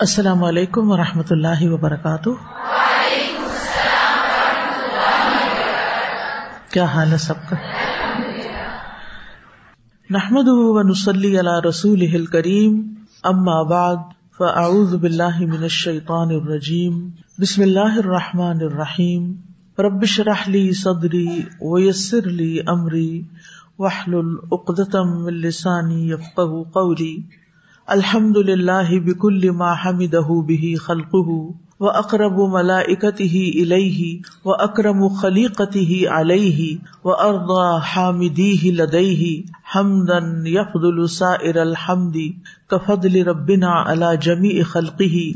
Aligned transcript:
السلام 0.00 0.44
علیکم 0.44 0.90
و 0.90 0.96
رحمۃ 0.96 1.30
اللہ 1.30 1.60
وبرکاتہ۔ 1.62 2.30
کیا 6.70 6.84
حال 6.84 7.12
ہے 7.12 7.16
سب 7.16 7.34
کا؟ 7.48 7.56
نحمد 10.10 10.48
و 10.48 10.82
نسلی 10.82 11.40
علی 11.40 11.68
رسول 11.68 12.26
کریم 12.26 12.94
اما 13.22 13.62
بعد، 13.62 13.96
فاعوذ 14.38 14.94
باللہ 14.94 15.38
من 15.40 15.62
الشیطان 15.62 16.30
الرجیم، 16.30 17.10
بسم 17.38 17.62
اللہ 17.62 17.98
الرحمٰن 17.98 18.58
الرحیم 18.60 19.32
ربش 19.78 20.20
رحلی 20.20 20.72
صدری 20.72 21.42
ویسر 21.60 22.26
لی 22.26 22.60
امری 22.66 23.22
وحل 23.78 24.14
العقدم 24.14 25.24
السانی 25.26 26.10
یفقہ 26.10 26.62
قولی۔ 26.72 27.43
الحمد 27.88 28.36
للہ 28.44 28.98
بک 29.02 29.24
ما 29.54 29.70
حمد 29.78 30.14
به 30.42 30.68
خلقه 30.82 31.32
و 31.80 31.88
اقرب 31.92 32.38
ملائکته 32.52 33.40
الیہ 33.62 34.06
و 34.44 34.54
اکرم 34.58 35.02
خلیقته 35.16 35.98
علیہ 36.12 36.68
و 37.04 37.16
ارضا 37.16 37.66
حامدیہ 37.88 38.72
لدیہ 38.74 39.28
حمدا 39.74 40.20
یفضل 40.50 41.02
سائر 41.16 41.60
الحمد 41.60 42.16
کفضل 42.68 43.20
ربنا 43.28 43.74
على 43.84 44.10
جمیع 44.22 44.56
خلقه 44.70 45.26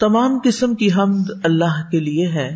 تمام 0.00 0.38
قسم 0.44 0.76
کی 0.76 0.92
حمد 0.92 1.34
اللہ 1.44 1.80
کے 1.90 2.02
لیے 2.02 2.28
ہے 2.32 2.46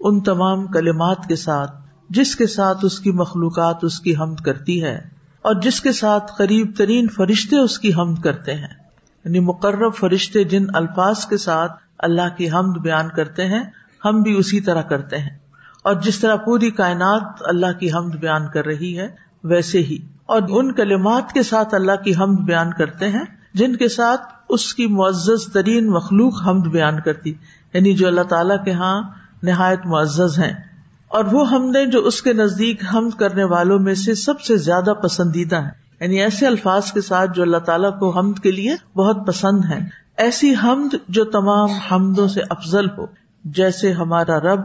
ان 0.00 0.20
تمام 0.24 0.66
کلمات 0.72 1.28
کے 1.28 1.36
ساتھ 1.38 1.80
جس 2.10 2.36
کے 2.36 2.46
ساتھ 2.50 2.84
اس 2.84 3.00
کی 3.00 3.16
مخلوقات 3.18 3.84
اس 3.84 4.00
کی 4.00 4.16
حمد 4.16 4.44
کرتی 4.44 4.82
ہے 4.84 4.98
اور 5.42 5.54
جس 5.54 5.80
کے 5.80 5.92
ساتھ 5.92 6.32
قریب 6.38 6.72
ترین 6.76 7.08
فرشتے 7.08 7.58
اس 7.58 7.78
کی 7.78 7.94
حمد 7.94 8.20
کرتے 8.24 8.54
ہیں 8.54 8.80
یعنی 9.24 9.40
مقرب 9.40 9.94
فرشتے 9.94 10.44
جن 10.44 10.64
الفاظ 10.74 11.26
کے 11.26 11.36
ساتھ 11.36 11.72
اللہ 11.98 12.36
کی 12.36 12.50
حمد 12.50 12.76
بیان 12.76 13.08
کرتے 13.08 13.46
ہیں، 13.46 13.62
ہم 14.04 14.22
بھی 14.22 14.36
اسی 14.36 14.60
طرح 14.60 14.82
کرتے 14.82 15.18
ہیں۔ 15.18 15.38
اور 15.84 15.94
جس 15.94 16.18
طرح 16.18 16.36
پوری 16.36 16.70
کائنات 16.70 17.22
اللہ 17.40 17.78
کی 17.78 17.92
حمد 17.92 18.10
بیان 18.10 18.48
کر 18.48 18.66
رہی 18.66 18.98
ہے، 18.98 19.08
ویسے 19.44 19.78
ہی۔ 19.78 19.98
اور 20.26 20.42
ان 20.48 20.72
کلمات 20.72 21.32
کے 21.32 21.42
ساتھ 21.42 21.74
اللہ 21.74 22.02
کی 22.04 22.12
حمد 22.14 22.38
بیان 22.38 22.72
کرتے 22.72 23.08
ہیں، 23.08 23.24
جن 23.54 23.76
کے 23.76 23.88
ساتھ 23.88 24.20
اس 24.48 24.74
کی 24.74 24.86
معزز 24.86 25.52
ترین 25.52 25.86
مخلوق 25.86 26.46
حمد 26.46 26.66
بیان 26.66 27.00
کرتی۔ 27.00 27.34
یعنی 27.72 27.94
جو 27.94 28.06
اللہ 28.06 28.22
تعالیٰ 28.22 28.64
کے 28.64 28.72
ہاں 28.72 29.02
نہایت 29.42 29.86
معزز 29.86 30.38
ہیں۔ 30.38 30.69
اور 31.10 31.24
وہ 31.24 31.50
ہم 31.50 31.70
نے 31.70 31.86
جو 31.86 31.98
اس 31.98 32.22
کے 32.22 32.32
نزدیک 32.32 32.82
حمد 32.94 33.18
کرنے 33.18 33.44
والوں 33.44 33.78
میں 33.78 33.94
سے 33.94 34.14
سب 34.14 34.40
سے 34.40 34.56
زیادہ 34.56 34.90
پسندیدہ 34.90 35.56
ہے 35.56 35.90
یعنی 36.00 36.20
ایسے 36.20 36.46
الفاظ 36.46 36.92
کے 36.92 37.00
ساتھ 37.00 37.30
جو 37.34 37.42
اللہ 37.42 37.56
تعالیٰ 37.56 37.98
کو 37.98 38.18
حمد 38.18 38.42
کے 38.42 38.50
لیے 38.50 38.76
بہت 38.96 39.26
پسند 39.26 39.64
ہے 39.72 39.78
ایسی 40.18 40.54
حمد 40.64 40.94
جو 41.08 41.24
تمام 41.24 41.70
حمدوں 41.70 42.28
سے 42.28 42.40
افضل 42.50 42.86
ہو، 42.98 43.06
جیسے 43.44 43.92
ہمارا 43.92 44.40
رب 44.40 44.60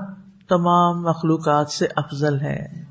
تمام 0.50 1.04
مخلوقات 1.04 1.70
سے 1.70 1.88
افضل 1.96 2.42
ہے۔ 2.42 2.86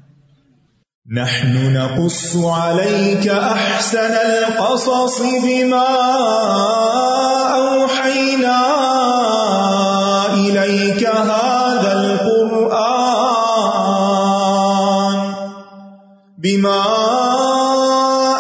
نحن 1.14 1.72
نقص 1.72 2.36
عليك 2.36 3.28
احسن 3.28 4.14
القصص 4.20 5.20
بما 5.20 5.84
اوحينا 7.52 8.58
اليك 10.34 11.06
هذا 11.06 11.53
بما 16.44 16.80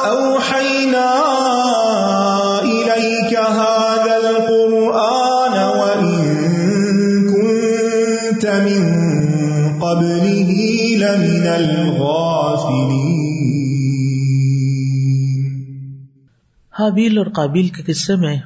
اوحينا 0.06 1.12
اليك 2.60 3.32
هذا 3.36 4.16
القرآن 4.16 5.56
وان 5.78 6.04
كنت 7.30 8.44
من 8.66 8.82
قبله 9.80 10.50
لمن 10.96 11.46
الغافلين. 11.46 12.84
حابیل 16.74 17.18
اور 17.18 17.26
قابیل 17.26 17.68
کے 17.68 17.82
قصے 17.82 18.16
میں 18.16 18.36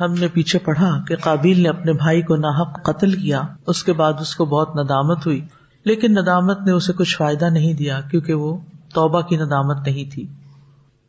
ہم 0.00 0.12
نے 0.12 0.28
پیچھے 0.28 0.58
پڑھا 0.58 0.90
کہ 1.08 1.16
قابیل 1.16 1.62
نے 1.62 1.68
اپنے 1.68 1.92
بھائی 1.92 2.22
کو 2.22 2.36
ناحق 2.36 2.72
قتل 2.82 3.12
کیا، 3.12 3.40
اس 3.66 3.84
کے 3.84 3.92
بعد 3.92 4.12
اس 4.20 4.36
کو 4.36 4.44
بہت 4.44 4.76
ندامت 4.76 5.26
ہوئی، 5.26 5.40
لیکن 5.84 6.12
ندامت 6.12 6.58
نے 6.66 6.72
اسے 6.72 6.92
کچھ 6.92 7.16
فائدہ 7.16 7.44
نہیں 7.44 7.74
دیا 7.74 8.00
کیونکہ 8.00 8.34
وہ 8.34 8.56
توبہ 8.94 9.20
کی 9.20 9.36
ندامت 9.36 9.88
نہیں 9.88 10.10
تھی۔ 10.10 10.26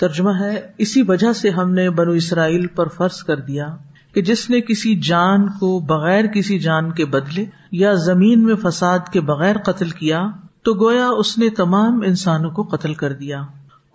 ترجمہ 0.00 0.30
ہے، 0.40 0.60
اسی 0.78 1.02
وجہ 1.02 1.32
سے 1.32 1.50
ہم 1.50 1.72
نے 1.72 1.90
بنو 1.90 2.10
اسرائیل 2.10 2.66
پر 2.66 2.88
فرض 2.88 3.22
کر 3.22 3.36
دیا 3.36 3.76
کہ 4.14 4.22
جس 4.22 4.50
نے 4.50 4.60
کسی 4.60 5.00
جان 5.00 5.48
کو 5.48 5.80
بغیر 5.80 6.26
کسی 6.26 6.58
جان 6.58 6.92
کے 6.92 7.04
بدلے 7.04 7.44
یا 7.72 7.92
زمین 7.94 8.44
میں 8.44 8.54
فساد 8.62 8.98
کے 9.12 9.20
بغیر 9.20 9.56
قتل 9.58 9.90
کیا، 9.90 10.26
تو 10.62 10.74
گویا 10.74 11.08
اس 11.08 11.38
نے 11.38 11.48
تمام 11.48 12.00
انسانوں 12.06 12.50
کو 12.50 12.62
قتل 12.62 12.94
کر 12.94 13.12
دیا۔ 13.12 13.42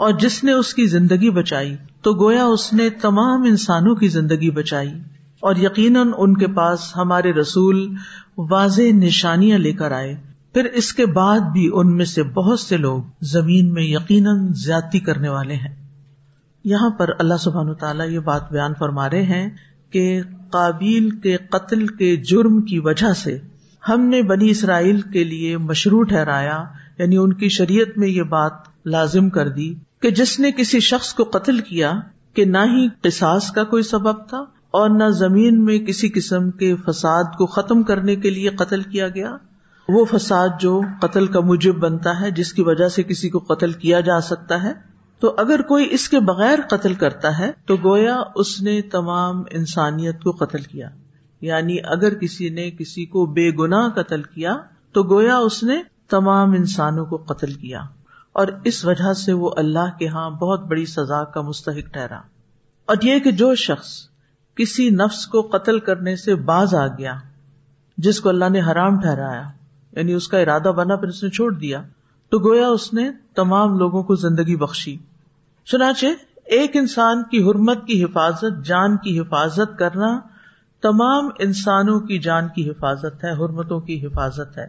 اور 0.01 0.13
جس 0.13 0.43
نے 0.43 0.51
اس 0.51 0.73
کی 0.73 0.85
زندگی 0.85 1.29
بچائی 1.29 1.75
تو 2.01 2.13
گویا 2.13 2.45
اس 2.45 2.73
نے 2.73 2.89
تمام 2.89 3.43
انسانوں 3.43 3.95
کی 3.95 4.07
زندگی 4.07 4.51
بچائی 4.51 4.89
اور 5.39 5.55
یقیناً 5.55 6.11
ان 6.17 6.37
کے 6.37 6.47
پاس 6.47 6.79
ہمارے 6.95 7.33
رسول 7.33 7.95
واضح 8.37 8.81
نشانیاں 8.81 9.57
لے 9.57 9.73
کر 9.73 9.91
آئے۔ 9.91 10.15
پھر 10.53 10.63
اس 10.65 10.93
کے 10.93 11.05
بعد 11.05 11.39
بھی 11.39 11.69
ان 11.73 11.97
میں 11.97 12.05
سے 12.05 12.23
بہت 12.23 12.59
سے 12.59 12.77
لوگ 12.77 13.03
زمین 13.21 13.73
میں 13.73 13.83
یقیناً 13.83 14.53
زیادتی 14.53 14.99
کرنے 14.99 15.29
والے 15.29 15.53
ہیں۔ 15.53 15.87
یہاں 16.63 16.89
پر 16.89 17.09
اللہ 17.19 17.37
سبحان 17.39 17.73
تعالیٰ 17.73 18.09
یہ 18.09 18.19
بات 18.19 18.51
بیان 18.51 18.71
فرما 18.79 19.09
رہے 19.09 19.23
ہیں 19.23 19.49
کہ 19.89 20.21
قابیل 20.51 21.09
کے 21.09 21.37
قتل 21.37 21.87
کے 21.87 22.15
جرم 22.15 22.61
کی 22.61 22.79
وجہ 22.79 23.13
سے 23.13 23.39
ہم 23.89 24.01
نے 24.01 24.21
بنی 24.21 24.49
اسرائیل 24.49 25.01
کے 25.01 25.23
لیے 25.23 25.57
مشروع 25.57 26.03
ٹھہرایا 26.03 26.63
یعنی 26.97 27.17
ان 27.17 27.33
کی 27.33 27.49
شریعت 27.49 27.97
میں 27.97 28.07
یہ 28.07 28.23
بات 28.23 28.51
لازم 28.85 29.29
کر 29.29 29.49
دی 29.49 29.73
کہ 30.01 30.11
جس 30.11 30.39
نے 30.39 30.51
کسی 30.51 30.79
شخص 30.79 31.13
کو 31.13 31.23
قتل 31.23 31.59
کیا 31.59 31.93
کہ 32.33 32.45
نہ 32.45 32.57
ہی 32.57 32.87
قصاص 33.01 33.51
کا 33.51 33.63
کوئی 33.63 33.83
سبب 33.83 34.27
تھا 34.29 34.45
اور 34.71 34.89
نہ 34.89 35.09
زمین 35.09 35.65
میں 35.65 35.79
کسی 35.79 36.09
قسم 36.09 36.51
کے 36.51 36.75
فساد 36.75 37.23
کو 37.37 37.45
ختم 37.45 37.83
کرنے 37.83 38.15
کے 38.15 38.29
لیے 38.29 38.49
قتل 38.49 38.81
کیا 38.81 39.07
گیا، 39.07 39.37
وہ 39.87 40.05
فساد 40.05 40.49
جو 40.59 40.81
قتل 41.01 41.27
کا 41.27 41.39
مجب 41.39 41.75
بنتا 41.75 42.21
ہے، 42.21 42.31
جس 42.31 42.53
کی 42.53 42.61
وجہ 42.61 42.87
سے 42.87 43.03
کسی 43.03 43.29
کو 43.29 43.39
قتل 43.39 43.71
کیا 43.71 43.99
جا 43.99 44.21
سکتا 44.21 44.63
ہے۔ 44.63 44.73
تو 45.19 45.35
اگر 45.37 45.61
کوئی 45.61 45.87
اس 45.91 46.09
کے 46.09 46.19
بغیر 46.19 46.59
قتل 46.69 46.93
کرتا 46.93 47.39
ہے، 47.39 47.51
تو 47.65 47.77
گویا 47.83 48.21
اس 48.35 48.61
نے 48.61 48.81
تمام 48.81 49.43
انسانیت 49.51 50.23
کو 50.23 50.31
قتل 50.31 50.61
کیا۔ 50.61 50.89
یعنی 51.41 51.77
اگر 51.83 52.13
کسی 52.13 52.49
نے 52.49 52.71
کسی 52.71 53.05
کو 53.05 53.25
بے 53.25 53.51
گنا 53.51 53.89
قتل 53.89 54.23
کیا، 54.23 54.57
تو 54.91 55.03
گویا 55.03 55.37
اس 55.37 55.63
نے 55.63 55.81
تمام 56.09 56.51
انسانوں 56.51 57.05
کو 57.05 57.17
قتل 57.17 57.53
کیا۔ 57.53 57.81
اور 58.33 58.47
اس 58.63 58.85
وجہ 58.85 59.13
سے 59.13 59.33
وہ 59.33 59.49
اللہ 59.57 59.97
کے 59.99 60.07
ہاں 60.07 60.29
بہت 60.29 60.59
بڑی 60.59 60.85
سزا 60.85 61.23
کا 61.23 61.41
مستحق 61.41 61.93
ٹھہرا۔ 61.93 62.19
اور 62.85 62.95
یہ 63.01 63.19
کہ 63.19 63.31
جو 63.31 63.55
شخص 63.55 63.87
کسی 64.55 64.89
نفس 64.89 65.27
کو 65.27 65.41
قتل 65.41 65.79
کرنے 65.79 66.15
سے 66.15 66.35
باز 66.35 66.75
آ 66.75 66.87
گیا، 66.87 67.15
جس 67.97 68.21
کو 68.21 68.29
اللہ 68.29 68.49
نے 68.49 68.61
حرام 68.61 69.01
ٹھہرایا 69.01 69.43
یعنی 69.91 70.13
اس 70.13 70.27
کا 70.27 70.37
ارادہ 70.37 70.71
بنا 70.75 70.95
پھر 70.95 71.07
اس 71.07 71.23
نے 71.23 71.29
چھوڑ 71.29 71.53
دیا، 71.53 71.81
تو 72.29 72.39
گویا 72.39 72.67
اس 72.67 72.93
نے 72.93 73.11
تمام 73.35 73.77
لوگوں 73.77 74.03
کو 74.03 74.15
زندگی 74.15 74.55
بخشی۔ 74.55 74.97
چنانچہ 75.65 76.05
ایک 76.45 76.71
انسان 76.73 77.23
کی 77.23 77.43
حرمت 77.43 77.87
کی 77.87 78.03
حفاظت، 78.03 78.65
جان 78.65 78.97
کی 78.97 79.19
حفاظت 79.19 79.79
کرنا 79.79 80.19
تمام 80.81 81.29
انسانوں 81.39 81.99
کی 81.99 82.19
جان 82.19 82.47
کی 82.47 82.69
حفاظت 82.69 83.23
ہے، 83.23 83.31
حرمتوں 83.31 83.79
کی 83.79 84.05
حفاظت 84.05 84.57
ہے۔ 84.57 84.65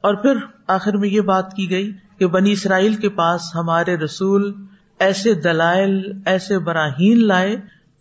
اور 0.00 0.14
پھر 0.14 0.34
آخر 0.66 0.96
میں 0.96 1.08
یہ 1.08 1.20
بات 1.20 1.54
کی 1.54 1.70
گئی 1.70 1.92
کہ 2.20 2.26
بنی 2.26 2.52
اسرائیل 2.52 2.94
کے 2.94 3.08
پاس 3.08 3.40
ہمارے 3.54 3.96
رسول 3.96 4.54
ایسے 4.98 5.34
دلائل، 5.34 6.12
ایسے 6.26 6.58
براہین 6.58 7.26
لائے 7.26 7.56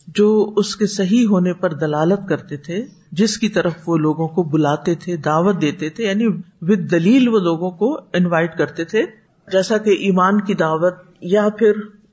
جو 0.07 0.53
اس 0.55 0.75
کے 0.75 0.87
صحیح 0.87 1.27
ہونے 1.27 1.53
پر 1.53 1.73
دلالت 1.73 2.29
کرتے 2.29 2.57
تھے، 2.57 2.85
جس 3.11 3.37
کی 3.37 3.49
طرف 3.49 3.73
وہ 3.87 3.97
لوگوں 3.97 4.27
کو 4.27 4.43
بلاتے 4.43 4.95
تھے، 4.95 5.15
دعوت 5.15 5.61
دیتے 5.61 5.89
تھے 5.89 6.03
یعنی 6.03 6.27
ود 6.61 6.91
دلیل 6.91 7.27
وہ 7.27 7.39
لوگوں 7.39 7.71
کو 7.71 7.99
انوائٹ 8.13 8.57
کرتے 8.57 8.85
تھے۔ 8.85 9.03
جیسا 9.51 9.77
کہ 9.77 9.89
ایمان 9.89 10.41
کی 10.41 10.53
دعوت 10.53 10.93
یا 11.21 11.49
پھر 11.59 11.71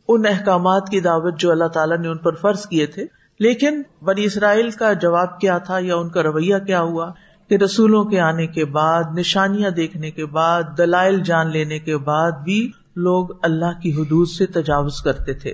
ان 0.08 0.22
احکامات 0.26 0.88
کی 0.88 1.00
دعوت 1.00 1.38
جو 1.38 1.50
اللہ 1.50 1.68
تعالیٰ 1.68 1.98
نے 1.98 2.08
ان 2.08 2.18
پر 2.18 2.34
فرض 2.34 2.66
کیے 2.66 2.86
تھے۔ 2.86 3.06
لیکن 3.40 3.82
بنی 4.02 4.24
اسرائیل 4.24 4.70
کا 4.70 4.92
جواب 4.92 5.40
کیا 5.40 5.58
تھا 5.58 5.78
یا 5.80 5.96
ان 5.96 6.08
کا 6.08 6.22
رویہ 6.22 6.56
کیا 6.66 6.80
ہوا؟ 6.80 7.12
کہ 7.48 7.56
رسولوں 7.56 8.04
کے 8.04 8.20
آنے 8.20 8.46
کے 8.46 8.64
بعد، 8.64 9.04
نشانیاں 9.14 9.70
دیکھنے 9.70 10.10
کے 10.10 10.26
بعد، 10.26 10.62
دلائل 10.78 11.20
جان 11.20 11.50
لینے 11.50 11.78
کے 11.78 11.96
بعد 11.96 12.32
بھی 12.32 12.70
لوگ 12.96 13.28
اللہ 13.42 13.80
کی 13.82 13.92
حدود 13.92 14.28
سے 14.28 14.46
تجاوز 14.46 15.02
کرتے 15.02 15.34
تھے 15.34 15.52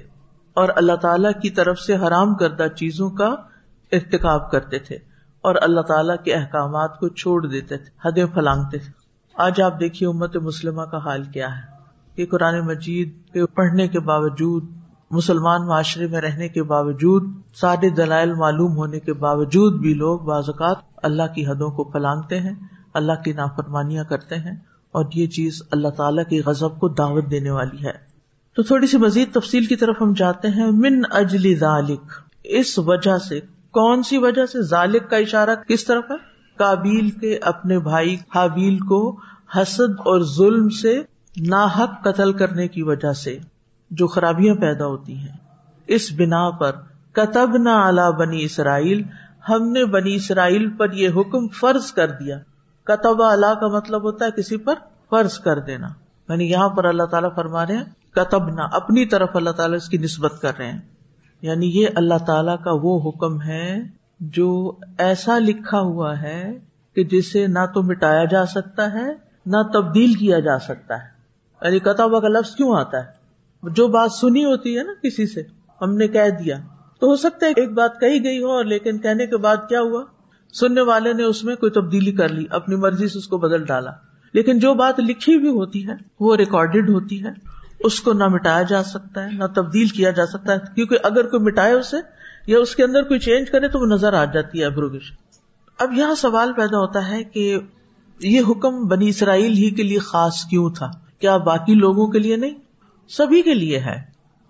اور 0.55 0.69
اللہ 0.77 0.97
تعالی 0.97 1.29
کی 1.43 1.51
طرف 1.51 1.79
سے 1.79 1.97
حرام 1.97 2.35
کردہ 2.35 2.67
چیزوں 2.77 3.11
کا 3.11 3.35
ارتکاب 3.93 4.51
کرتے 4.51 4.79
تھے 4.79 4.99
اور 5.41 5.55
اللہ 5.63 5.81
تعالیٰ 5.81 6.17
کے 6.25 6.35
احکامات 6.35 6.99
کو 6.99 7.09
چھوڑ 7.09 7.47
دیتے 7.47 7.77
تھے، 7.77 8.09
حدیں 8.09 8.27
پھلانگتے 8.27 8.79
تھے۔ 8.79 8.93
آج 9.35 9.61
آپ 9.61 9.81
دیکھیے 9.81 10.09
امت 10.09 10.37
مسلمہ 10.37 10.83
کا 10.83 10.99
حال 10.99 11.23
کیا 11.23 11.57
ہے 11.57 11.63
کہ 12.15 12.27
قرآن 12.27 12.61
مجید 12.61 13.33
کے 13.33 13.47
پڑھنے 13.47 13.89
کے 13.89 14.01
باوجود 14.01 14.65
مسلمان 15.13 15.67
معاشرے 15.67 16.07
میں 16.07 16.21
رہنے 16.21 16.49
کے 16.49 16.63
باوجود 16.63 17.31
سارے 17.55 17.91
دلائل 17.91 18.35
معلوم 18.35 18.77
ہونے 18.77 19.01
کے 19.01 19.13
باوجود 19.13 19.81
بھی 19.81 19.95
لوگ 19.95 20.21
بعض 20.21 20.45
اوقات 20.47 20.77
اللہ 21.03 21.23
کی 21.35 21.47
حدوں 21.47 21.71
کو 21.71 21.85
پھلانگتے 21.85 22.41
ہیں، 22.41 22.55
اللہ 22.95 23.13
کی 23.25 23.33
نافرمانیاں 23.33 24.05
کرتے 24.05 24.35
ہیں 24.35 24.53
اور 24.93 25.05
یہ 25.15 25.27
چیز 25.27 25.63
اللہ 25.71 25.89
تعالیٰ 25.89 26.25
کی 26.25 26.41
غزب 26.47 26.79
کو 26.79 26.89
دعوت 26.89 27.31
دینے 27.31 27.51
والی 27.51 27.85
ہے۔ 27.85 27.93
تو 28.57 28.63
تھوڑی 28.63 28.87
سی 28.87 28.99
مزید 28.99 29.33
تفصیل 29.33 29.65
کی 29.65 29.77
طرف 29.77 29.97
ہم 30.01 30.13
جاتے 30.13 30.49
ہیں۔ 30.49 30.71
من 30.71 31.03
اجلی 31.11 31.55
ذالک، 31.55 32.01
اس 32.45 32.79
وجہ 32.79 33.19
سے، 33.19 33.41
کون 33.71 34.03
سی 34.03 34.19
وجہ 34.19 34.47
سے 34.47 34.63
ذالک 34.63 35.11
کا 35.11 35.17
اشارہ 35.17 35.55
کس 35.69 35.85
طرف 35.85 36.05
ہے؟ 36.11 36.17
کابیل 36.59 37.11
کے 37.11 37.39
اپنے 37.43 37.79
بھائی 37.79 38.17
حابیل 38.35 38.79
کو 38.79 39.17
حسد 39.57 39.93
اور 39.99 40.21
ظلم 40.21 40.69
سے 40.69 41.03
ناحق 41.49 42.05
قتل 42.05 42.33
کرنے 42.33 42.69
کی 42.69 42.83
وجہ 42.83 43.13
سے۔ 43.13 43.39
جو 43.93 44.07
خرابیاں 44.07 44.55
پیدا 44.55 44.87
ہوتی 44.87 45.17
ہیں۔ 45.17 45.37
اس 45.87 46.13
بنا 46.13 46.51
پر 46.51 46.73
کتب 47.13 47.57
نہ 47.57 47.69
اعلی 47.69 48.17
بنی 48.17 48.45
اسرائیل، 48.45 49.03
ہم 49.49 49.73
نے 49.73 49.85
بنی 49.85 50.15
اسرائیل 50.15 50.71
پر 50.71 50.93
یہ 50.93 51.09
حکم 51.09 51.49
فرض 51.49 51.93
کر 51.93 52.11
دیا۔ 52.11 52.39
کتب 52.85 53.23
اللہ 53.23 53.55
کا 53.61 53.69
مطلب 53.69 54.03
ہوتا 54.03 54.25
ہے 54.25 54.31
کسی 54.31 54.57
پر 54.57 54.75
فرض 55.11 55.39
کر 55.39 55.59
دینا۔ 55.59 55.89
یعنی 56.29 56.51
یہاں 56.51 56.69
پر 56.69 56.85
اللہ 56.85 57.03
تعالیٰ 57.03 57.35
فرما 57.35 57.67
رہے 57.67 57.77
ہیں 57.77 57.85
کتب 58.15 58.49
نہ 58.49 58.61
اپنی 58.61 59.07
طرف 59.07 59.29
اللہ 59.35 59.51
تعالیٰ 59.51 59.77
اس 59.77 59.89
کی 59.89 59.99
نسبت 59.99 60.33
کر 60.43 60.53
رہے 60.59 60.73
ہیں۔ 60.73 60.81
یعنی 61.43 61.81
یہ 61.81 61.87
اللہ 61.95 62.25
تعالیٰ 62.27 62.57
کا 62.65 62.71
وہ 62.83 63.09
حکم 63.09 63.43
ہے 63.43 63.77
جو 64.21 64.77
ایسا 64.99 65.39
لکھا 65.39 65.81
ہوا 65.81 66.23
ہے 66.23 66.59
کہ 66.95 67.05
جسے 67.05 67.47
نہ 67.47 67.67
تو 67.75 67.83
مٹایا 67.83 68.25
جا 68.25 68.47
سکتا 68.47 68.93
ہے، 68.93 69.09
نہ 69.47 69.57
تبدیل 69.73 70.15
کیا 70.15 70.39
جا 70.39 70.59
سکتا 70.59 70.95
ہے۔ 70.95 71.09
یعنی 71.63 71.79
کتابہ 71.79 72.21
کا 72.21 72.29
لفظ 72.29 72.55
کیوں 72.55 72.77
آتا 72.77 72.99
ہے؟ 72.99 73.22
جو 73.71 73.89
بات 73.89 74.13
سنی 74.13 74.45
ہوتی 74.45 74.79
ہے 74.79 74.83
نا 74.83 74.93
کسی 75.03 75.27
سے، 75.27 75.43
ہم 75.81 75.95
نے 75.95 76.09
کہہ 76.09 76.29
دیا۔ 76.45 76.57
تو 77.01 77.07
ہو 77.07 77.17
سکتا 77.17 77.47
ہے 77.47 77.51
ایک 77.51 77.73
بات 77.73 78.01
کہی 78.01 78.25
گئی 78.25 78.39
ہو 78.39 78.63
لیکن 78.63 78.99
کہنے 78.99 79.27
کے 79.27 79.37
بعد 79.37 79.57
کیا 79.69 79.81
ہوا؟ 79.81 80.05
سننے 80.53 80.81
والے 80.81 81.13
نے 81.13 81.23
اس 81.23 81.45
میں 81.45 81.57
کوئی 81.57 81.73
تبدیلی 81.73 82.13
کر 82.13 82.29
لی، 82.29 82.45
اپنی 82.51 82.77
مرضی 82.77 83.09
سے 83.09 83.19
اس 83.19 83.29
کو 83.29 83.39
بدل 83.39 83.65
ڈالا۔ 83.65 83.91
لیکن 84.35 84.59
جو 84.59 84.75
بات 84.75 85.01
لکھی 85.01 85.39
بھی 85.39 85.49
ہوتی 85.49 85.87
ہے، 85.87 85.93
وہ 86.21 86.37
ریکارڈیڈ 86.37 86.91
ہوتی 86.91 87.25
ہے۔ 87.25 87.31
اس 87.81 88.01
کو 88.01 88.13
نہ 88.13 88.29
مٹایا 88.29 88.63
جا 88.63 88.83
سکتا 88.83 89.25
ہے، 89.25 89.31
نہ 89.33 89.45
تبدیل 89.55 89.89
کیا 89.89 90.11
جا 90.11 90.27
سکتا 90.27 90.53
ہے۔ 90.53 90.59
کیونکہ 90.75 90.99
اگر 91.03 91.29
کوئی 91.29 91.43
مٹائے 91.43 91.73
اسے 91.73 91.97
یا 92.47 92.59
اس 92.59 92.77
کے 92.77 92.85
اندر 92.85 93.03
کوئی 93.03 93.21
چینج 93.21 93.51
کرے 93.51 93.69
تو 93.69 93.81
وہ 93.81 93.87
نظر 93.87 94.13
آ 94.13 94.25
جاتی 94.25 94.61
ہے 94.61 94.65
ابروگیشن 94.65 95.15
اب 95.79 95.93
یہاں 95.93 96.15
سوال 96.15 96.53
پیدا 96.53 96.79
ہوتا 96.79 97.09
ہے 97.09 97.25
کہ 97.25 97.59
یہ 98.21 98.41
حکم 98.49 98.89
بنی 98.89 99.09
اسرائیل 99.09 99.53
ہی 99.53 99.71
کے 99.71 99.83
لیے 99.83 99.99
خاص 99.99 100.45
کیوں 100.45 100.71
تھا؟ 100.71 100.91
کیا 101.19 101.37
باقی 101.37 101.75
لوگوں 101.75 102.07
کے 102.07 102.19
لیے 102.19 102.37
نہیں؟ 102.37 102.55
سبھی 103.17 103.43
کے 103.43 103.55
لیے 103.55 103.79
ہے۔ 103.79 104.03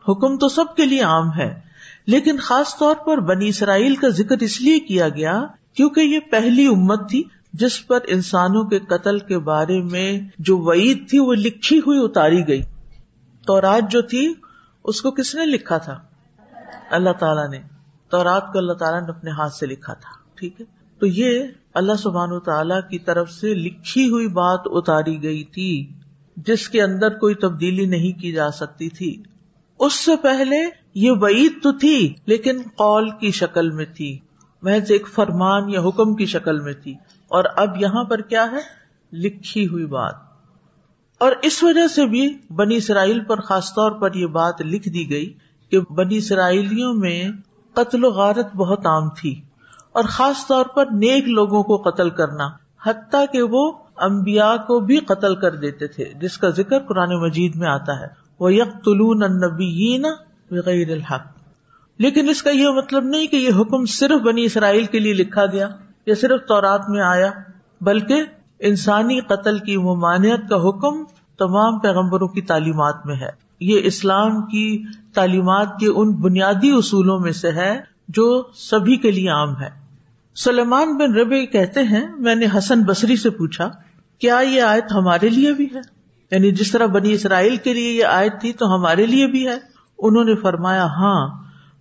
حکم 0.09 0.39
تو 0.39 0.49
سب 0.49 0.77
کے 0.77 0.87
لیے 0.87 1.03
عام 1.03 1.29
ہے۔ 1.37 1.61
لیکن 2.07 2.37
خاص 2.39 2.79
طور 2.79 2.95
پر 2.97 3.19
بنی 3.19 3.49
اسرائیل 3.49 3.97
کا 3.97 4.09
ذکر 4.09 4.39
اس 4.41 4.61
لیے 4.61 4.81
کیا 4.81 5.09
گیا 5.09 5.47
کیونکہ 5.75 6.01
یہ 6.01 6.19
پہلی 6.31 6.67
امت 6.67 7.11
تھی 7.11 7.23
جس 7.53 7.87
پر 7.87 7.99
انسانوں 8.07 8.65
کے 8.65 8.79
قتل 8.79 9.19
کے 9.19 9.39
بارے 9.39 9.83
میں 9.83 10.21
جو 10.39 10.59
وعید 10.59 11.11
تھی 11.11 11.19
وہ 11.19 11.35
لکھی 11.35 11.79
ہوئی 11.79 11.99
اتاری 12.05 12.49
گئی۔ 12.49 12.63
تو 13.47 13.61
رات 13.61 13.91
جو 13.91 14.03
تھی، 14.03 14.35
اس 14.85 15.01
کو 15.01 15.11
کس 15.11 15.35
نے 15.35 15.47
لکھا 15.47 15.79
تھا؟ 15.79 16.01
اللہ 16.91 17.11
تعالیٰ 17.11 17.49
نے۔ 17.49 17.59
تو 18.11 18.25
رات 18.25 18.53
کو 18.53 18.59
اللہ 18.59 18.73
تعالیٰ 18.73 19.03
نے 19.03 19.09
اپنے 19.09 19.31
ہاتھ 19.31 19.53
سے 19.53 19.67
لکھا 19.67 19.95
تھا، 19.95 20.11
ٹھیک 20.35 20.61
ہے؟ 20.61 20.67
تو 20.99 21.07
یہ 21.07 21.47
اللہ 21.75 21.93
سبحان 21.93 22.41
تعالیٰ 22.41 22.81
کی 22.91 22.99
طرف 22.99 23.31
سے 23.31 23.55
لکھی 23.55 24.11
ہوئی 24.11 24.29
بات 24.29 24.61
اتاری 24.65 25.23
گئی 25.23 25.45
تھی۔ 25.45 25.93
جس 26.37 26.69
کے 26.69 26.83
اندر 26.83 27.19
کوئی 27.19 27.35
تبدیلی 27.35 27.87
نہیں 27.87 28.21
کی 28.21 28.33
جا 28.33 28.51
سکتی 28.51 28.89
تھی۔ 28.89 29.23
اس 29.79 29.93
سے 29.93 30.17
پہلے 30.17 30.57
یہ 30.95 31.11
وعید 31.11 31.63
تو 31.63 31.73
تھی، 31.73 32.15
لیکن 32.27 32.63
قول 32.77 33.11
کی 33.11 33.31
شکل 33.31 33.71
میں 33.71 33.85
تھی۔ 33.97 34.19
محض 34.63 34.91
ایک 34.91 35.09
فرمان 35.09 35.71
یا 35.71 35.81
حکم 35.81 36.15
کی 36.15 36.27
شکل 36.27 36.61
میں 36.61 36.73
تھی۔ 36.73 36.93
اور 37.29 37.45
اب 37.57 37.83
یہاں 37.83 38.05
پر 38.05 38.21
کیا 38.21 38.47
ہے؟ 38.51 38.83
لکھی 39.13 39.67
ہوئی 39.67 39.87
بات۔ 39.87 40.15
اور 41.19 41.33
اس 41.43 41.63
وجہ 41.63 41.87
سے 41.87 42.07
بھی 42.07 42.39
بنی 42.51 42.77
اسرائیل 42.77 43.25
پر 43.25 43.41
خاص 43.41 43.71
طور 43.71 43.91
پر 43.91 44.15
یہ 44.15 44.27
بات 44.27 44.61
لکھ 44.61 44.89
دی 44.89 45.11
گئی 45.11 45.33
کہ 45.71 45.81
بنی 45.81 46.17
اسرائیلیوں 46.17 46.95
میں 46.95 47.29
قتل 47.75 48.05
و 48.05 48.11
غارت 48.11 48.57
بہت 48.57 48.87
عام 48.87 49.09
تھی۔ 49.09 49.41
اور 49.93 50.05
خاص 50.05 50.47
طور 50.47 50.65
پر 50.65 50.87
نیک 50.87 51.25
لوگوں 51.29 51.63
کو 51.63 51.77
قتل 51.77 52.11
کرنا، 52.11 52.49
حتیٰ 52.85 53.25
کہ 53.33 53.43
وہ 53.43 53.73
امبیا 54.03 54.57
کو 54.57 54.81
بھی 54.81 54.97
قتل 54.97 55.37
کر 55.37 55.55
دیتے 55.55 55.87
تھے، 55.87 56.05
جس 56.21 56.39
کا 56.39 56.49
ذکر 56.49 56.79
قرآن 56.79 57.21
مجید 57.23 57.57
میں 57.57 57.69
آتا 57.69 58.01
ہے۔ 58.01 58.07
وہ 58.41 58.55
یک 58.55 58.85
طلون 58.85 59.23
بغیر 60.51 60.93
الحق۔ 60.93 61.27
لیکن 61.99 62.29
اس 62.29 62.43
کا 62.43 62.51
یہ 62.51 62.69
مطلب 62.69 63.05
نہیں 63.05 63.27
کہ 63.27 63.37
یہ 63.37 63.51
حکم 63.61 63.85
صرف 63.85 64.21
بنی 64.21 64.45
اسرائیل 64.45 64.85
کے 64.85 64.99
لیے 64.99 65.15
لکھا 65.15 65.47
گیا 65.47 65.69
یا 66.07 66.15
صرف 66.15 66.41
تورات 66.49 66.89
میں 66.89 67.03
آیا، 67.03 67.31
بلکہ 67.81 68.23
انسانی 68.59 69.21
قتل 69.21 69.59
کی 69.59 69.77
ممانعت 69.77 70.51
کا 70.51 70.69
حکم 70.69 71.05
تمام 71.39 71.79
پیغمبروں 71.79 72.29
کی 72.29 72.43
تعلیمات 72.43 72.95
میں 73.05 73.17
ہے۔ 73.17 73.31
یہ 73.61 73.81
اسلام 73.85 74.47
کی 74.47 74.85
تعلیمات 75.15 75.69
کے 75.81 75.89
ان 75.89 76.13
بنیادی 76.13 76.71
اصولوں 76.71 77.21
میں 77.21 77.33
سے 77.33 77.51
ہے 77.51 77.81
جو 78.09 78.43
سبھی 78.55 78.97
کے 78.97 79.11
لیے 79.11 79.29
عام 79.29 79.61
ہے۔ 79.61 79.71
سلیمان 80.35 80.97
بن 80.97 81.15
ربی 81.15 81.47
کہتے 81.47 81.83
ہیں، 81.83 82.07
میں 82.19 82.35
نے 82.35 82.47
حسن 82.59 82.83
بصری 82.83 83.17
سے 83.17 83.31
پوچھا 83.31 83.71
کیا 84.23 84.39
یہ 84.39 84.63
آیت 84.63 84.93
ہمارے 84.93 85.29
لیے 85.29 85.53
بھی 85.53 85.67
ہے؟ 85.75 85.81
یعنی 86.31 86.53
جس 86.53 86.71
طرح 86.71 86.87
بنی 86.87 87.13
اسرائیل 87.13 87.57
کے 87.57 87.75
لیے 87.75 87.93
یہ 87.93 88.05
آیت 88.05 88.41
تھی 88.41 88.53
تو 88.53 88.75
ہمارے 88.75 89.07
لیے 89.07 89.27
بھی 89.27 89.49
ہے؟ 89.49 89.59
انہوں 89.99 90.25
نے 90.25 90.35
فرمایا 90.35 90.85
ہاں 90.85 91.29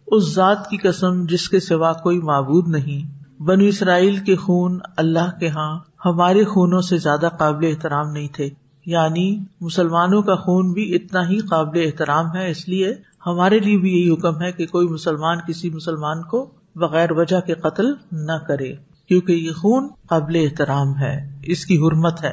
اس 0.07 0.35
ذات 0.35 0.69
کی 0.69 0.77
قسم 0.77 1.25
جس 1.25 1.49
کے 1.49 1.59
سوا 1.59 1.93
کوئی 1.93 2.19
معبود 2.19 2.67
نہیں۔ 2.67 3.21
بنی 3.41 3.67
اسرائیل 3.67 4.17
کے 4.17 4.35
خون 4.35 4.79
اللہ 4.97 5.39
کے 5.39 5.47
ہاں 5.47 5.79
ہمارے 6.05 6.43
خونوں 6.43 6.81
سے 6.81 6.97
زیادہ 6.97 7.29
قابل 7.39 7.65
احترام 7.65 8.11
نہیں 8.11 8.27
تھے۔ 8.27 8.49
یعنی 8.85 9.43
مسلمانوں 9.61 10.21
کا 10.21 10.35
خون 10.35 10.71
بھی 10.71 10.95
اتنا 10.95 11.29
ہی 11.29 11.37
قابل 11.37 11.81
احترام 11.85 12.35
ہے، 12.35 12.51
اس 12.51 12.67
لیے 12.67 12.95
ہمارے 13.25 13.59
لیے 13.59 13.77
بھی 13.77 13.91
یہی 13.91 14.09
حکم 14.09 14.41
ہے 14.41 14.51
کہ 14.51 14.65
کوئی 14.65 14.87
مسلمان 14.87 15.37
کسی 15.47 15.69
مسلمان 15.69 16.21
کو 16.23 16.49
بغیر 16.75 17.11
وجہ 17.11 17.39
کے 17.39 17.53
قتل 17.53 17.93
نہ 18.11 18.37
کرے۔ 18.47 18.90
کیونکہ 19.11 19.31
یہ 19.31 19.51
خون 19.51 19.87
قابل 20.07 20.35
احترام 20.35 20.97
ہے، 20.97 21.39
اس 21.43 21.65
کی 21.65 21.77
حرمت 21.77 22.23
ہے۔ 22.23 22.31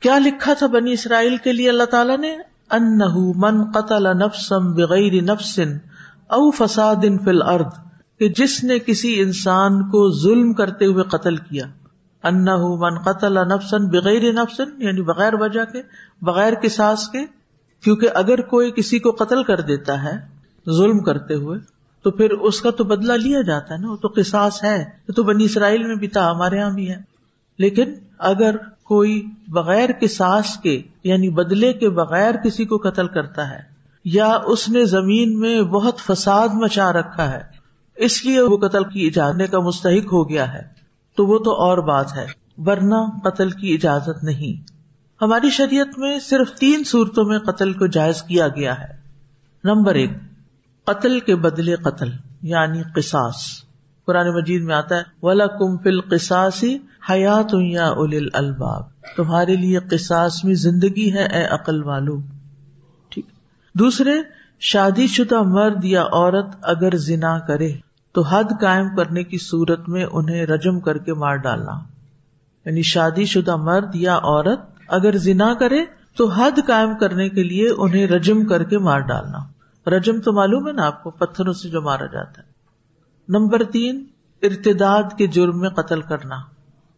کیا 0.00 0.18
لکھا 0.18 0.54
تھا 0.54 0.66
بنی 0.66 0.92
اسرائیل 0.92 1.36
کے 1.36 1.52
لیے 1.52 1.68
اللہ 1.68 1.84
تعالیٰ 1.84 2.18
نے؟ 2.18 2.36
ان 2.70 2.98
من 3.36 3.70
قتل 3.70 4.06
نفسم 4.18 4.72
بغیر 4.72 5.22
نفسن 5.22 5.72
او 6.26 6.50
فساد 6.50 7.04
فل 7.24 7.42
ارد 7.42 7.72
کہ 8.18 8.28
جس 8.28 8.64
نے 8.64 8.78
کسی 8.78 9.20
انسان 9.20 9.82
کو 9.82 10.10
ظلم 10.22 10.52
کرتے 10.52 10.86
ہوئے 10.86 11.04
قتل 11.04 11.36
کیا۔ 11.36 11.64
ان 12.22 12.44
من 12.80 12.98
قتل 12.98 13.48
نفسن 13.48 13.88
بغیر 13.88 14.32
نفسن 14.32 14.82
یعنی 14.82 15.02
بغیر 15.02 15.34
وجہ 15.34 15.64
کے، 15.64 15.82
بغیر 16.22 16.54
کساس 16.54 17.08
کے، 17.08 17.24
کیونکہ 17.84 18.08
اگر 18.14 18.40
کوئی 18.40 18.70
کسی 18.70 18.98
کو 18.98 19.10
قتل 19.10 19.42
کر 19.42 19.60
دیتا 19.60 20.02
ہے، 20.02 20.16
ظلم 20.70 20.98
کرتے 20.98 21.34
ہوئے 21.34 21.77
تو 22.02 22.10
پھر 22.10 22.30
اس 22.30 22.60
کا 22.60 22.70
تو 22.70 22.84
بدلا 22.84 23.16
لیا 23.16 23.40
جاتا 23.42 23.74
ہے 23.74 23.78
نا، 23.78 23.90
وہ 23.90 23.96
تو 23.96 24.08
قصاص 24.16 24.64
ہے 24.64 24.84
تو 25.16 25.22
بنی 25.22 25.44
اسرائیل 25.44 25.82
میں 25.82 25.96
بھی 25.96 26.08
تھا، 26.08 26.30
ہمارے 26.30 26.56
یہاں 26.56 26.70
بھی 26.70 26.90
ہے۔ 26.90 26.96
لیکن 27.58 27.92
اگر 28.18 28.56
کوئی 28.82 29.26
بغیر 29.48 29.92
کساس 29.92 30.56
کے 30.56 30.82
یعنی 31.04 31.30
بدلے 31.30 31.72
کے 31.72 31.88
بغیر 31.90 32.34
کسی 32.34 32.64
کو 32.64 32.76
قتل 32.76 33.08
کرتا 33.08 33.50
ہے، 33.50 33.60
یا 34.04 34.26
اس 34.26 34.68
نے 34.68 34.84
زمین 34.84 35.38
میں 35.40 35.62
بہت 35.62 35.98
فساد 35.98 36.48
مچا 36.54 36.92
رکھا 36.92 37.32
ہے، 37.32 37.40
اس 37.96 38.24
لیے 38.24 38.40
وہ 38.40 38.56
قتل 38.56 38.84
کی 38.84 39.10
جانے 39.10 39.46
کا 39.46 39.60
مستحق 39.60 40.12
ہو 40.12 40.28
گیا 40.28 40.52
ہے، 40.52 40.62
تو 41.16 41.26
وہ 41.26 41.38
تو 41.38 41.52
اور 41.52 41.78
بات 41.78 42.16
ہے، 42.16 42.26
ورنہ 42.58 43.18
قتل 43.24 43.50
کی 43.50 43.74
اجازت 43.74 44.24
نہیں۔ 44.24 44.62
ہماری 45.22 45.50
شریعت 45.50 45.98
میں 45.98 46.18
صرف 46.18 46.52
تین 46.52 46.84
صورتوں 46.84 47.24
میں 47.24 47.38
قتل 47.38 47.72
کو 47.72 47.86
جائز 47.86 48.22
کیا 48.22 48.48
گیا 48.48 48.80
ہے۔ 48.80 48.96
نمبر 49.64 49.94
ایک 49.94 50.10
قتل 50.88 51.20
کے 51.20 51.36
بدلے 51.36 51.74
قتل 51.74 52.10
یعنی 52.42 52.82
قصاص۔ 52.94 53.36
قرآن 54.06 54.28
مجید 54.28 54.62
میں 54.62 54.74
آتا 54.74 54.96
ہے 54.96 55.02
ولا 55.22 55.46
کم 55.46 55.76
فل 55.76 56.00
قساسی 56.00 56.78
حیات 57.10 57.54
یا 57.54 57.86
اول 57.86 58.28
الباب 58.32 58.82
تمہارے 59.16 59.56
لیے 59.56 59.78
قصاص 59.78 60.44
میں 60.44 60.54
زندگی 60.54 61.12
ہے، 61.12 61.26
اے 61.26 61.44
عقل 61.44 61.82
والو۔ 61.82 62.18
ٹھیک۔ 63.08 63.26
دوسرے، 63.74 64.10
شادی 64.60 65.06
شدہ 65.06 65.42
مرد 65.42 65.84
یا 65.84 66.02
عورت 66.02 66.46
اگر 66.62 66.96
زنا 66.96 67.38
کرے، 67.38 67.72
تو 68.12 68.22
حد 68.22 68.44
قائم 68.60 68.96
کرنے 68.96 69.24
کی 69.24 69.38
صورت 69.38 69.88
میں 69.88 70.06
انہیں 70.12 70.46
رجم 70.46 70.80
کر 70.80 70.98
کے 70.98 71.14
مار 71.14 71.36
ڈالنا۔ 71.36 71.72
یعنی 72.64 72.82
شادی 72.82 73.24
شدہ 73.24 73.56
مرد 73.56 73.94
یا 73.94 74.16
عورت 74.16 74.60
اگر 74.88 75.16
زنا 75.16 75.54
کرے، 75.54 75.84
تو 76.16 76.28
حد 76.28 76.58
قائم 76.66 76.94
کرنے 76.94 77.28
کے 77.28 77.42
لیے 77.42 77.68
انہیں 77.78 78.06
رجم 78.06 78.44
کر 78.44 78.62
کے 78.62 78.78
مار 78.78 78.98
ڈالنا۔ 78.98 79.57
رجم 79.90 80.20
تو 80.20 80.32
معلوم 80.32 80.68
ہے 80.68 80.72
نا 80.72 80.86
آپ 80.86 81.02
کو، 81.02 81.10
پتھروں 81.10 81.52
سے 81.52 81.68
جو 81.68 81.82
مارا 81.82 82.06
جاتا 82.06 82.42
ہے۔ 82.42 82.46
نمبر 83.28 83.64
تین، 83.64 84.06
ارتداد 84.42 85.02
کے 85.18 85.26
جرم 85.26 85.60
میں 85.60 85.68
قتل 85.68 86.00
کرنا۔ 86.00 86.36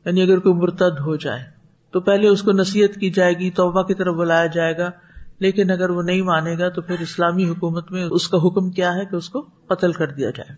یعنی 0.04 0.22
اگر 0.22 0.38
کوئی 0.38 0.54
مرتد 0.54 1.00
ہو 1.00 1.16
جائے، 1.16 1.44
تو 1.90 2.00
پہلے 2.00 2.28
اس 2.28 2.42
کو 2.42 2.52
نصیحت 2.52 3.00
کی 3.00 3.10
جائے 3.10 3.32
گی، 3.32 3.50
توبہ 3.50 3.82
کی 3.82 3.94
طرف 3.94 4.14
بلایا 4.14 4.46
جائے 4.46 4.78
گا۔ 4.78 4.90
لیکن 5.38 5.70
اگر 5.70 5.90
وہ 5.90 6.02
نہیں 6.02 6.22
مانے 6.22 6.58
گا، 6.58 6.68
تو 6.68 6.82
پھر 6.82 6.96
اسلامی 7.00 7.48
حکومت 7.48 7.92
میں 7.92 8.04
اس 8.10 8.28
کا 8.28 8.38
حکم 8.38 8.70
کیا 8.70 8.94
ہے 8.94 9.04
کہ 9.04 9.16
اس 9.16 9.28
کو 9.28 9.40
قتل 9.40 9.92
کر 9.92 10.06
دیا 10.06 10.30
جائے۔ 10.30 10.56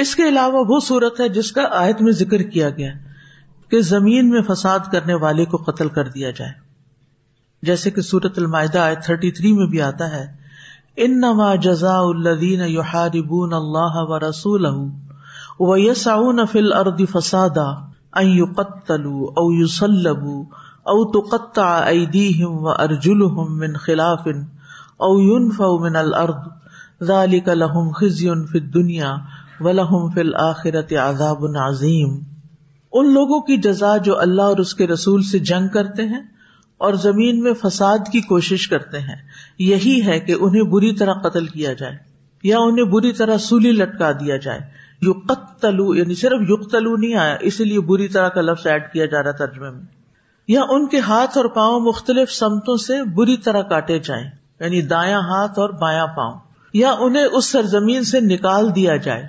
اس 0.00 0.16
کے 0.16 0.28
علاوہ 0.28 0.64
وہ 0.68 0.80
صورت 0.80 1.20
ہے 1.20 1.28
جس 1.28 1.52
کا 1.52 1.62
آیت 1.70 2.02
میں 2.02 2.12
ذکر 2.12 2.42
کیا 2.42 2.70
گیا 2.70 2.92
کہ 3.68 3.80
زمین 3.80 4.30
میں 4.30 4.42
فساد 4.42 4.78
کرنے 4.92 5.14
والے 5.14 5.44
کو 5.44 5.56
قتل 5.56 5.88
کر 5.88 6.08
دیا 6.08 6.30
جائے۔ 6.30 6.52
جیسے 7.62 7.90
کہ 7.90 8.00
سورت 8.00 8.38
المائدہ 8.38 8.78
آیت 8.78 9.04
تھرٹی 9.04 9.30
تھری 9.30 9.52
میں 9.52 9.66
بھی 9.66 9.82
آتا 9.82 10.10
ہے 10.10 10.39
ان 11.04 11.20
نما 11.20 11.54
جزا 11.54 11.96
الدین 11.98 12.60
یحاربون 12.60 13.52
اللہ 13.52 13.94
و 13.94 14.18
رسول 14.18 14.66
الارض 16.54 17.00
فسادا 17.12 17.66
ان 18.14 18.26
یقتلوا 18.26 19.32
او 19.36 19.52
یصلبوا 19.52 20.44
او 20.82 21.04
تقطع 21.12 21.68
ایدیہم 21.86 22.58
و 22.58 22.68
ارجلہم 22.68 23.58
من 23.58 23.76
خلاف 23.76 24.28
او 24.96 25.20
ينفوا 25.20 25.78
من 25.78 25.96
الارض 25.96 26.48
ذلك 27.02 27.48
لهم 27.48 27.92
خزي 27.92 28.28
في 28.46 28.58
الدنيا 28.58 29.12
ولهم 29.60 30.10
في 30.10 30.20
الاخرة 30.20 30.98
عذاب 30.98 31.44
عظیم۔ 31.56 32.18
ان 32.92 33.12
لوگوں 33.14 33.40
کی 33.40 33.56
جزا 33.56 33.96
جو 33.96 34.18
اللہ 34.18 34.42
اور 34.42 34.56
اس 34.56 34.74
کے 34.74 34.86
رسول 34.86 35.22
سے 35.22 35.38
جنگ 35.38 35.68
کرتے 35.68 36.02
ہیں 36.02 36.22
اور 36.80 36.94
زمین 36.94 37.40
میں 37.40 37.52
فساد 37.52 37.98
کی 38.12 38.20
کوشش 38.20 38.68
کرتے 38.68 38.98
ہیں۔ 38.98 39.16
یہی 39.58 40.06
ہے 40.06 40.20
کہ 40.20 40.34
انہیں 40.40 40.62
بری 40.62 40.92
طرح 40.92 41.12
قتل 41.12 41.46
کیا 41.46 41.72
جائے، 41.72 41.96
یا 42.42 42.58
انہیں 42.58 42.84
بری 42.84 43.12
طرح 43.12 43.36
سولی 43.36 43.72
لٹکا 43.72 44.12
دیا 44.12 44.36
جائے۔ 44.36 44.60
یو 45.02 45.12
قتلو 45.12 45.94
یعنی 45.94 46.14
صرف 46.14 46.40
یقتلو 46.40 46.96
نہیں 46.96 47.14
آیا 47.14 47.36
اسی 47.40 47.64
لیے 47.64 47.80
بری 47.80 48.08
طرح 48.08 48.28
کا 48.28 48.40
لفظ 48.40 48.66
ایڈ 48.66 48.92
کیا 48.92 49.06
جا 49.06 49.22
رہا 49.22 49.30
ترجمے 49.30 49.70
میں۔ 49.70 49.82
یا 50.48 50.62
ان 50.68 50.88
کے 50.88 50.98
ہاتھ 50.98 51.38
اور 51.38 51.44
پاؤں 51.44 51.80
مختلف 51.80 52.32
سمتوں 52.32 52.76
سے 52.76 53.04
بری 53.04 53.36
طرح 53.36 53.62
کاٹے 53.62 53.98
جائیں 53.98 54.30
یعنی 54.60 54.82
دایاں 54.82 55.20
ہاتھ 55.20 55.58
اور 55.58 55.70
بایاں 55.70 56.06
پاؤں۔ 56.06 56.38
یا 56.74 56.94
انہیں 56.98 57.24
اس 57.24 57.44
سرزمین 57.44 58.04
سے 58.04 58.20
نکال 58.20 58.74
دیا 58.74 58.96
جائے۔ 58.96 59.22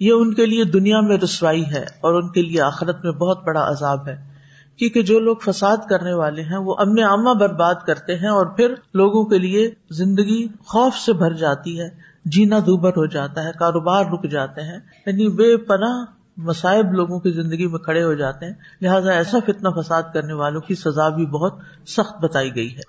یہ 0.00 0.12
ان 0.12 0.34
کے 0.34 0.46
لیے 0.46 0.64
دنیا 0.64 1.00
میں 1.00 1.18
رسوائی 1.18 1.64
ہے 1.66 1.84
اور 2.00 2.22
ان 2.22 2.28
کے 2.28 2.42
لیے 2.42 2.60
آخرت 2.60 3.04
میں 3.04 3.12
بہت 3.12 3.44
بڑا 3.44 3.70
عذاب 3.70 4.08
ہے۔ 4.08 4.33
کیونکہ 4.78 5.02
جو 5.02 5.20
لوگ 5.20 5.36
فساد 5.36 5.76
کرنے 5.90 6.12
والے 6.12 6.42
ہیں، 6.42 6.56
وہ 6.56 6.74
امن 6.78 6.98
عامہ 6.98 7.34
برباد 7.34 7.74
کرتے 7.86 8.14
ہیں 8.16 8.28
اور 8.28 8.46
پھر 8.46 8.74
لوگوں 8.94 9.24
کے 9.24 9.38
لیے 9.38 9.70
زندگی 9.90 10.48
خوف 10.48 10.94
سے 10.96 11.12
بھر 11.12 11.32
جاتی 11.32 11.80
ہے، 11.80 11.88
جینا 12.24 12.58
دوبر 12.58 12.90
ہو 12.90 13.06
جاتا 13.06 13.44
ہے، 13.44 13.50
کاروبار 13.58 14.04
رک 14.04 14.30
جاتے 14.30 14.62
ہیں 14.62 14.78
یعنی 15.06 15.28
بے 15.28 15.56
پناہ 15.56 16.04
مصائب 16.36 16.92
لوگوں 16.92 17.20
کی 17.20 17.30
زندگی 17.30 17.66
میں 17.66 17.78
کھڑے 17.78 18.04
ہو 18.04 18.14
جاتے 18.14 18.46
ہیں۔ 18.46 18.52
لہٰذا 18.80 19.10
ایسا 19.10 19.38
فتنا 19.46 19.80
فساد 19.80 20.02
کرنے 20.14 20.32
والوں 20.32 20.60
کی 20.60 20.74
سزا 20.74 21.08
بھی 21.08 21.26
بہت 21.26 21.54
سخت 21.86 22.24
بتائی 22.24 22.54
گئی 22.54 22.74
ہے۔ 22.74 22.80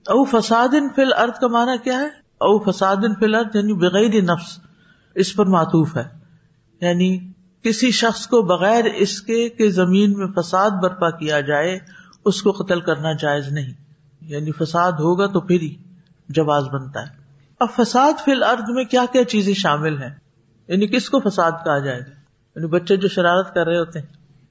او 0.00 0.24
فساد 0.24 0.68
ان 0.74 0.88
فل 0.96 1.12
ارد 1.18 1.40
کا 1.40 1.46
مانا 1.46 1.76
کیا 1.76 2.00
ہے؟ 2.00 2.06
او 2.38 2.70
فساد 2.70 2.96
ان 2.96 3.14
فل 3.14 3.34
ارد 3.34 3.56
یعنی 3.56 3.72
بغیر 3.72 4.22
نفس، 4.22 4.58
اس 5.14 5.36
پر 5.36 5.46
معطوف 5.46 5.96
ہے۔ 5.96 6.04
یعنی 6.80 7.29
کسی 7.62 7.90
شخص 7.90 8.26
کو 8.26 8.42
بغیر 8.42 8.84
اس 8.84 9.22
کے 9.22 9.48
کہ 9.48 9.70
زمین 9.70 10.12
میں 10.18 10.26
فساد 10.26 10.70
برپا 10.70 11.10
کیا 11.10 11.40
جائے، 11.40 11.78
اس 12.24 12.42
کو 12.42 12.52
قتل 12.52 12.80
کرنا 12.80 13.12
جائز 13.12 13.48
نہیں۔ 13.48 13.72
یعنی 14.20 14.50
فساد 14.52 14.92
ہوگا 14.92 15.26
تو 15.26 15.40
پھر 15.40 15.60
ہی 15.60 15.76
جواز 16.28 16.64
بنتا 16.64 17.02
ہے۔ 17.02 17.20
اب 17.60 17.68
فساد 17.76 18.12
فی 18.24 18.32
الارض 18.32 18.62
میں 18.68 18.84
کیا 18.84 19.04
کیا 19.12 19.24
چیزیں 19.24 19.54
شامل 19.54 20.02
ہیں؟ 20.02 20.10
یعنی 20.68 20.86
کس 20.86 21.10
کو 21.10 21.20
فساد 21.20 21.52
کہا 21.64 21.78
جائے؟ 21.78 22.00
گا 22.00 22.10
یعنی 22.56 22.66
بچے 22.66 22.96
جو 22.96 23.08
شرارت 23.08 23.54
کر 23.54 23.66
رہے 23.66 23.78
ہوتے 23.78 23.98
ہیں۔ 23.98 24.06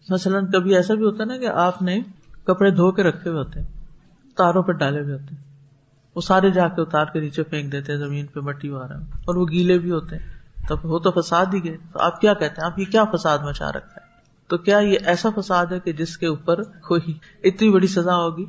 مثلاً 0.10 0.46
کبھی 0.46 0.76
ایسا 0.76 0.94
بھی 0.94 1.06
ہوتا 1.06 1.24
ہے 1.24 1.28
نا 1.28 1.38
کہ 1.38 1.46
آپ 1.46 1.82
نے 1.82 2.02
کپڑے 2.44 2.72
دھو 2.72 2.92
کے 2.92 3.04
رکھے 3.04 3.30
ہوئے 3.30 3.40
ہوتے 3.40 3.60
ہیں، 3.60 3.68
تاروں 4.38 4.64
پہ 4.64 4.72
ڈالے 4.72 5.02
ہوئے 5.02 5.14
ہوتے 5.14 5.36
ہیں۔ 5.36 5.44
وہ 6.16 6.22
سارے 6.22 6.50
جا 6.50 6.68
کے 6.68 6.82
اتار 6.82 7.06
کے 7.06 7.20
نیچے 7.20 7.44
پھینک 7.44 7.72
دیتے 7.72 7.92
ہیں 7.92 8.00
زمین 8.00 8.26
پہ، 8.26 8.40
مٹی 8.40 8.70
وغیرہ۔ 8.70 8.94
اور 8.94 9.36
وہ 9.36 9.46
گیلے 9.52 9.78
بھی 9.78 9.92
ہوتے 9.92 10.18
ہیں۔ 10.18 10.39
وہ 10.84 11.00
تو 11.00 11.22
فساد 11.22 11.46
ہی 11.54 11.64
گئے۔ 11.64 11.78
تو 11.94 12.00
آپ 12.00 12.22
کیا 12.22 12.34
کہتے 12.34 12.62
ہیں؟ 12.62 12.66
آپ 12.66 12.80
یہ 12.80 12.86
کیا 12.86 13.04
فساد 13.06 13.38
مچا 13.40 13.70
رکھا 13.70 14.02
ہے؟ 14.02 14.10
تو 14.48 14.58
کیا 14.58 14.80
یہ 14.80 14.98
ایسا 15.06 15.30
فساد 15.38 15.66
ہے 15.66 15.80
کہ 15.80 15.94
جس 15.94 16.18
کے 16.18 16.28
اوپر 16.28 16.64
کوئی 16.64 17.18
اتنی 17.44 17.70
بڑی 17.70 17.88
سزا 17.88 18.16
ہوگی؟ 18.16 18.46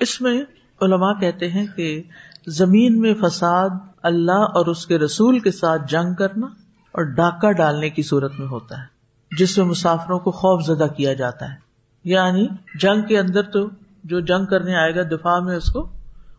اس 0.00 0.20
میں 0.20 0.44
علماء 0.80 1.12
کہتے 1.12 1.50
ہیں 1.50 1.66
کہ 1.76 2.02
زمین 2.46 3.00
میں 3.00 3.14
فساد 3.14 3.68
اللہ 4.02 4.32
اور 4.32 4.66
اس 4.66 4.86
کے 4.86 4.98
رسول 4.98 5.38
کے 5.38 5.50
ساتھ 5.50 5.82
جنگ 5.88 6.14
کرنا 6.14 6.46
اور 6.92 7.02
ڈاکہ 7.02 7.52
ڈالنے 7.52 7.90
کی 7.90 8.02
صورت 8.02 8.32
میں 8.38 8.48
ہوتا 8.48 8.78
ہے، 8.78 8.84
جس 9.36 9.58
میں 9.58 9.66
مسافروں 9.66 10.18
کو 10.18 10.30
خوف 10.30 10.62
زدہ 10.66 10.86
کیا 10.96 11.12
جاتا 11.12 11.50
ہے۔ 11.50 11.56
یعنی 12.04 12.46
جنگ 12.80 13.02
کے 13.02 13.18
اندر 13.18 13.42
تو 13.42 13.68
جو 14.04 14.20
جنگ 14.20 14.46
کرنے 14.46 14.74
آئے 14.74 14.94
گا 14.94 15.02
دفاع 15.02 15.38
میں 15.38 15.56
اس 15.56 15.72
کو 15.72 15.90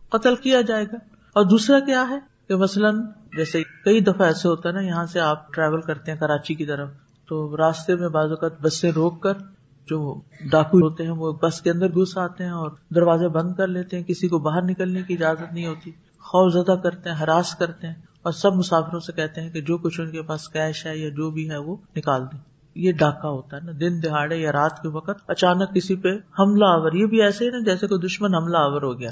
قتل 0.08 0.36
کیا 0.36 0.60
جائے 0.60 0.84
گا۔ 0.84 0.96
اور 1.32 1.44
دوسرا 1.44 1.80
کیا 1.80 2.04
ہے؟ 2.08 2.33
کہ 2.48 2.56
مثلاً 2.56 3.00
جیسے 3.36 3.62
کئی 3.84 4.00
دفعہ 4.00 4.26
ایسے 4.26 4.48
ہوتا 4.48 4.68
ہے 4.68 4.74
نا، 4.74 4.80
یہاں 4.80 5.06
سے 5.06 5.20
آپ 5.20 5.52
ٹریول 5.52 5.80
کرتے 5.80 6.12
ہیں 6.12 6.18
کراچی 6.18 6.54
کی 6.54 6.66
طرف، 6.66 6.88
تو 7.28 7.56
راستے 7.56 7.96
میں 7.96 8.08
بعض 8.08 8.30
اوقات 8.30 8.60
بس 8.60 8.80
سے 8.80 8.92
روک 8.92 9.22
کر 9.22 9.32
جو 9.88 10.20
ڈاکو 10.50 10.78
ہوتے 10.78 11.04
ہیں، 11.04 11.10
وہ 11.10 11.32
بس 11.32 11.60
کے 11.60 11.70
اندر 11.70 11.88
گھس 11.88 12.18
آتے 12.18 12.44
ہیں 12.44 12.50
اور 12.50 12.70
دروازے 12.94 13.28
بند 13.28 13.54
کر 13.54 13.66
لیتے 13.66 13.96
ہیں، 13.96 14.04
کسی 14.04 14.28
کو 14.28 14.38
باہر 14.38 14.62
نکلنے 14.62 15.02
کی 15.02 15.14
اجازت 15.14 15.52
نہیں 15.52 15.66
ہوتی، 15.66 15.90
خوف 16.18 16.52
زدہ 16.52 16.76
کرتے 16.82 17.10
ہیں، 17.10 17.16
ہراس 17.16 17.54
کرتے 17.54 17.86
ہیں 17.86 17.94
اور 18.22 18.32
سب 18.32 18.54
مسافروں 18.54 19.00
سے 19.00 19.12
کہتے 19.12 19.40
ہیں 19.40 19.50
کہ 19.50 19.60
جو 19.60 19.78
کچھ 19.78 20.00
ان 20.00 20.10
کے 20.10 20.22
پاس 20.22 20.48
کیش 20.48 20.86
ہے 20.86 20.98
یا 20.98 21.08
جو 21.08 21.30
بھی 21.30 21.50
ہے 21.50 21.56
وہ 21.56 21.76
نکال 21.96 22.22
دیں۔ 22.22 22.40
یہ 22.74 22.92
ڈاکہ 22.92 23.26
ہوتا 23.26 23.56
ہے 23.56 23.66
نا، 23.66 23.72
دن 23.80 24.02
دہاڑے 24.02 24.36
یا 24.36 24.52
رات 24.52 24.82
کے 24.82 24.88
وقت 24.88 25.30
اچانک 25.30 25.74
کسی 25.74 25.96
پہ 25.96 26.08
حملہ 26.38 26.64
آور، 26.64 26.92
یہ 26.92 27.06
بھی 27.06 27.22
ایسے 27.22 27.44
ہی 27.44 27.50
نا 27.50 27.58
جیسے 27.58 27.86
کوئی 27.86 28.06
دشمن 28.06 28.34
حملہ 28.34 28.58
آور 28.58 28.82
ہو 28.82 28.98
گیا۔ 28.98 29.10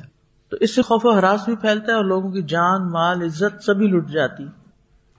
تو 0.53 0.59
اس 0.61 0.75
سے 0.75 0.83
خوف 0.83 1.07
و 1.07 1.11
حراس 1.11 1.45
بھی 1.45 1.57
پھیلتا 1.57 1.93
ہے 1.93 1.97
اور 1.97 2.05
لوگوں 2.05 2.31
کی 2.31 2.43
جان، 2.43 2.91
مال، 2.91 3.23
عزت 3.23 3.65
سبھی 3.65 3.87
لٹ 3.87 4.11
جاتی۔ 4.11 4.45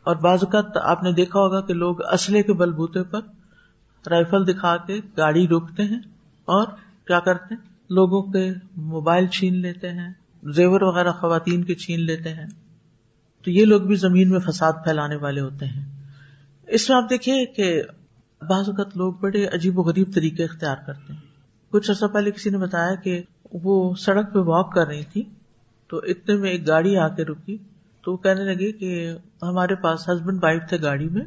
اور 0.03 0.15
بعض 0.15 0.43
اوقات 0.43 0.77
آپ 0.77 1.03
نے 1.03 1.11
دیکھا 1.11 1.39
ہوگا 1.39 1.61
کہ 1.61 1.73
لوگ 1.73 2.05
اسلحے 2.13 2.43
کے 2.43 2.53
بلبوتے 2.53 3.03
پر 3.03 3.21
رائفل 4.09 4.47
دکھا 4.47 4.77
کے 4.77 4.99
گاڑی 5.17 5.47
روکتے 5.47 5.83
ہیں 5.83 5.99
اور 6.45 6.67
کیا 7.07 7.19
کرتے 7.19 7.55
ہیں؟ 7.55 7.61
لوگوں 7.89 8.31
کے 8.31 8.51
موبائل 8.75 9.27
چھین 9.27 9.55
لیتے 9.61 9.89
ہیں، 9.89 10.13
زیور 10.43 10.81
وغیرہ 10.81 11.11
خواتین 11.11 11.63
کے 11.63 11.75
چھین 11.75 11.99
لیتے 11.99 12.29
ہیں۔ 12.29 12.47
تو 13.43 13.51
یہ 13.51 13.65
لوگ 13.65 13.81
بھی 13.81 13.95
زمین 13.95 14.29
میں 14.29 14.39
فساد 14.39 14.73
پھیلانے 14.83 15.15
والے 15.15 15.41
ہوتے 15.41 15.65
ہیں۔ 15.65 15.85
اس 16.67 16.89
میں 16.89 16.97
آپ 16.97 17.09
دیکھیے 17.09 17.45
کہ 17.45 17.83
بعض 18.41 18.69
اوقات 18.69 18.97
لوگ 18.97 19.13
بڑے 19.13 19.45
عجیب 19.45 19.79
و 19.79 19.81
غریب 19.81 20.13
طریقے 20.13 20.43
اختیار 20.43 20.75
کرتے 20.87 21.13
ہیں۔ 21.13 21.32
کچھ 21.74 21.92
عرصہ 21.92 22.06
پہلے 22.06 22.32
کسی 22.32 22.50
نے 22.50 22.58
بتایا 22.58 22.96
کہ 22.96 23.22
وہ 23.53 23.94
سڑک 23.96 24.34
پہ 24.34 24.39
واک 24.39 24.74
کر 24.74 24.88
رہی 24.88 25.03
تھی، 25.03 25.24
تو 25.88 25.98
اتنے 25.98 26.36
میں 26.36 26.50
ایک 26.51 26.68
گاڑی 26.68 26.98
آ 26.98 27.08
کے 27.08 27.24
رکی۔ 27.25 27.58
تو 28.03 28.12
وہ 28.12 28.18
کہنے 28.18 28.44
لگے 28.44 28.72
کہ 28.72 29.12
ہمارے 29.42 29.75
پاس 29.75 30.10
ہسبینڈ 30.10 30.44
وائف 30.44 30.62
تھے 30.70 30.82
گاڑی 30.82 31.10
میں، 31.10 31.22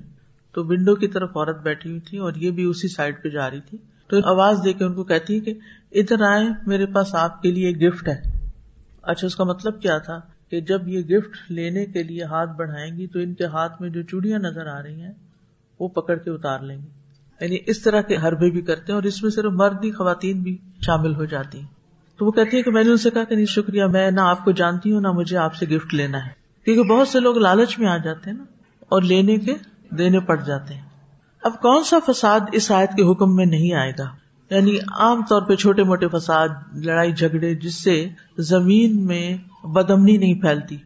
تو 0.52 0.64
ونڈو 0.64 0.96
کی 0.96 1.08
طرف 1.08 1.28
عورت 1.36 1.62
بیٹھی 1.62 1.90
ہوئی 1.90 2.00
تھی 2.00 2.18
اور 2.18 2.32
یہ 2.34 2.50
بھی 2.50 2.64
اسی 2.64 2.88
سائڈ 2.88 3.22
پہ 3.22 3.28
جا 3.28 3.50
رہی 3.50 3.60
تھی۔ 3.60 3.78
تو 4.08 4.16
آواز 4.24 4.58
دے 4.64 4.72
کے 4.72 4.84
ان 4.84 4.94
کو 4.94 5.04
کہتی 5.04 5.34
ہے 5.34 5.40
کہ 5.40 5.54
ادھر 5.92 6.22
آئے 6.22 6.48
میرے 6.66 6.86
پاس 6.86 7.14
آپ 7.14 7.42
کے 7.42 7.50
لیے 7.50 7.88
گفٹ 7.88 8.08
ہے۔ 8.08 8.20
اچھا 9.02 9.26
اس 9.26 9.36
کا 9.36 9.44
مطلب 9.44 9.82
کیا 9.82 9.98
تھا؟ 9.98 10.20
کہ 10.50 10.60
جب 10.60 10.88
یہ 10.88 11.00
گفٹ 11.02 11.50
لینے 11.50 11.86
کے 11.86 12.02
لیے 12.02 12.24
ہاتھ 12.24 12.50
بڑھائیں 12.56 12.96
گی 12.96 13.06
تو 13.06 13.18
ان 13.18 13.34
کے 13.34 13.44
ہاتھ 13.44 13.82
میں 13.82 13.90
جو 13.90 14.02
چوڑیاں 14.02 14.38
نظر 14.38 14.66
آ 14.66 14.82
رہی 14.82 15.02
ہیں، 15.02 15.12
وہ 15.80 15.88
پکڑ 15.88 16.16
کے 16.16 16.30
اتار 16.30 16.60
لیں 16.60 16.78
گے 16.78 17.05
یعنی 17.40 17.56
اس 17.66 17.82
طرح 17.82 18.00
کے 18.00 18.16
حربے 18.16 18.50
بھی 18.50 18.60
کرتے 18.60 18.84
ہیں 18.88 18.94
اور 18.94 19.02
اس 19.02 19.22
میں 19.22 19.30
صرف 19.30 19.52
مرد 19.52 19.84
ہی 19.84 19.90
خواتین 19.90 20.42
بھی 20.42 20.56
شامل 20.86 21.14
ہو 21.14 21.24
جاتی 21.24 21.58
ہیں۔ 21.58 21.66
تو 22.18 22.26
وہ 22.26 22.30
کہتی 22.30 22.56
ہے 22.56 22.62
کہ 22.62 22.70
میں 22.70 22.84
نے 22.84 22.90
ان 22.90 22.96
سے 22.96 23.10
کہا 23.10 23.24
کہ 23.24 23.34
نہیں، 23.34 23.46
شکریہ، 23.46 23.84
میں 23.84 24.10
نہ 24.10 24.20
آپ 24.20 24.44
کو 24.44 24.50
جانتی 24.50 24.92
ہوں، 24.92 25.00
نہ 25.00 25.08
مجھے 25.08 25.36
آپ 25.36 25.54
سے 25.54 25.66
گفٹ 25.66 25.94
لینا 25.94 26.18
ہے۔ 26.18 26.30
کیونکہ 26.64 26.92
بہت 26.92 27.08
سے 27.08 27.20
لوگ 27.20 27.38
لالچ 27.38 27.78
میں 27.78 27.88
آ 27.88 27.96
جاتے 27.96 28.30
ہیں 28.30 28.36
نا 28.36 28.44
اور 28.80 29.02
لینے 29.02 29.36
کے 29.36 29.54
دینے 29.90 30.20
پڑ 30.20 30.40
جاتے 30.42 30.74
ہیں۔ 30.74 30.82
اب 31.42 31.60
کون 31.62 31.84
سا 31.84 32.12
فساد 32.12 32.40
اس 32.52 32.70
آیت 32.70 32.90
کے 32.90 33.12
حکم 33.12 33.36
میں 33.36 33.46
نہیں 33.46 33.74
آئے 33.74 33.92
گا؟ 33.98 34.04
یعنی 34.50 34.76
عام 34.76 35.24
طور 35.28 35.42
پہ 35.42 35.54
چھوٹے 35.54 35.82
موٹے 35.82 36.06
فساد، 36.08 36.48
لڑائی 36.74 37.12
جھگڑے، 37.12 37.54
جس 37.54 37.74
سے 37.74 38.08
زمین 38.38 39.06
میں 39.06 39.36
بدمنی 39.66 40.16
نہیں 40.16 40.34
پھیلتی۔ 40.34 40.76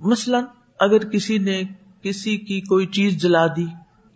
مثلاً 0.00 0.44
اگر 0.80 0.98
کسی 0.98 1.38
نے 1.38 1.62
کسی 2.02 2.36
کی 2.36 2.60
کوئی 2.60 2.86
چیز 2.86 3.22
جلا 3.22 3.46
دی، 3.46 3.66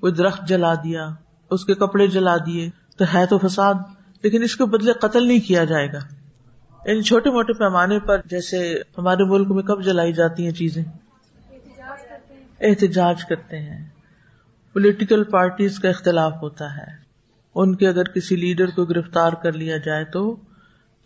کوئی 0.01 0.13
درخت 0.13 0.49
جلا 0.49 0.75
دیا 0.75 1.09
اس 1.53 1.65
کے 1.65 1.75
کپڑے 1.75 2.07
جلا 2.07 2.37
دیے 2.37 2.71
تو 2.97 3.05
ہے 3.15 3.27
تو 3.27 3.39
فساد، 3.39 3.75
لیکن 4.23 4.43
اس 4.43 4.57
کے 4.57 4.65
بدلے 4.65 4.93
قتل 4.93 5.27
نہیں 5.27 5.41
کیا 5.41 5.65
جائے 5.65 5.93
گا۔ 5.93 5.99
یعنی 6.87 7.03
چھوٹے 7.03 7.31
موٹے 7.31 7.53
پیمانے 7.53 7.99
پر 7.99 8.21
جیسے 8.25 8.83
ہمارے 8.99 9.25
ملک 9.25 9.51
میں 9.51 9.63
کب 9.63 9.85
جلائی 9.85 10.13
جاتی 10.13 10.45
ہیں 10.45 10.53
چیزیں۔ 10.53 10.85
احتجاج 12.61 13.25
کرتے 13.25 13.59
ہیں۔ 13.59 13.89
پولیٹیکل 14.73 15.25
پارٹیز 15.25 15.79
کا 15.79 15.89
اختلاف 15.89 16.33
ہوتا 16.43 16.77
ہے۔ 16.77 17.03
ان 17.55 17.75
کے 17.75 17.89
اگر 17.89 18.05
کسی 18.05 18.37
لیڈر 18.37 18.67
کو 18.67 18.85
گرفتار 18.85 19.33
کر 19.33 19.53
لیا 19.53 19.77
جائے 19.77 20.05
تو 20.05 20.37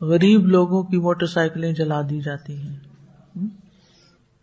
غریب 0.00 0.46
لوگوں 0.46 0.82
کی 0.82 0.96
موٹر 0.96 1.26
سائیکلیں 1.26 1.72
جلا 1.72 2.00
دی 2.02 2.20
جاتی 2.20 2.56
ہیں۔ 2.56 2.76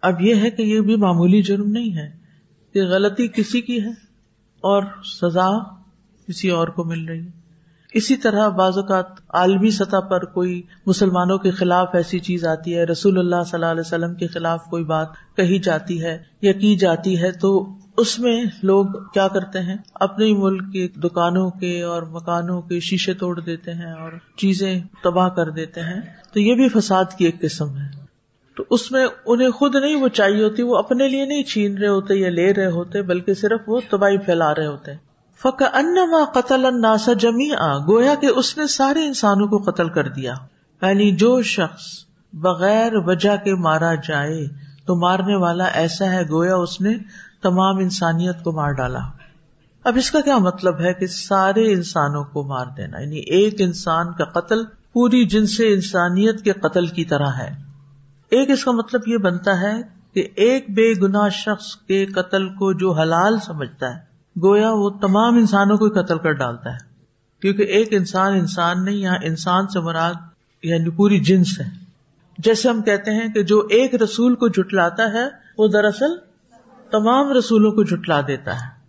اب 0.01 0.21
یہ 0.21 0.35
ہے 0.35 0.49
کہ 0.49 0.61
یہ 0.63 0.81
بھی 0.81 0.95
معمولی 0.95 1.41
جرم 1.41 1.71
نہیں 1.71 1.97
ہے 1.97 2.11
کہ 2.73 2.83
غلطی 2.83 3.27
کسی 3.27 3.61
کی 3.61 3.81
ہے 3.81 3.89
اور 4.61 4.83
سزا 5.21 5.82
کسی 6.27 6.49
اور 6.49 6.67
کو 6.67 6.83
مل 6.83 7.05
رہی 7.05 7.21
ہے۔ 7.21 7.43
اسی 7.93 8.15
طرح 8.15 8.49
بعض 8.49 8.77
اوقات 8.77 9.05
عالمی 9.29 9.71
سطح 9.71 9.99
پر 9.99 10.25
کوئی 10.25 10.61
مسلمانوں 10.85 11.37
کے 11.37 11.51
خلاف 11.51 11.89
ایسی 11.93 12.19
چیز 12.19 12.45
آتی 12.45 12.77
ہے، 12.77 12.83
رسول 12.83 13.19
اللہ 13.19 13.35
صلی 13.35 13.53
اللہ 13.53 13.65
علیہ 13.65 13.83
وسلم 13.85 14.15
کے 14.15 14.27
خلاف 14.27 14.63
کوئی 14.63 14.83
بات 14.83 15.07
کہی 15.35 15.59
جاتی 15.59 16.03
ہے 16.03 16.23
یا 16.41 16.51
کی 16.51 16.75
جاتی 16.75 17.21
ہے، 17.21 17.31
تو 17.31 17.67
اس 17.97 18.19
میں 18.19 18.45
لوگ 18.63 18.85
کیا 19.13 19.27
کرتے 19.27 19.59
ہیں؟ 19.59 19.75
اپنے 19.93 20.25
ہی 20.25 20.35
ملک 20.35 20.73
کی 20.73 20.87
دکانوں 20.87 21.49
کے 21.49 21.81
اور 21.81 22.01
مکانوں 22.01 22.61
کے 22.61 22.79
شیشے 22.79 23.13
توڑ 23.13 23.39
دیتے 23.39 23.73
ہیں 23.73 23.91
اور 23.91 24.11
چیزیں 24.37 24.79
تباہ 25.03 25.29
کر 25.29 25.49
دیتے 25.49 25.81
ہیں۔ 25.81 26.01
تو 26.33 26.39
یہ 26.39 26.55
بھی 26.55 26.69
فساد 26.69 27.05
کی 27.17 27.25
ایک 27.25 27.41
قسم 27.41 27.77
ہے۔ 27.77 28.03
تو 28.57 28.63
اس 28.69 28.91
میں 28.91 29.07
انہیں 29.25 29.49
خود 29.49 29.75
نہیں 29.75 29.95
وہ 29.95 30.07
چاہیے 30.07 30.43
ہوتی، 30.43 30.63
وہ 30.63 30.77
اپنے 30.77 31.07
لیے 31.07 31.25
نہیں 31.25 31.43
چھین 31.43 31.77
رہے 31.77 31.87
ہوتے 31.87 32.15
یا 32.15 32.29
لے 32.29 32.53
رہے 32.53 32.71
ہوتے، 32.71 33.01
بلکہ 33.01 33.33
صرف 33.33 33.61
وہ 33.67 33.79
تباہی 33.89 34.17
پھیلا 34.17 34.55
رہے 34.55 34.65
ہوتے۔ 34.65 35.12
فق 35.43 35.63
ان 35.73 35.95
قتل 36.33 36.65
اناسا 36.65 37.13
جمی 37.13 37.55
آ 37.55 37.77
گویا 37.77 38.15
کہ 38.15 38.25
اس 38.25 38.57
نے 38.57 38.67
سارے 38.67 39.05
انسانوں 39.05 39.47
کو 39.47 39.71
قتل 39.71 39.89
کر 39.89 40.07
دیا۔ 40.07 40.33
یعنی 40.81 41.15
جو 41.15 41.41
شخص 41.41 41.83
بغیر 42.33 42.91
وجہ 42.95 43.35
کے 43.43 43.55
مارا 43.55 43.95
جائے، 43.95 44.47
تو 44.85 44.95
مارنے 44.95 45.35
والا 45.35 45.63
ایسا 45.63 46.05
ہے 46.05 46.21
گویا 46.29 46.55
اس 46.55 46.81
نے 46.81 46.97
تمام 47.41 47.77
انسانیت 47.77 48.43
کو 48.43 48.51
مار 48.51 48.71
ڈالا۔ 48.71 48.99
اب 49.83 49.97
اس 49.97 50.11
کا 50.11 50.21
کیا 50.21 50.37
مطلب 50.37 50.79
ہے 50.79 50.93
کہ 50.93 51.07
سارے 51.07 51.73
انسانوں 51.73 52.23
کو 52.23 52.43
مار 52.43 52.65
دینا؟ 52.77 52.99
یعنی 52.99 53.19
ایک 53.19 53.55
انسان 53.59 54.13
کا 54.13 54.25
قتل 54.25 54.65
پوری 54.65 55.25
جن 55.25 55.45
سے 55.45 55.73
انسانیت 55.73 56.41
کے 56.41 56.51
قتل 56.51 56.87
کی 56.87 57.05
طرح 57.05 57.29
ہے۔ 57.29 57.55
ایک 58.29 58.49
اس 58.49 58.65
کا 58.65 58.71
مطلب 58.71 59.01
یہ 59.07 59.17
بنتا 59.17 59.61
ہے 59.61 59.81
کہ 60.13 60.27
ایک 60.35 60.69
بے 60.69 61.01
گنا 61.01 61.29
شخص 61.29 61.75
کے 61.75 62.05
قتل 62.05 62.49
کو 62.49 62.73
جو 62.73 62.91
حلال 62.91 63.39
سمجھتا 63.39 63.95
ہے 63.95 64.12
گویا 64.41 64.71
وہ 64.71 64.89
تمام 64.89 65.35
انسانوں 65.35 65.77
کو 65.77 65.89
قتل 65.89 66.17
کر 66.17 66.31
ڈالتا 66.31 66.73
ہے۔ 66.73 66.93
کیونکہ 67.41 67.63
ایک 67.63 67.87
انسان 67.91 68.33
انسان 68.33 68.85
نہیں، 68.85 68.95
یہاں 68.95 69.17
انسان 69.23 69.67
سے 69.67 69.79
مراد 69.79 70.13
یعنی 70.63 70.89
پوری 70.89 71.19
جنس 71.19 71.59
ہے۔ 71.59 71.69
جیسے 72.37 72.69
ہم 72.69 72.81
کہتے 72.81 73.11
ہیں 73.11 73.27
کہ 73.27 73.43
جو 73.43 73.59
ایک 73.59 73.95
رسول 73.95 74.35
کو 74.35 74.47
جٹلاتا 74.47 75.13
ہے، 75.13 75.25
وہ 75.57 75.67
دراصل 75.67 76.15
تمام 76.91 77.31
رسولوں 77.31 77.71
کو 77.71 77.83
جٹلا 77.83 78.21
دیتا 78.27 78.55
ہے۔ 78.55 78.83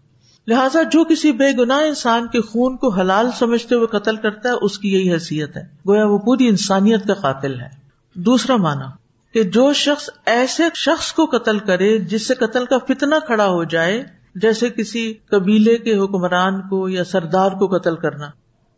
لہٰذا 0.47 0.83
جو 0.83 1.05
کسی 1.05 1.33
بے 1.33 1.57
گنا 1.59 1.77
انسان 1.77 2.27
کے 2.27 2.41
خون 2.41 2.77
کو 2.77 2.89
حلال 2.89 3.31
سمجھتے 3.39 3.75
ہوئے 3.75 3.87
قتل 3.87 4.17
کرتا 4.17 4.49
ہے، 4.49 4.55
اس 4.55 4.79
کی 4.79 4.93
یہی 4.93 5.13
حیثیت 5.13 5.57
ہے۔ 5.57 5.63
گویا 5.89 6.05
وہ 6.05 6.19
پوری 6.19 6.49
انسانیت 6.49 7.07
کا 7.07 7.15
قاتل 7.15 7.61
ہے۔ 7.61 7.69
دوسرا 8.15 8.57
مانا 8.57 8.91
کہ 9.35 9.43
جو 9.43 9.73
شخص 9.73 10.11
ایسے 10.27 10.63
شخص 10.75 11.13
کو 11.13 11.27
قتل 11.27 11.59
کرے 11.59 11.99
جس 11.99 12.29
سے 12.29 12.35
قتل 12.35 12.67
کا 12.67 12.79
فتنا 12.79 13.19
کھڑا 13.19 13.49
ہو 13.49 13.65
جائے 13.65 14.05
جیسے 14.35 14.69
کسی 14.71 15.13
قبیلے 15.31 15.77
کے 15.77 15.97
حکمران 15.97 16.61
کو 16.69 16.89
یا 16.89 17.05
سردار 17.05 17.53
کو 17.53 17.67
قتل 17.67 17.97
کرنا، 17.97 18.29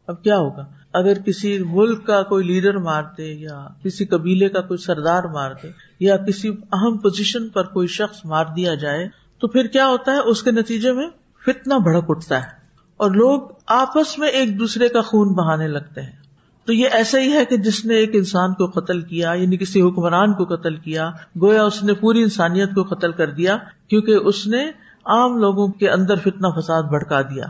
اب 0.09 0.23
کیا 0.23 0.37
ہوگا؟ 0.39 0.65
اگر 0.93 1.19
کسی 1.19 1.59
ملک 1.59 2.07
کا 2.07 2.23
کوئی 2.23 2.45
لیڈر 2.45 2.79
مار 2.79 3.03
دے 3.19 3.33
یا 3.33 3.67
کسی 3.85 4.07
قبیلے 4.07 4.49
کا 4.49 4.61
کوئی 4.61 4.79
سردار 4.79 5.25
مار 5.25 5.51
دے 5.63 5.69
یا 6.01 6.17
کسی 6.17 6.49
اہم 6.49 6.99
پوزیشن 6.99 7.49
پر 7.49 7.65
کوئی 7.65 7.89
شخص 7.89 8.25
مار 8.25 8.45
دیا 8.57 8.75
جائے، 8.75 9.09
تو 9.39 9.49
پھر 9.49 9.67
کیا 9.67 9.87
ہوتا 9.89 10.13
ہے؟ 10.13 10.19
اس 10.19 10.43
کے 10.43 10.51
نتیجے 10.51 10.93
میں 10.93 11.09
فتنا 11.47 11.79
بھڑک 11.79 12.05
اٹھتا 12.09 12.43
ہے 12.43 12.65
اور 12.97 13.11
لوگ 13.11 13.41
آپس 13.67 14.19
میں 14.19 14.29
ایک 14.29 14.59
دوسرے 14.59 14.89
کا 14.89 15.01
خون 15.01 15.35
بہانے 15.35 15.69
لگتے 15.69 16.03
ہیں۔ 16.03 16.25
تو 16.65 16.73
یہ 16.73 16.89
ایسا 16.93 17.19
ہی 17.19 17.33
ہے 17.33 17.45
کہ 17.45 17.57
جس 17.57 17.85
نے 17.85 17.95
ایک 17.95 18.11
انسان 18.15 18.55
کو 18.55 18.67
قتل 18.67 19.01
کیا 19.01 19.33
یعنی 19.33 19.57
کسی 19.57 19.83
حکمران 19.83 20.33
کو 20.33 20.45
قتل 20.45 20.77
کیا، 20.77 21.11
گویا 21.43 21.65
اس 21.65 21.83
نے 21.83 21.95
پوری 21.95 22.23
انسانیت 22.23 22.75
کو 22.75 22.83
قتل 22.83 23.13
کر 23.13 23.31
دیا، 23.31 23.57
کیونکہ 23.89 24.13
اس 24.13 24.47
نے 24.47 24.71
عام 25.07 25.37
لوگوں 25.37 25.69
کے 25.69 25.91
اندر 25.91 26.17
فتنا 26.17 26.61
فساد 26.61 26.83
بھڑکا 26.83 27.23
دیا۔ 27.23 27.45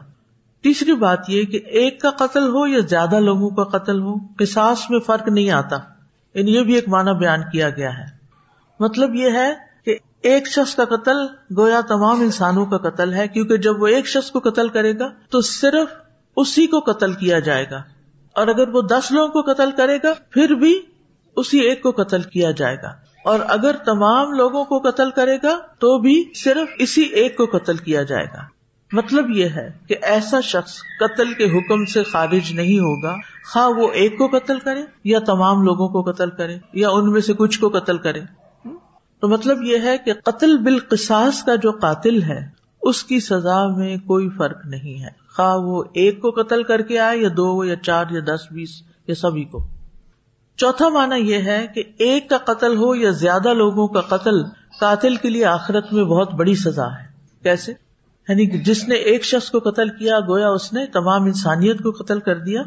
تیسری 0.63 0.95
بات 0.95 1.31
یہ 1.31 1.45
کہ 1.45 1.61
ایک 1.67 2.01
کا 2.01 2.11
قتل 2.11 2.49
ہو 2.49 2.67
یا 2.67 2.79
زیادہ 2.79 3.21
لوگوں 3.21 3.51
کا 3.51 3.79
قتل 3.79 4.01
ہو، 4.01 4.15
قصاص 4.39 4.91
میں 4.91 4.99
فرق 4.99 5.29
نہیں 5.29 5.51
آتا۔ 5.51 5.77
یعنی 6.35 6.55
یہ 6.55 6.63
بھی 6.63 6.75
ایک 6.75 6.89
معنی 6.89 7.13
بیان 7.19 7.41
کیا 7.53 7.71
گیا 7.71 7.99
ہے۔ 7.99 8.05
مطلب 8.81 9.15
یہ 9.15 9.31
ہے 9.31 9.55
کہ 9.85 9.99
ایک 10.23 10.49
شخص 10.49 10.75
کا 10.75 10.85
قتل 10.85 11.17
گویا 11.59 11.81
تمام 11.89 12.21
انسانوں 12.21 12.67
کا 12.67 12.79
قتل 12.79 13.15
ہے، 13.15 13.29
کیونکہ 13.29 13.57
جب 13.57 13.83
وہ 13.83 13.87
ایک 13.87 14.07
شخص 14.07 14.31
کو 14.31 14.41
قتل 14.41 14.69
کرے 14.69 14.99
گا 14.99 15.09
تو 15.31 15.41
صرف 15.41 15.95
اسی 16.37 16.67
کو 16.67 16.81
قتل 16.81 17.13
کیا 17.13 17.39
جائے 17.39 17.71
گا۔ 17.71 17.83
اور 18.33 18.49
اگر 18.49 18.69
وہ 18.69 18.83
دس 18.83 19.13
لوگوں 19.13 19.43
کو 19.43 19.53
قتل 19.53 19.71
کرے 19.71 19.97
گا، 19.97 20.13
پھر 20.31 20.55
بھی 20.55 20.81
اسی 21.37 21.59
ایک 21.59 21.83
کو 21.83 21.91
قتل 21.91 22.23
کیا 22.23 22.51
جائے 22.51 22.77
گا۔ 22.83 23.06
اور 23.27 23.41
اگر 23.49 23.77
تمام 23.87 24.33
لوگوں 24.33 24.65
کو 24.65 24.79
قتل 24.79 25.11
کرے 25.11 25.37
گا 25.43 25.59
تو 25.79 25.99
بھی 25.99 26.25
صرف 26.35 26.69
اسی 26.79 27.03
ایک 27.03 27.37
کو 27.37 27.47
قتل 27.47 27.77
کیا 27.77 28.03
جائے 28.03 28.25
گا۔ 28.25 28.43
مطلب 28.93 29.31
یہ 29.31 29.47
ہے 29.47 29.73
کہ 29.89 29.97
ایسا 30.03 30.41
شخص 30.41 30.73
قتل 31.01 31.33
کے 31.33 31.45
حکم 31.45 31.85
سے 31.85 32.03
خارج 32.03 32.53
نہیں 32.53 32.79
ہوگا۔ 32.79 33.15
خواہ 33.53 33.69
وہ 33.69 33.93
ایک 33.93 34.19
کو 34.19 34.27
قتل 34.27 34.59
کرے 34.59 34.81
یا 35.05 35.19
تمام 35.19 35.63
لوگوں 35.63 35.89
کو 35.89 36.13
قتل 36.13 36.31
کرے 36.31 36.59
یا 36.73 36.89
ان 36.91 37.13
میں 37.13 37.21
سے 37.21 37.33
کچھ 37.33 37.61
کو 37.61 37.69
قتل 37.69 37.99
کرے۔ 37.99 38.21
تو 39.21 39.29
مطلب 39.29 39.63
یہ 39.63 39.79
ہے 39.79 39.99
کہ 39.99 40.13
قتل 40.25 40.59
بالقصاص 40.59 41.43
کا 41.43 41.55
جو 41.55 41.71
قاتل 41.71 42.23
ہے، 42.23 42.49
اس 42.83 43.05
کی 43.05 43.21
سزا 43.21 43.69
میں 43.69 43.97
کوئی 43.97 44.29
فرق 44.29 44.67
نہیں 44.67 45.03
ہے۔ 45.03 45.11
خواہ 45.37 45.57
وہ 45.57 45.85
ایک 45.95 46.21
کو 46.23 46.31
قتل 46.31 46.63
کر 46.63 46.83
کے 46.83 46.99
آئے 46.99 47.19
یا 47.19 47.29
دو 47.37 47.65
یا 47.65 47.77
چار 47.77 48.05
یا 48.11 48.21
دس 48.27 48.41
بیس 48.51 48.83
یا 49.07 49.15
سبھی 49.15 49.45
کو۔ 49.45 49.67
چوتھا 50.57 50.89
مانا 50.89 51.15
یہ 51.15 51.37
ہے 51.37 51.67
کہ 51.75 51.83
ایک 51.99 52.31
کا 52.31 52.39
قتل 52.39 52.77
ہو 52.77 52.95
یا 52.95 53.11
زیادہ 53.11 53.55
لوگوں 53.55 53.89
کا 53.89 54.01
قتل، 54.01 54.45
قاتل 54.81 55.17
کے 55.17 55.31
لیے 55.31 55.45
آخرت 55.45 55.93
میں 55.93 56.05
بہت 56.05 56.35
بڑی 56.35 56.55
سزا 56.55 56.87
ہے۔ 56.87 57.07
کیسے؟ 57.43 57.73
یعنی 58.29 58.47
جس 58.47 58.89
نے 58.89 58.95
ایک 58.95 59.25
شخص 59.25 59.51
کو 59.51 59.59
قتل 59.59 59.89
کیا، 59.89 60.21
گویا 60.21 60.49
اس 60.49 60.73
نے 60.73 60.87
تمام 60.87 61.23
انسانیت 61.23 61.79
کو 61.79 61.91
قتل 61.91 62.21
کر 62.21 62.39
دیا، 62.39 62.63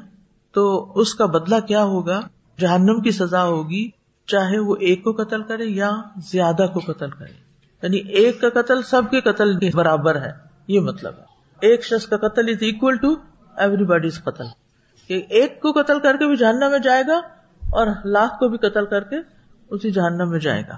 تو 0.52 0.92
اس 0.96 1.16
کا 1.16 1.26
بدلہ 1.26 1.60
کیا 1.60 1.84
ہوگا؟ 1.84 2.22
جہنم 2.60 3.02
کی 3.02 3.12
سزا 3.12 3.44
ہوگی، 3.44 3.90
چاہے 4.28 4.60
وہ 4.60 4.76
ایک 4.80 5.04
کو 5.04 5.12
قتل 5.12 5.42
کرے 5.42 5.66
یا 5.66 5.92
زیادہ 6.32 6.66
کو 6.74 6.80
قتل 6.80 7.10
کرے۔ 7.10 7.34
یعنی 7.84 7.98
ایک 7.98 8.42
کا 8.42 8.62
قتل 8.62 8.82
سب 8.82 9.02
کے 9.12 9.22
قتل 9.22 9.60
کے 9.60 9.70
برابر 9.74 10.16
ہے، 10.16 10.32
یہ 10.68 10.80
مطلب 10.80 11.14
ہے۔ 11.18 11.24
ایک 11.60 11.86
شخص 11.86 12.06
کا 12.06 12.18
قتل 12.18 12.50
is 12.50 12.58
equal 12.62 12.96
to 12.96 13.16
every 13.58 13.84
bodies 13.84 14.24
قتل 14.24 14.44
ایک 15.08 15.62
کو 15.62 15.72
قتل 15.72 16.00
کر 16.00 16.18
کے 16.18 16.28
بھی 16.28 16.36
جہنم 16.36 16.72
میں 16.72 16.80
جائے 16.80 17.04
گا 17.08 17.22
اور 17.72 17.88
لاکھ 18.06 18.40
کو 18.40 18.50
بھی 18.50 18.58
قتل 18.58 18.86
کر 18.86 19.04
کے 19.04 19.16
اسی 19.70 19.92
جہنم 19.92 20.30
میں 20.30 20.40
جائے 20.40 20.64
گا۔ 20.70 20.78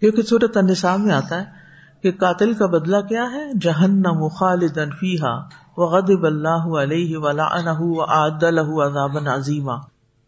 کیونکہ 0.00 0.22
صورت 0.22 0.58
میں 0.98 1.12
آتا 1.12 1.40
ہے 1.40 1.44
کہ 2.02 2.12
قاتل 2.12 2.52
کا 2.52 2.66
بدلا 2.66 3.00
کیا 3.00 3.32
ہے؟ 3.32 3.52
جہنم 3.60 4.28
خالدن 4.28 4.90
فیحا 4.90 5.38
وغضب 5.76 6.26
اللہ 6.26 6.78
علیہ 6.78 7.16
ولعنہ 7.16 7.78
وعد 7.78 8.42
له 8.42 8.82
عذابا 8.82 9.34
عظیما۔ 9.34 9.74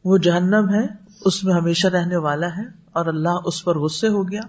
وہ 0.05 0.19
جہنم 0.19 0.75
ہے، 0.75 0.87
اس 1.25 1.45
میں 1.45 1.55
ہمیشہ 1.55 1.89
رہنے 1.89 2.17
والا 2.17 2.47
ہے 2.47 2.63
اور 2.93 3.07
اللہ 3.07 3.39
اس 3.45 3.65
پر 3.65 3.79
غصے 3.79 4.09
ہو 4.09 4.31
گیا 4.31 4.41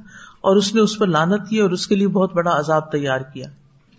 اور 0.41 0.55
اس 0.55 0.75
نے 0.75 0.81
اس 0.81 0.97
پر 0.97 1.07
لانت 1.07 1.49
کی 1.49 1.59
اور 1.59 1.69
اس 1.69 1.87
کے 1.87 1.95
لیے 1.95 2.07
بہت 2.07 2.33
بڑا 2.33 2.59
عذاب 2.59 2.91
تیار 2.91 3.19
کیا۔ 3.19 3.47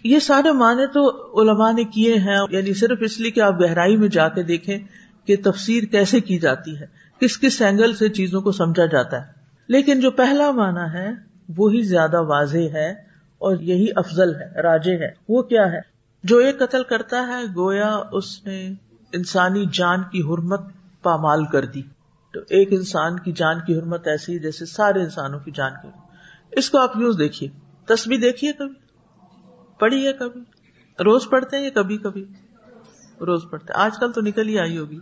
یہ 0.05 0.19
سارے 0.19 0.53
معنی 0.53 0.87
تو 0.87 1.11
علماء 1.41 1.73
نے 1.73 1.85
کیے 1.85 2.15
ہیں 2.15 2.39
یعنی 2.51 2.75
صرف 2.75 2.99
اس 3.01 3.21
لیے 3.21 3.31
کہ 3.31 3.41
آپ 3.41 3.61
گہرائی 3.61 3.97
میں 3.97 4.09
جا 4.09 4.29
کے 4.29 4.43
دیکھیں 4.43 4.79
کہ 5.27 5.37
تفسیر 5.45 5.85
کیسے 5.85 6.21
کی 6.21 6.39
جاتی 6.39 6.81
ہے؟ 6.81 6.87
کس 7.21 7.41
کس 7.41 7.63
اینگل 7.63 7.95
سے 7.95 8.09
چیزوں 8.09 8.43
کو 8.43 8.53
سمجھا 8.53 8.87
جاتا 8.87 9.27
ہے؟ 9.27 9.33
لیکن 9.69 10.01
جو 10.01 10.11
پہلا 10.11 10.51
معنی 10.51 10.99
ہے، 10.99 11.11
وہی 11.57 11.83
زیادہ 11.83 12.23
واضح 12.23 12.69
ہے 12.73 12.91
اور 13.39 13.57
یہی 13.61 13.87
افضل 13.97 14.35
ہے، 14.35 14.63
راجے 14.63 14.97
ہے۔ 14.97 15.09
وہ 15.29 15.43
کیا 15.43 15.73
ہے؟ 15.73 15.81
جو 16.25 16.39
ایک 16.39 16.59
قتل 16.59 16.83
کرتا 16.83 17.27
ہے، 17.27 17.43
گویا 17.57 17.99
اس 18.13 18.47
نے 18.47 18.73
انسانی 19.13 19.65
جان 19.73 20.03
کی 20.03 20.21
حرمت 20.21 20.61
پامال 21.03 21.45
کر 21.45 21.65
دی۔ 21.65 21.83
تو 22.33 22.41
ایک 22.41 22.69
انسان 22.71 23.19
کی 23.19 23.33
جان 23.33 23.57
کی 23.67 23.79
حرمت 23.79 24.07
ایسی 24.07 24.39
جیسے 24.39 24.67
سارے 24.67 25.03
انسانوں 25.03 25.41
کی 25.41 25.51
جان 25.51 25.73
کی۔ 25.83 25.89
اس 26.53 26.71
کو 26.71 26.79
آپ 26.79 26.93
یوں 26.97 27.13
دیکھیے۔ 27.13 27.51
تصویر 27.87 28.21
دیکھیے 28.21 28.53
کبھی؟ 28.53 28.75
پڑھی 29.79 30.07
ہے 30.07 30.13
کبھی؟ 30.13 30.41
روز 31.05 31.29
پڑھتے 31.31 31.57
ہیں 31.57 31.65
یا 31.65 31.71
کبھی 31.75 31.99
کبھی؟ 31.99 32.25
روز 33.21 33.41
پڑھتے 33.51 33.73
آج 33.73 33.99
کل 34.01 34.13
تو 34.13 34.21
نکل 34.21 34.49
ہی 34.49 34.59
آئی 34.59 34.79
ہوگی۔ 34.79 34.99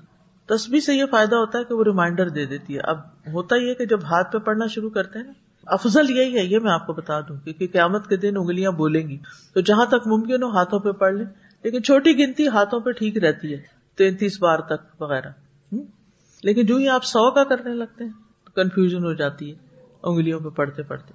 تصویر 0.56 0.80
سے 0.80 0.94
یہ 0.94 1.04
فائدہ 1.10 1.36
ہوتا 1.36 1.58
ہے 1.58 1.64
کہ 1.64 1.74
وہ 1.74 1.84
ریمائنڈر 1.84 2.28
دے 2.28 2.46
دیتی 2.46 2.74
ہے۔ 2.74 2.80
اب 2.80 2.98
ہوتا 3.32 3.56
ہی 3.56 3.68
ہے 3.68 3.74
کہ 3.74 3.86
جب 3.86 4.04
ہاتھ 4.04 4.32
پہ 4.32 4.38
پڑھنا 4.38 4.66
شروع 4.66 4.90
کرتے 4.90 5.18
ہیں 5.18 5.26
نا، 5.26 5.32
افضل 5.66 6.10
یہی 6.10 6.38
ہے، 6.38 6.44
یہ 6.44 6.58
میں 6.58 6.72
آپ 6.72 6.86
کو 6.86 6.92
بتا 6.92 7.20
دوں 7.20 7.36
کیونکہ 7.36 7.66
قیامت 7.72 8.08
کے 8.08 8.16
دن 8.16 8.36
انگلیاں 8.36 8.70
بولیں 8.70 9.08
گی۔ 9.08 9.18
تو 9.54 9.60
جہاں 9.60 9.86
تک 9.86 10.06
ممکن 10.06 10.42
ہو 10.42 10.48
ہاتھوں 10.48 10.78
پہ 10.78 10.92
پڑھ 10.92 11.14
لیں، 11.14 11.26
لیکن 11.62 11.82
چھوٹی 11.82 12.18
گنتی 12.18 12.48
ہاتھوں 12.48 12.80
پہ 12.80 12.90
ٹھیک 12.90 13.18
رہتی 13.18 13.52
ہے، 13.52 13.58
تینتیس 13.96 14.42
بار 14.42 14.58
تک 14.58 15.02
وغیرہ۔ 15.02 15.30
لیکن 16.42 16.66
جو 16.66 16.76
ہی 16.76 16.88
آپ 16.88 17.04
سو 17.04 17.30
کا 17.30 17.44
کرنے 17.44 17.74
لگتے 17.74 18.04
ہیں، 18.04 18.10
تو 18.44 18.62
کنفیوژن 18.62 19.04
ہو 19.04 19.12
جاتی 19.12 19.50
ہے 19.50 19.54
انگلیوں 20.02 20.40
پہ 20.40 20.48
پڑھتے 20.48 20.82
پڑھتے۔ 20.82 21.14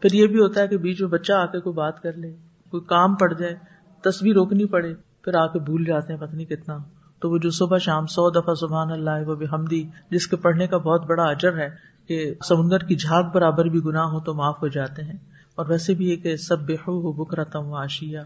پھر 0.00 0.12
یہ 0.12 0.26
بھی 0.26 0.40
ہوتا 0.40 0.60
ہے 0.60 0.68
کہ 0.68 0.76
بیچ 0.76 1.00
میں 1.00 1.08
بچہ 1.08 1.32
آ 1.32 1.46
کے 1.46 1.60
کوئی 1.60 1.74
بات 1.74 2.02
کر 2.02 2.12
لے، 2.12 2.36
کوئی 2.70 2.82
کام 2.84 3.14
پڑ 3.14 3.32
جائے، 3.32 3.54
تصویر 4.02 4.34
روکنی 4.34 4.64
پڑے، 4.64 4.94
پھر 5.22 5.34
آ 5.34 5.46
کے 5.46 5.58
بھول 5.58 5.84
جاتے 5.84 6.12
ہیں 6.12 6.20
پتنی 6.20 6.44
کتنا۔ 6.44 6.76
تو 7.20 7.30
وہ 7.30 7.38
جو 7.38 7.50
صبح 7.50 7.78
شام 7.78 8.06
سو 8.06 8.30
دفعہ 8.30 8.54
سبحان 8.54 8.90
اللہ 8.90 9.10
وہ 9.26 9.34
بھی 9.34 9.88
جس 10.10 10.26
کے 10.26 10.36
پڑھنے 10.36 10.66
کا 10.66 10.76
بہت 10.76 11.06
بڑا 11.06 11.24
اجر 11.24 11.56
ہے 11.56 11.68
کہ 12.08 12.34
سمندر 12.48 12.78
کی 12.78 12.96
جھاگ 12.96 13.22
برابر 13.34 13.64
بھی 13.64 13.80
گناہ 13.84 14.04
ہو 14.04 14.20
تو 14.20 14.34
معاف 14.34 14.62
ہو 14.62 14.68
جاتے 14.68 15.02
ہیں۔ 15.02 15.18
اور 15.54 15.66
ویسے 15.68 15.94
بھی 15.94 16.16
کہ 16.16 16.36
سب 16.36 16.60
بے 16.60 16.74
ہو 16.74 17.12
بکرا 17.12 17.44
تم 17.44 17.74
آشیا 17.74 18.22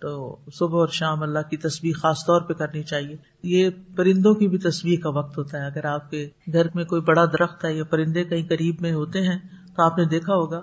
تو 0.00 0.36
صبح 0.52 0.78
اور 0.78 0.88
شام 0.88 1.22
اللہ 1.22 1.38
کی 1.50 1.56
تصویر 1.56 1.92
خاص 1.92 2.18
طور 2.26 2.40
پہ 2.40 2.52
کرنی 2.52 2.82
چاہیے۔ 2.82 3.16
یہ 3.42 3.70
پرندوں 3.96 4.34
کی 4.34 4.48
بھی 4.48 4.58
تصویر 4.58 5.00
کا 5.00 5.08
وقت 5.08 5.38
ہوتا 5.38 5.58
ہے۔ 5.58 5.66
اگر 5.66 5.84
آپ 5.84 6.10
کے 6.10 6.28
گھر 6.52 6.66
میں 6.74 6.84
کوئی 6.84 7.02
بڑا 7.02 7.24
درخت 7.24 7.64
ہے 7.64 7.72
یا 7.72 7.84
پرندے 7.84 8.24
کہیں 8.24 8.48
قریب 8.48 8.74
میں 8.80 8.92
ہوتے 8.92 9.22
ہیں، 9.22 9.38
تو 9.76 9.82
آپ 9.82 9.98
نے 9.98 10.04
دیکھا 10.04 10.34
ہوگا 10.34 10.60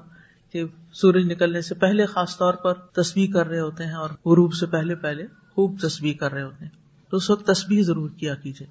کہ 0.52 0.64
سورج 0.94 1.32
نکلنے 1.32 1.62
سے 1.62 1.76
پہلے 1.76 2.06
خاص 2.06 2.38
طور 2.38 2.54
پر 2.54 2.74
تصویر 2.74 3.34
کر 3.34 3.48
رہے 3.48 3.60
ہوتے 3.60 3.86
ہیں 3.86 3.94
اور 3.94 4.10
غروب 4.10 4.54
سے 4.54 4.66
پہلے 4.66 4.96
پہلے 4.96 5.24
خوب 5.56 5.80
تصویر 5.82 6.14
کر 6.20 6.32
رہے 6.34 6.44
ہوتے 6.44 6.66
ہیں۔ 6.66 6.85
تو 7.10 7.18
اس 7.18 7.30
وقت 7.30 7.48
تصویر 7.48 7.84
ضرور 7.84 8.10
کیا 8.10 8.36
کیجیے 8.36 8.68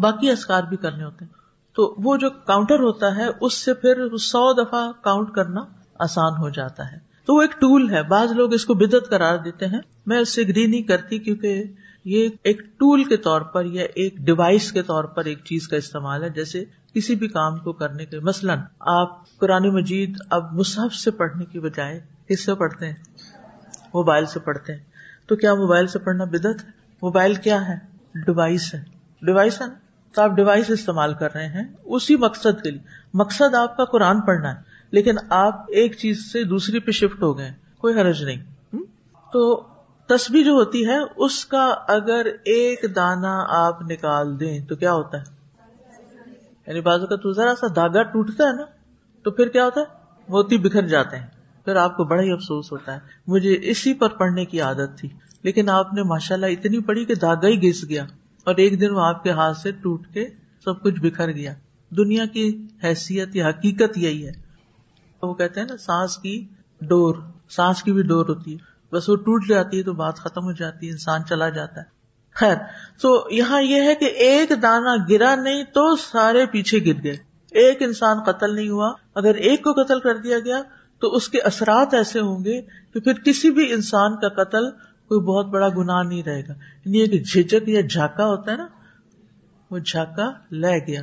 باقی 0.00 0.30
اسکار 0.30 0.62
بھی 0.62 0.76
کرنے 0.76 1.04
ہوتے 1.04 1.24
ہیں۔ 1.24 1.32
تو 1.74 1.94
وہ 1.98 2.16
جو 2.16 2.30
کاؤنٹر 2.30 2.78
ہوتا 2.80 3.16
ہے، 3.16 3.26
اس 3.40 3.54
سے 3.54 3.74
پھر 3.74 4.16
سو 4.16 4.52
دفعہ 4.52 4.92
کاؤنٹ 5.02 5.30
کرنا 5.32 5.60
آسان 5.98 6.32
ہو 6.38 6.48
جاتا 6.48 6.92
ہے۔ 6.92 6.96
تو 7.24 7.34
وہ 7.34 7.42
ایک 7.42 7.52
ٹول 7.52 7.90
ہے۔ 7.90 8.02
بعض 8.02 8.32
لوگ 8.32 8.52
اس 8.52 8.64
کو 8.64 8.74
بدت 8.74 9.10
قرار 9.10 9.38
دیتے 9.38 9.66
ہیں۔ 9.66 9.80
میں 10.06 10.18
اس 10.18 10.34
سے 10.34 10.42
اگری 10.42 10.66
نہیں 10.66 10.82
کرتی 10.82 11.18
کیونکہ 11.18 11.64
یہ 12.04 12.28
ایک 12.42 12.58
ٹول 12.58 13.04
کے 13.04 13.16
طور 13.16 13.40
پر 13.40 13.64
یا 13.64 13.82
ایک 13.94 14.16
ڈیوائس 14.16 14.72
کے 14.72 14.82
طور 14.82 15.04
پر 15.04 15.24
ایک 15.24 15.44
چیز 15.44 15.68
کا 15.68 15.76
استعمال 15.76 16.22
ہے۔ 16.22 16.28
جیسے 16.28 16.64
کسی 16.94 17.14
بھی 17.14 17.28
کام 17.28 17.58
کو 17.58 17.72
کرنے 17.72 18.06
کے، 18.06 18.20
مثلاً 18.20 18.58
آپ 18.80 19.38
قرآن 19.38 19.74
مجید 19.74 20.16
اب 20.30 20.52
مصحف 20.52 20.94
سے 20.94 21.10
پڑھنے 21.10 21.44
کی 21.44 21.60
بجائے 21.60 22.00
کس 22.28 22.44
سے 22.44 22.54
پڑھتے 22.54 22.86
ہیں، 22.86 22.94
موبائل 23.94 24.26
سے 24.26 24.40
پڑھتے 24.40 24.72
ہیں۔ 24.72 24.84
تو 25.26 25.36
کیا 25.36 25.54
موبائل 25.54 25.86
سے 25.86 25.98
پڑھنا 25.98 26.24
بدت 26.24 26.64
ہے؟ 26.64 26.79
موبائل 27.02 27.34
کیا 27.34 27.68
ہے؟ 27.68 27.74
ڈیوائس 28.14 28.74
ہے۔ 28.74 28.82
ڈیوائس 29.22 29.62
ہے۔ 29.62 29.66
نا 29.66 29.74
تو 30.14 30.22
آپ 30.22 30.30
ڈیوائس 30.30 30.70
استعمال 30.70 31.14
کر 31.14 31.34
رہے 31.34 31.46
ہیں 31.46 31.64
اسی 31.84 32.16
مقصد 32.16 32.62
کے 32.62 32.70
لیے۔ 32.70 32.80
مقصد 33.14 33.54
آپ 33.54 33.76
کا 33.76 33.84
قرآن 33.84 34.20
پڑھنا 34.20 34.54
ہے، 34.54 34.60
لیکن 34.90 35.14
آپ 35.30 35.64
ایک 35.68 35.96
چیز 35.96 36.32
سے 36.32 36.44
دوسری 36.44 36.78
پہ 36.78 36.90
شفٹ 36.90 37.22
ہو 37.22 37.38
گئے 37.38 37.52
کوئی 37.78 38.00
حرج 38.00 38.24
نہیں۔ 38.24 38.44
تو 39.32 39.68
تصویر 40.06 40.44
جو 40.44 40.52
ہوتی 40.52 40.86
ہے، 40.86 40.96
اس 41.16 41.44
کا 41.44 41.74
اگر 41.88 42.26
ایک 42.44 42.96
دانا 42.96 43.44
آپ 43.48 43.82
نکال 43.82 44.40
دیں 44.40 44.60
تو 44.60 44.76
کیا 44.76 44.92
ہوتا 44.92 45.18
ہے؟ 45.18 45.24
یعنی 46.66 46.80
بازو 46.80 47.06
کا 47.06 47.16
تو 47.16 47.32
ذرا 47.32 47.54
سا 47.60 47.66
دھاگا 47.74 48.02
ٹوٹتا 48.02 48.44
ہے 48.44 48.52
نا، 48.52 48.64
تو 49.22 49.30
پھر 49.30 49.48
کیا 49.48 49.64
ہوتا 49.64 49.80
ہے؟ 49.80 49.86
موتی 50.28 50.58
بکھر 50.58 50.82
جاتے 50.82 51.16
ہیں۔ 51.16 51.26
پھر 51.64 51.76
آپ 51.76 51.96
کو 51.96 52.04
بڑا 52.04 52.22
ہی 52.22 52.32
افسوس 52.32 52.72
ہوتا 52.72 52.94
ہے۔ 52.94 52.98
مجھے 53.26 53.56
اسی 53.62 53.94
پر 53.94 54.08
پڑھنے 54.08 54.44
کی 54.44 54.60
عادت 54.60 54.98
تھی۔ 54.98 55.08
لیکن 55.42 55.70
آپ 55.70 55.94
نے 55.94 56.02
ماشاء 56.02 56.34
اللہ 56.34 56.46
اتنی 56.46 56.80
پڑھی 56.80 57.04
کہ 57.04 57.14
دھاگا 57.14 57.46
ہی 57.46 57.70
گھس 57.70 57.88
گیا 57.88 58.06
اور 58.44 58.54
ایک 58.54 58.80
دن 58.80 58.90
وہ 58.90 59.00
آپ 59.00 59.22
کے 59.22 59.30
ہاتھ 59.30 59.58
سے 59.58 59.72
ٹوٹ 59.72 60.06
کے 60.06 60.28
سب 60.64 60.82
کچھ 60.82 61.00
بکھر 61.00 61.32
گیا۔ 61.32 61.54
دنیا 61.90 62.26
کی 62.26 62.66
حیثیت 62.84 63.36
یا 63.36 63.48
حقیقت 63.48 63.98
یہی 63.98 64.26
ہے۔ 64.26 64.32
وہ 65.22 65.34
کہتے 65.34 65.60
ہیں 65.60 65.66
نا، 65.70 65.76
سانس 65.76 66.16
کی 66.16 66.46
ڈور، 66.80 67.14
سانس 67.50 67.82
کی 67.82 67.92
بھی 67.92 68.02
ڈور 68.02 68.28
ہوتی 68.28 68.52
ہے۔ 68.52 68.70
بس 68.92 69.08
وہ 69.08 69.16
ٹوٹ 69.16 69.48
جاتی 69.48 69.78
ہے 69.78 69.82
تو 69.82 69.92
بات 69.92 70.16
ختم 70.16 70.44
ہو 70.44 70.52
جاتی 70.52 70.86
ہے، 70.86 70.92
انسان 70.92 71.20
چلا 71.28 71.48
جاتا 71.48 71.80
ہے۔ 71.80 71.86
خیر، 72.34 72.56
تو 73.02 73.28
یہاں 73.30 73.62
یہ 73.62 73.82
ہے 73.82 73.94
کہ 73.94 74.04
ایک 74.04 74.52
دانا 74.62 74.96
گرا 75.10 75.34
نہیں 75.34 75.64
تو 75.64 75.96
سارے 75.96 76.46
پیچھے 76.46 76.78
گر 76.78 77.04
گئے۔ 77.04 77.16
ایک 77.50 77.82
انسان 77.82 78.22
قتل 78.26 78.54
نہیں 78.54 78.68
ہوا۔ 78.68 78.92
اگر 79.14 79.34
ایک 79.34 79.64
کو 79.64 79.82
قتل 79.82 80.00
کر 80.00 80.16
دیا 80.16 80.38
گیا 80.38 80.62
تو 81.00 81.08
اس 81.08 81.28
کے 81.28 81.40
اثرات 81.40 81.94
ایسے 81.94 82.20
ہوں 82.20 82.44
گے 82.44 82.62
کہ 82.94 83.00
پھر 83.00 83.12
کسی 83.12 83.50
بھی 83.50 83.72
انسان 83.72 84.16
کا 84.16 84.28
قتل 84.28 84.70
کوئی 85.10 85.20
بہت 85.20 85.46
بڑا 85.46 85.68
گنا 85.68 86.02
نہیں 86.02 86.22
رہے 86.22 86.40
گا۔ 86.40 86.52
یعنی 86.84 86.98
ایک 86.98 87.26
جھجک 87.26 87.68
یا 87.68 87.80
جھاکا 87.80 88.26
ہوتا 88.26 88.52
ہے 88.52 88.56
نا، 88.56 88.66
وہ 89.70 89.78
جھاکا 89.78 90.30
لے 90.50 90.86
گیا 90.86 91.02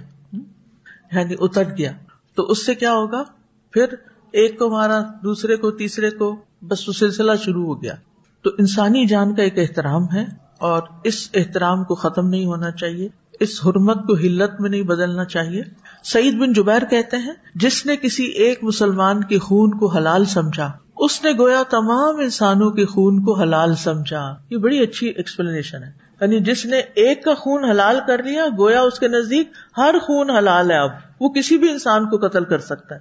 یعنی 1.12 1.36
اتر 1.40 1.64
گیا۔ 1.78 1.92
تو 2.36 2.44
اس 2.44 2.66
سے 2.66 2.76
کیا 2.76 2.94
ہوگا؟ 2.94 3.24
پھر 3.72 3.86
ایک 4.32 4.60
کو 4.60 4.70
مارا، 4.70 5.00
دوسرے 5.24 5.56
کو، 5.56 5.72
تیسرے 5.72 6.10
کو، 6.10 6.36
بس 6.62 6.88
وہ 6.88 6.94
سلسلہ 6.94 7.32
شروع 7.46 7.66
ہو 7.66 7.84
گیا۔ 7.84 7.94
تو 8.42 8.50
انسانی 8.60 9.06
جان 9.06 9.36
کا 9.36 9.44
ایک 9.44 9.60
احترام 9.60 10.04
ہے 10.14 10.26
اور 10.60 10.82
اس 11.04 11.30
احترام 11.34 11.84
کو 11.84 11.96
ختم 11.96 12.28
نہیں 12.28 12.46
ہونا 12.46 12.72
چاہیے۔ 12.72 13.10
اس 13.40 13.66
حرمت 13.66 14.08
کو 14.08 14.14
ہلت 14.14 14.62
میں 14.62 14.70
نہیں 14.70 14.82
بدلنا 14.82 15.26
چاہیے۔ 15.26 15.62
سعید 16.04 16.34
بن 16.38 16.54
جبیر 16.54 16.86
کہتے 16.86 17.18
ہیں، 17.18 17.34
جس 17.56 17.86
نے 17.86 17.96
کسی 17.98 18.24
ایک 18.24 18.64
مسلمان 18.64 19.24
کے 19.24 19.40
خون 19.40 19.70
کو 19.70 19.88
حلال 19.88 20.26
سمجھا 20.26 20.72
اس 21.00 21.24
نے 21.24 21.32
گویا 21.40 21.64
تمام 21.70 22.20
انسانوں 22.20 22.72
کے 22.72 22.86
خون 22.86 23.24
کو 23.24 23.40
حلال 23.40 23.76
سمجھا۔ 23.76 24.36
یہ 24.50 24.58
بڑی 24.58 24.80
اچھی 24.80 25.08
ایکسپلینیشن 25.08 25.84
ہے۔ 25.84 25.92
یعنی 26.22 26.40
جس 26.40 26.66
نے 26.66 26.78
ایک 26.78 27.24
کا 27.24 27.34
خون 27.34 27.66
حلال 27.66 28.00
کر 28.08 28.24
لیا، 28.24 28.46
گویا 28.58 28.82
اس 28.82 29.00
کے 29.00 29.08
نزدیک 29.08 29.52
ہر 29.78 29.96
خون 30.02 30.30
حلال 30.30 30.72
ہے 30.72 30.78
اب۔ 30.78 30.90
وہ 31.20 31.30
کسی 31.30 31.58
بھی 31.58 31.70
انسان 31.70 32.10
کو 32.10 32.28
قتل 32.28 32.44
کر 32.44 32.60
سکتا 32.60 32.96
ہے۔ 32.96 33.00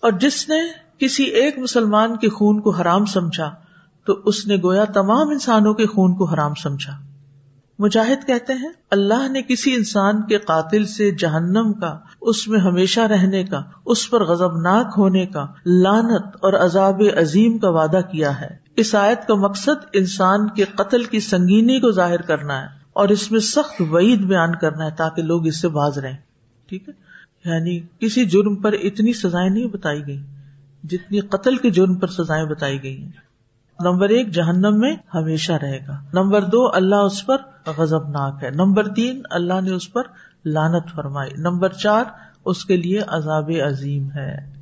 اور 0.00 0.12
جس 0.12 0.48
نے 0.48 0.56
کسی 0.98 1.24
ایک 1.24 1.58
مسلمان 1.58 2.16
کے 2.16 2.28
خون 2.28 2.60
کو 2.60 2.70
حرام 2.70 3.04
سمجھا، 3.04 3.54
تو 4.06 4.20
اس 4.24 4.46
نے 4.46 4.56
گویا 4.56 4.84
تمام 4.84 5.28
انسانوں 5.28 5.74
کے 5.74 5.86
خون 5.86 6.14
کو 6.14 6.24
حرام 6.24 6.54
سمجھا۔ 6.54 6.92
مجاہد 7.78 8.26
کہتے 8.26 8.52
ہیں، 8.52 8.70
اللہ 8.90 9.28
نے 9.28 9.42
کسی 9.42 9.74
انسان 9.74 10.22
کے 10.22 10.38
قاتل 10.38 10.86
سے 10.86 11.10
جہنم 11.10 11.72
کا، 11.72 11.98
اس 12.20 12.48
میں 12.48 12.60
ہمیشہ 12.60 13.00
رہنے 13.00 13.44
کا، 13.44 13.62
اس 13.86 14.10
پر 14.10 14.24
غزبناک 14.24 14.86
ہونے 14.96 15.26
کا 15.26 15.46
لانت 15.66 16.26
اور 16.34 16.52
عذاب 16.52 17.02
عظیم 17.16 17.58
کا 17.58 17.70
وعدہ 17.70 18.00
کیا 18.12 18.40
ہے۔ 18.40 18.48
اس 18.76 18.94
آیت 18.94 19.26
کا 19.26 19.34
مقصد 19.34 19.86
انسان 19.92 20.48
کے 20.48 20.64
قتل 20.64 21.04
کی 21.04 21.20
سنگینی 21.20 21.80
کو 21.80 21.90
ظاہر 21.90 22.22
کرنا 22.22 22.62
ہے 22.62 22.66
اور 22.92 23.08
اس 23.08 23.30
میں 23.32 23.40
سخت 23.40 23.82
وعید 23.90 24.20
بیان 24.20 24.54
کرنا 24.54 24.84
ہے 24.84 24.90
تاکہ 24.90 25.22
لوگ 25.22 25.46
اس 25.46 25.60
سے 25.60 25.68
باز 25.68 25.98
رہیں۔ 25.98 26.16
ٹھیک 26.68 26.88
ہے؟ 26.88 27.06
یعنی 27.50 27.80
کسی 28.00 28.24
جرم 28.24 28.54
پر 28.54 28.72
اتنی 28.72 29.12
سزائیں 29.12 29.50
نہیں 29.50 29.66
بتائی 29.66 30.06
گئی 30.06 30.22
جتنی 30.84 31.20
قتل 31.20 31.56
کے 31.56 31.70
جرم 31.70 31.94
پر 31.94 32.06
سزائیں 32.06 32.44
بتائی 32.44 32.82
گئی 32.82 33.02
ہیں 33.02 33.25
نمبر 33.80 34.08
ایک 34.08 34.28
جہنم 34.28 34.78
میں 34.78 34.96
ہمیشہ 35.14 35.52
رہے 35.52 35.78
گا۔ 35.88 36.00
نمبر 36.12 36.42
دو، 36.42 36.74
اللہ 36.74 36.94
اس 36.94 37.26
پر 37.26 37.36
غزب 37.78 38.08
ناک 38.08 38.44
ہے۔ 38.44 38.50
نمبر 38.50 38.88
تین، 38.88 39.22
اللہ 39.30 39.60
نے 39.60 39.70
اس 39.70 39.92
پر 39.92 40.02
لانت 40.44 40.90
فرمائی۔ 40.94 41.30
نمبر 41.38 41.68
چار، 41.68 42.04
اس 42.44 42.64
کے 42.64 42.76
لیے 42.76 43.00
عذاب 43.06 43.50
عظیم 43.66 44.10
ہے۔ 44.10 44.52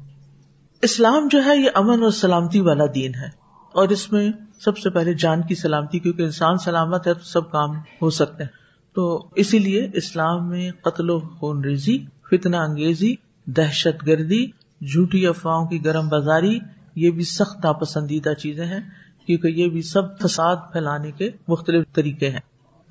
اسلام 0.83 1.29
جو 1.31 1.45
ہے، 1.45 1.57
یہ 1.57 1.71
امن 1.75 2.03
اور 2.03 2.11
سلامتی 2.11 2.61
والا 2.61 2.85
دین 2.95 3.15
ہے۔ 3.15 3.45
اور 3.75 3.89
اس 3.89 4.13
میں 4.13 4.31
سب 4.65 4.79
سے 4.79 4.91
پہلے 4.91 5.15
جان 5.15 5.43
کی 5.43 5.55
سلامتی، 5.55 5.99
کیونکہ 5.99 6.23
انسان 6.23 6.57
سلامت 6.57 7.07
ہے، 7.07 7.15
تو 7.15 7.25
سب 7.25 7.51
کام 7.51 7.71
ہو 8.03 8.11
سکتے 8.11 8.43
ہیں۔ 8.43 8.51
تو 8.95 9.29
اسی 9.35 9.59
لیے 9.59 9.91
اسلام 9.95 10.49
میں 10.49 10.71
قتل 10.71 11.11
و 11.11 11.21
خون 11.21 11.65
ریزی 11.65 11.99
فتنا 12.31 12.63
انگیزی، 12.63 13.15
دہشت 13.47 14.07
گردی، 14.07 14.47
جھوٹی 14.81 15.27
افواہوں 15.27 15.67
کی 15.67 15.85
گرم 15.85 16.09
بازاری، 16.09 16.59
یہ 16.97 17.11
بھی 17.11 17.25
سخت 17.25 17.65
ناپسندیدہ 17.65 18.33
چیزیں 18.35 18.67
ہیں۔ 18.67 19.04
کیونکہ 19.27 19.49
یہ 19.49 19.69
بھی 19.69 19.83
سب 19.83 20.19
فساد 20.19 20.57
پھیلانے 20.73 21.11
کے 21.11 21.31
مختلف 21.49 21.85
طریقے 21.93 22.31
ہیں۔ 22.31 22.41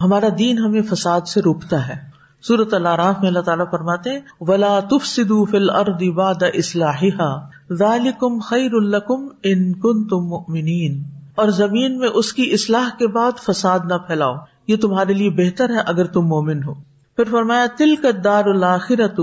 ہمارا 0.01 0.27
دین 0.37 0.57
ہمیں 0.57 0.81
فساد 0.81 1.21
سے 1.21 1.41
روکتا 1.41 1.87
ہے۔ 1.87 2.13
سورت 2.41 2.73
اللہ 2.73 2.89
راف 2.89 3.19
میں 3.19 3.27
اللہ 3.27 3.39
تعالیٰ 3.39 3.65
فرماتے 3.71 4.09
ولا 4.41 4.79
تف 4.79 5.05
سدو 5.07 5.45
فل 5.45 5.69
اردی 5.69 6.11
باد 6.11 6.43
اسلحہ 6.53 7.47
ذالکم 7.71 8.39
خیر 8.39 8.73
الکم 8.73 9.27
ان 9.43 9.73
کن 9.73 10.07
تم 10.07 10.17
مؤمنین 10.17 11.03
اور 11.35 11.47
زمین 11.47 11.97
میں 11.97 12.09
اس 12.13 12.33
کی 12.33 12.51
اصلاح 12.53 12.89
کے 12.99 13.07
بعد 13.07 13.31
فساد 13.39 13.79
نہ 13.85 13.93
پھیلاؤ۔ 13.93 14.33
یہ 14.67 14.75
تمہارے 14.75 15.13
لیے 15.13 15.29
بہتر 15.29 15.69
ہے 15.69 15.79
اگر 15.85 16.05
تم 16.05 16.21
مومن 16.21 16.63
ہو۔ 16.63 16.73
پھر 17.15 17.23
فرمایا 17.31 17.65
تل 17.77 17.95
کا 17.95 18.09
دار 18.23 18.45
الآخرت 18.45 19.19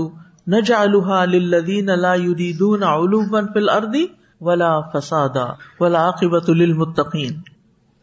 نہ 0.47 0.55
جالحا 0.65 1.25
للذین 1.25 1.85
لا 1.85 2.13
یریدون 2.15 2.83
علوا 2.83 3.39
فی 3.53 3.59
الارض 3.59 3.95
ولا 4.41 4.79
فسادا، 4.79 5.45
ولا 5.79 6.05
عاقبۃ 6.05 6.49
للمتقین۔ 6.49 7.41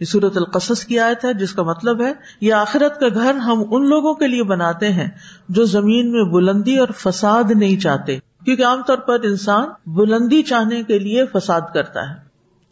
یہ 0.00 0.04
صورت 0.04 0.36
القصص 0.36 0.84
کی 0.84 0.98
آیت 0.98 1.24
ہے، 1.24 1.34
جس 1.34 1.52
کا 1.52 1.62
مطلب 1.62 2.02
ہے، 2.02 2.12
یہ 2.40 2.54
آخرت 2.54 3.00
کا 3.00 3.06
گھر 3.14 3.34
ہم 3.34 3.62
ان 3.70 3.88
لوگوں 3.88 4.14
کے 4.14 4.26
لیے 4.26 4.42
بناتے 4.42 4.92
ہیں 4.92 5.08
جو 5.48 5.64
زمین 5.64 6.12
میں 6.12 6.24
بلندی 6.24 6.78
اور 6.78 6.88
فساد 6.96 7.50
نہیں 7.50 7.80
چاہتے، 7.80 8.18
کیونکہ 8.44 8.64
عام 8.64 8.82
طور 8.86 8.98
پر 8.98 9.22
انسان 9.22 9.68
بلندی 9.86 10.42
چاہنے 10.42 10.82
کے 10.82 10.98
لیے 10.98 11.24
فساد 11.26 11.60
کرتا 11.74 12.10
ہے۔ 12.10 12.14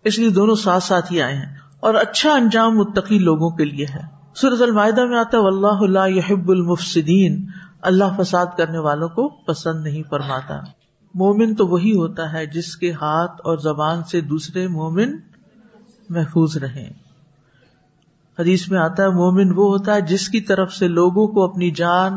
اس 0.04 0.18
لیے 0.18 0.28
دونوں 0.28 0.54
ساتھ 0.54 0.84
ساتھ 0.84 1.12
ہی 1.12 1.22
آئے 1.22 1.34
ہیں 1.34 1.56
اور 1.80 1.94
اچھا 1.94 2.32
انجام 2.32 2.78
متقی 2.78 3.18
لوگوں 3.18 3.50
کے 3.50 3.64
لیے 3.64 3.86
ہے۔ 3.94 4.00
سورت 4.34 4.62
المائدہ 4.62 5.04
میں 5.04 5.18
آتا 5.18 5.38
ہے 5.38 5.46
اللہ 5.46 5.98
اللہ 5.98 6.16
یحب 6.16 6.50
المفسدین۔ 6.50 7.46
اللہ 7.82 8.04
فساد 8.22 8.46
کرنے 8.56 8.78
والوں 8.78 9.08
کو 9.08 9.28
پسند 9.28 9.82
نہیں 9.82 10.02
فرماتا۔ 10.10 10.54
مومن 11.16 11.54
تو 11.54 11.66
وہی 11.66 11.92
ہوتا 11.92 12.32
ہے 12.32 12.46
جس 12.46 12.76
کے 12.76 12.92
ہاتھ 12.92 13.40
اور 13.44 13.58
زبان 13.58 14.02
سے 14.02 14.20
دوسرے 14.20 14.68
مومن 14.68 15.16
محفوظ 16.08 16.56
رہے 16.56 16.92
حدیث 18.38 18.70
میں 18.70 18.78
آتا 18.78 19.02
ہے، 19.02 19.08
مومن 19.08 19.52
وہ 19.54 19.68
ہوتا 19.68 19.94
ہے 19.94 20.00
جس 20.00 20.28
کی 20.28 20.40
طرف 20.40 20.72
سے 20.72 20.88
لوگوں 20.88 21.26
کو 21.26 21.44
اپنی 21.44 21.70
جان 21.70 22.12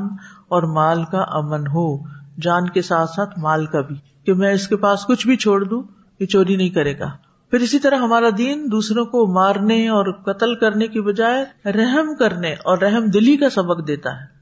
اور 0.47 0.63
مال 0.63 1.03
کا 1.03 1.21
امن 1.21 1.67
ہو، 1.67 1.97
جان 2.41 2.69
کے 2.69 2.81
ساتھ 2.81 3.09
ساتھ 3.09 3.39
مال 3.39 3.65
کا 3.65 3.81
بھی۔ 3.81 3.95
کہ 4.25 4.33
میں 4.33 4.53
اس 4.53 4.67
کے 4.67 4.77
پاس 4.77 5.05
کچھ 5.05 5.27
بھی 5.27 5.35
چھوڑ 5.35 5.63
دوں، 5.63 5.83
یہ 6.19 6.25
چوری 6.25 6.55
نہیں 6.55 6.69
کرے 6.69 6.99
گا۔ 6.99 7.11
پھر 7.51 7.59
اسی 7.59 7.79
طرح 7.79 7.95
ہمارا 7.95 8.29
دین 8.37 8.67
دوسروں 8.71 9.05
کو 9.05 9.27
مارنے 9.27 9.87
اور 9.87 10.11
قتل 10.11 10.55
کرنے 10.55 10.87
کی 10.87 11.01
بجائے 11.01 11.69
رحم 11.71 12.15
کرنے 12.15 12.51
اور 12.51 12.77
رحم 12.77 13.05
دلی 13.05 13.37
کا 13.37 13.49
سبق 13.49 13.87
دیتا 13.87 14.21
ہے۔ 14.21 14.39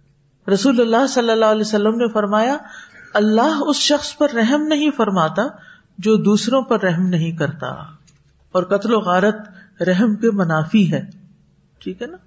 رسول 0.51 0.81
اللہ 0.81 1.07
صلی 1.07 1.29
اللہ 1.29 1.45
علیہ 1.45 1.61
وسلم 1.61 1.95
نے 1.95 2.07
فرمایا 2.07 2.57
اللہ 3.13 3.61
اس 3.67 3.75
شخص 3.75 4.17
پر 4.17 4.33
رحم 4.33 4.67
نہیں 4.67 4.91
فرماتا 4.97 5.43
جو 5.99 6.15
دوسروں 6.15 6.61
پر 6.61 6.81
رحم 6.81 7.07
نہیں 7.07 7.31
کرتا 7.31 7.67
اور 8.53 8.63
قتل 8.63 8.93
و 8.93 8.99
غارت 8.99 9.81
رحم 9.81 10.15
کے 10.15 10.31
منافی 10.31 10.91
ہے 10.91 11.01
ٹھیک 11.81 12.01
ہے 12.01 12.07
نا 12.07 12.17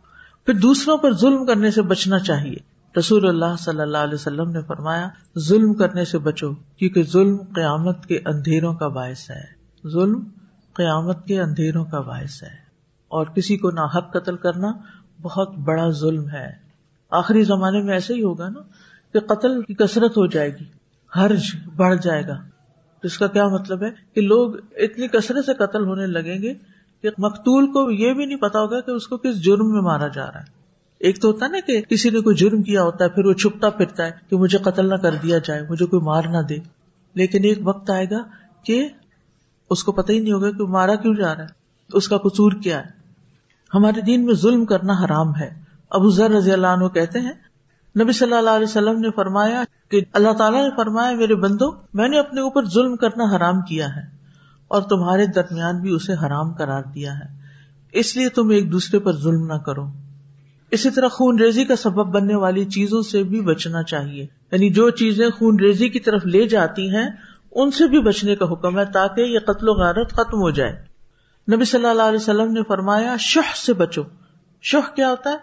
پھر 0.46 0.54
دوسروں 0.54 0.96
پر 0.98 1.12
ظلم 1.12 1.46
کرنے 1.46 1.70
سے 1.70 1.82
بچنا 1.82 2.18
چاہیے 2.18 2.56
رسول 2.94 3.28
اللہ 3.28 3.56
صلی 3.58 3.80
اللہ 3.80 3.98
علیہ 3.98 4.14
وسلم 4.14 4.50
نے 4.50 4.62
فرمایا 4.62 5.08
ظلم 5.38 5.74
کرنے 5.74 6.04
سے 6.04 6.18
بچو 6.18 6.52
کیونکہ 6.76 7.02
ظلم 7.02 7.36
قیامت 7.54 8.06
کے 8.06 8.18
اندھیروں 8.26 8.74
کا 8.74 8.88
باعث 8.88 9.30
ہے 9.30 9.42
ظلم 9.84 10.24
قیامت 10.76 11.26
کے 11.26 11.40
اندھیروں 11.40 11.84
کا 11.84 12.00
باعث 12.00 12.42
ہے 12.42 12.54
اور 13.10 13.26
کسی 13.26 13.56
کو 13.56 13.70
ناحق 13.70 14.12
قتل 14.12 14.36
کرنا 14.36 14.72
بہت 15.22 15.54
بڑا 15.58 15.88
ظلم 15.90 16.28
ہے 16.28 16.50
آخری 17.12 17.42
زمانے 17.44 17.82
میں 17.82 17.94
ایسے 17.94 18.14
ہی 18.14 18.22
ہوگا 18.22 18.48
نا 18.48 18.60
کہ 19.12 19.20
قتل 19.20 19.62
کی 19.62 19.74
کثرت 19.74 20.10
ہو 20.10 20.26
جائے 20.26 20.50
گی، 20.60 20.64
حرج 21.16 21.42
بڑھ 21.76 21.96
جائے 22.02 22.28
گا۔ 22.28 22.38
اس 23.02 23.18
کا 23.18 23.26
کیا 23.26 23.48
مطلب 23.48 23.82
ہے؟ 23.82 23.90
کہ 24.14 24.20
لوگ 24.20 24.54
اتنی 24.76 25.08
کثرت 25.08 25.44
سے 25.44 25.54
قتل 25.54 25.84
ہونے 25.84 26.06
لگیں 26.06 26.42
گے 26.42 26.54
کہ 27.02 27.10
مقتول 27.18 27.66
کو 27.66 27.90
یہ 27.90 28.12
بھی 28.12 28.26
نہیں 28.26 28.38
پتا 28.38 28.60
ہوگا 28.60 28.80
کہ 28.80 28.90
اس 28.90 29.06
کو 29.06 29.16
کس 29.16 29.44
جرم 29.44 29.72
میں 29.72 29.82
مارا 29.82 30.08
جا 30.08 30.26
رہا 30.26 30.40
ہے۔ 30.40 30.60
ایک 30.98 31.20
تو 31.20 31.28
ہوتا 31.28 31.46
ہے 31.46 31.50
نا 31.50 31.58
کہ 31.66 31.82
کسی 31.82 32.10
نے 32.10 32.20
کوئی 32.20 32.36
جرم 32.36 32.62
کیا 32.62 32.82
ہوتا 32.82 33.04
ہے، 33.04 33.08
پھر 33.08 33.24
وہ 33.24 33.32
چھپتا 33.32 33.70
پھرتا 33.70 34.06
ہے 34.06 34.10
کہ 34.30 34.36
مجھے 34.36 34.58
قتل 34.58 34.88
نہ 34.88 34.94
کر 34.94 35.14
دیا 35.22 35.38
جائے، 35.38 35.62
مجھے 35.70 35.86
کوئی 35.86 36.02
مار 36.02 36.24
نہ 36.24 36.42
دے۔ 36.42 36.56
لیکن 37.14 37.44
ایک 37.44 37.58
وقت 37.62 37.90
آئے 37.90 38.06
گا 38.10 38.22
کہ 38.64 38.88
اس 39.70 39.84
کو 39.84 39.92
پتہ 39.92 40.12
ہی 40.12 40.20
نہیں 40.20 40.32
ہوگا 40.32 40.50
کہ 40.50 40.62
مارا 40.62 40.94
کیوں 40.94 41.14
جا 41.14 41.34
رہا 41.34 41.42
ہے، 41.42 41.48
اس 41.92 42.08
کا 42.08 42.18
قصور 42.18 42.52
کیا 42.52 42.78
ہے۔ 42.78 42.90
ہمارے 43.74 44.00
دین 44.00 44.26
میں 44.26 44.34
ظلم 44.34 44.64
کرنا 44.64 44.92
حرام 45.04 45.36
ہے۔ 45.36 45.54
ابو 45.90 46.10
ذر 46.10 46.30
رضی 46.30 46.52
اللہ 46.52 46.66
عنہ 46.66 46.88
کہتے 46.88 47.20
ہیں 47.20 47.32
نبی 47.98 48.12
صلی 48.12 48.32
اللہ 48.32 48.50
علیہ 48.50 48.66
وسلم 48.66 49.00
نے 49.00 49.10
فرمایا 49.10 49.64
کہ 49.90 50.00
اللہ 50.12 50.32
تعالیٰ 50.32 50.64
نے 50.64 50.76
فرمایا، 50.76 51.16
میرے 51.16 51.34
بندو، 51.34 51.70
میں 51.94 52.08
نے 52.08 52.18
اپنے 52.18 52.40
اوپر 52.40 52.64
ظلم 52.64 52.96
کرنا 52.96 53.36
حرام 53.36 53.60
کیا 53.60 53.96
ہے 53.96 54.00
اور 54.68 54.82
تمہارے 54.82 55.26
درمیان 55.26 55.80
بھی 55.80 55.90
اسے 55.94 56.12
حرام 56.12 56.54
قرار 56.54 56.82
دیا 56.82 57.12
ہے۔ 57.14 57.40
اس 57.92 58.16
لیے 58.16 58.28
تم 58.28 58.48
ایک 58.48 58.72
دوسرے 58.72 58.98
پر 58.98 59.12
ظلم 59.12 59.46
نہ 59.46 59.58
کرو۔ 59.58 59.86
اسی 60.70 60.90
طرح 60.90 61.08
خون 61.08 61.38
ریزی 61.38 61.64
کا 61.64 61.76
سبب 61.76 62.06
بننے 62.06 62.34
والی 62.34 62.64
چیزوں 62.64 63.02
سے 63.02 63.22
بھی 63.22 63.40
بچنا 63.40 63.82
چاہیے۔ 63.82 64.22
یعنی 64.22 64.70
جو 64.70 64.90
چیزیں 64.90 65.30
خون 65.30 65.60
ریزی 65.60 65.88
کی 65.88 66.00
طرف 66.00 66.26
لے 66.26 66.48
جاتی 66.48 66.96
ہیں، 66.96 67.08
ان 67.52 67.70
سے 67.70 67.88
بھی 67.88 68.00
بچنے 68.00 68.36
کا 68.36 68.52
حکم 68.52 68.78
ہے 68.78 68.84
تاکہ 68.84 69.20
یہ 69.20 69.38
قتل 69.38 69.68
و 69.68 69.72
غارت 69.72 70.12
ختم 70.12 70.40
ہو 70.40 70.50
جائے۔ 70.50 70.84
نبی 71.54 71.64
صلی 71.64 71.86
اللہ 71.86 72.02
علیہ 72.02 72.18
وسلم 72.20 72.52
نے 72.52 72.60
فرمایا 72.68 73.16
شہ 73.18 73.56
سے 73.66 73.72
بچو۔ 73.72 74.02
شہ 74.62 74.96
کیا 74.96 75.10
ہوتا 75.10 75.30
ہے؟ 75.30 75.36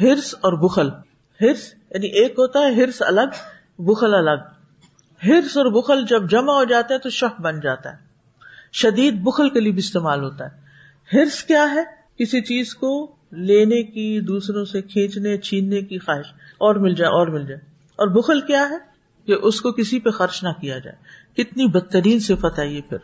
ہرس 0.00 0.34
اور 0.40 0.52
بخل۔ 0.52 0.90
ہرس 1.40 1.74
یعنی 1.90 2.06
ایک 2.06 2.32
ہوتا 2.32 2.58
ہے 2.58 2.74
ہرس 2.74 3.02
الگ، 3.02 3.30
بخل 3.78 4.14
الگ۔ 4.14 4.40
ہرس 5.26 5.56
اور 5.56 5.66
بخل 5.66 6.06
جب 6.08 6.30
جمع 6.30 6.52
ہو 6.52 6.64
جاتے 6.64 6.94
ہیں 6.94 7.00
تو 7.00 7.10
شہ 7.10 7.40
بن 7.40 7.60
جاتا 7.60 7.92
ہے۔ 7.92 7.96
شدید 8.72 9.14
بخل 9.14 9.50
کے 9.50 9.60
لیے 9.60 9.72
بھی 9.72 9.78
استعمال 9.78 10.24
ہوتا 10.24 10.44
ہے۔ 10.44 10.66
ہرس 11.16 11.44
کیا 11.44 11.66
ہے؟ 11.74 11.82
کسی 12.18 12.40
چیز 12.40 12.74
کو 12.74 13.16
لینے 13.32 13.82
کی، 13.82 14.20
دوسروں 14.20 14.64
سے 14.64 14.82
کھینچنے، 14.82 15.38
چھیننے 15.38 15.80
کی 15.80 15.98
خواہش۔ 15.98 16.26
اور 16.58 16.74
مل 16.74 16.94
جائے، 16.94 17.10
اور 17.10 17.26
مل 17.26 17.46
جائے۔ 17.46 17.60
اور 17.96 18.06
بخل 18.06 18.40
کیا 18.40 18.68
ہے؟ 18.70 18.76
کہ 19.26 19.32
اس 19.32 19.60
کو 19.60 19.72
کسی 19.72 20.00
پہ 20.00 20.10
خرچ 20.10 20.44
نہ 20.44 20.48
کیا 20.60 20.78
جائے۔ 20.78 20.96
کتنی 21.42 21.66
بدترین 21.66 22.18
صفت 22.18 22.58
ہے 22.58 22.66
یہ 22.66 22.80
پھر۔ 22.88 22.98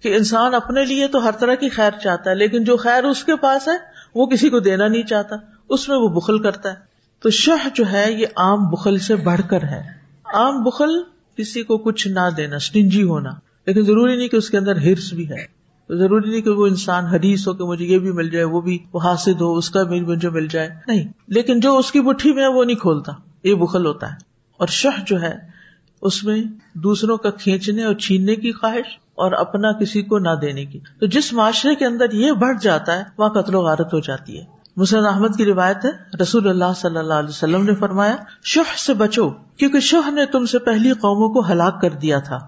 کہ 0.00 0.16
انسان 0.16 0.54
اپنے 0.54 0.84
لیے 0.84 1.06
تو 1.06 1.24
ہر 1.24 1.32
طرح 1.32 1.54
کی 1.54 1.68
خیر 1.68 1.90
چاہتا 2.02 2.30
ہے، 2.30 2.34
لیکن 2.34 2.64
جو 2.64 2.76
خیر 2.76 3.04
اس 3.04 3.24
کے 3.24 3.36
پاس 3.36 3.68
ہے، 3.68 3.76
وہ 4.14 4.26
کسی 4.26 4.48
کو 4.48 4.60
دینا 4.60 4.88
نہیں 4.88 5.02
چاہتا۔ 5.02 5.36
اس 5.68 5.88
میں 5.88 5.96
وہ 5.96 6.08
بخل 6.08 6.42
کرتا 6.42 6.70
ہے۔ 6.70 6.87
تو 7.20 7.30
شہ 7.30 7.68
جو 7.74 7.84
ہے 7.92 8.12
یہ 8.12 8.26
عام 8.36 8.68
بخل 8.70 8.98
سے 8.98 9.16
بڑھ 9.16 9.40
کر 9.50 9.62
ہے۔ 9.62 9.82
عام 10.24 10.62
بخل 10.62 11.02
کسی 11.36 11.62
کو 11.62 11.78
کچھ 11.78 12.08
نہ 12.08 12.30
دینا، 12.36 12.58
سٹنجی 12.58 13.02
ہونا، 13.02 13.30
لیکن 13.66 13.82
ضروری 13.82 14.16
نہیں 14.16 14.28
کہ 14.28 14.36
اس 14.36 14.50
کے 14.50 14.58
اندر 14.58 14.76
ہرس 14.76 15.12
بھی 15.12 15.30
ہے۔ 15.30 15.58
ضروری 15.90 16.30
نہیں 16.30 16.40
کہ 16.40 16.50
وہ 16.50 16.66
انسان 16.66 17.04
حدیث 17.04 17.48
ہو 17.48 17.52
کہ 17.52 17.64
مجھے 17.64 17.84
یہ 17.84 17.98
بھی 17.98 18.12
مل 18.12 18.30
جائے، 18.30 18.44
وہ 18.44 18.60
بھی 18.60 18.78
وہ 18.92 19.00
حاصل 19.04 19.32
ہو، 19.40 19.56
اس 19.56 19.70
کا 19.70 19.82
بھی 19.82 20.00
مجھے 20.00 20.30
مل 20.30 20.46
جائے۔ 20.46 20.68
نہیں، 20.86 21.08
لیکن 21.28 21.60
جو 21.60 21.78
اس 21.78 21.92
کی 21.92 22.00
مٹھی 22.00 22.32
میں 22.32 22.42
ہے 22.42 22.48
وہ 22.48 22.64
نہیں 22.64 22.76
کھولتا۔ 22.76 23.12
یہ 23.44 23.54
بخل 23.54 23.86
ہوتا 23.86 24.10
ہے۔ 24.10 24.16
اور 24.58 24.66
شہ 24.66 25.00
جو 25.06 25.22
ہے، 25.22 25.34
اس 26.02 26.24
میں 26.24 26.44
دوسروں 26.74 27.16
کا 27.16 27.30
کھینچنے 27.30 27.84
اور 27.84 27.94
چھیننے 27.94 28.36
کی 28.36 28.52
خواہش 28.52 28.98
اور 29.14 29.32
اپنا 29.32 29.72
کسی 29.72 30.02
کو 30.02 30.18
نہ 30.18 30.30
دینے 30.42 30.64
کی۔ 30.64 30.78
تو 31.00 31.06
جس 31.06 31.32
معاشرے 31.32 31.74
کے 31.74 31.86
اندر 31.86 32.12
یہ 32.12 32.32
بڑھ 32.32 32.56
جاتا 32.62 32.98
ہے، 32.98 33.02
وہاں 33.18 33.30
قتل 33.30 33.54
و 33.54 33.62
غارت 33.62 33.94
ہو 33.94 34.00
جاتی 34.00 34.38
ہے۔ 34.38 34.57
مسلم 34.78 35.06
احمد 35.06 35.36
کی 35.36 35.44
روایت 35.44 35.84
ہے، 35.84 35.90
رسول 36.22 36.48
اللہ 36.48 36.72
صلی 36.76 36.96
اللہ 36.96 37.14
علیہ 37.14 37.28
وسلم 37.28 37.64
نے 37.64 37.74
فرمایا 37.74 38.16
شہ 38.44 38.78
سے 38.78 38.94
بچو، 38.94 39.30
کیونکہ 39.30 39.80
شہ 39.80 40.10
نے 40.10 40.26
تم 40.26 40.46
سے 40.46 40.58
پہلی 40.58 40.92
قوموں 40.92 41.28
کو 41.28 41.52
ہلاک 41.52 41.80
کر 41.80 41.90
دیا 41.90 42.18
تھا۔ 42.18 42.38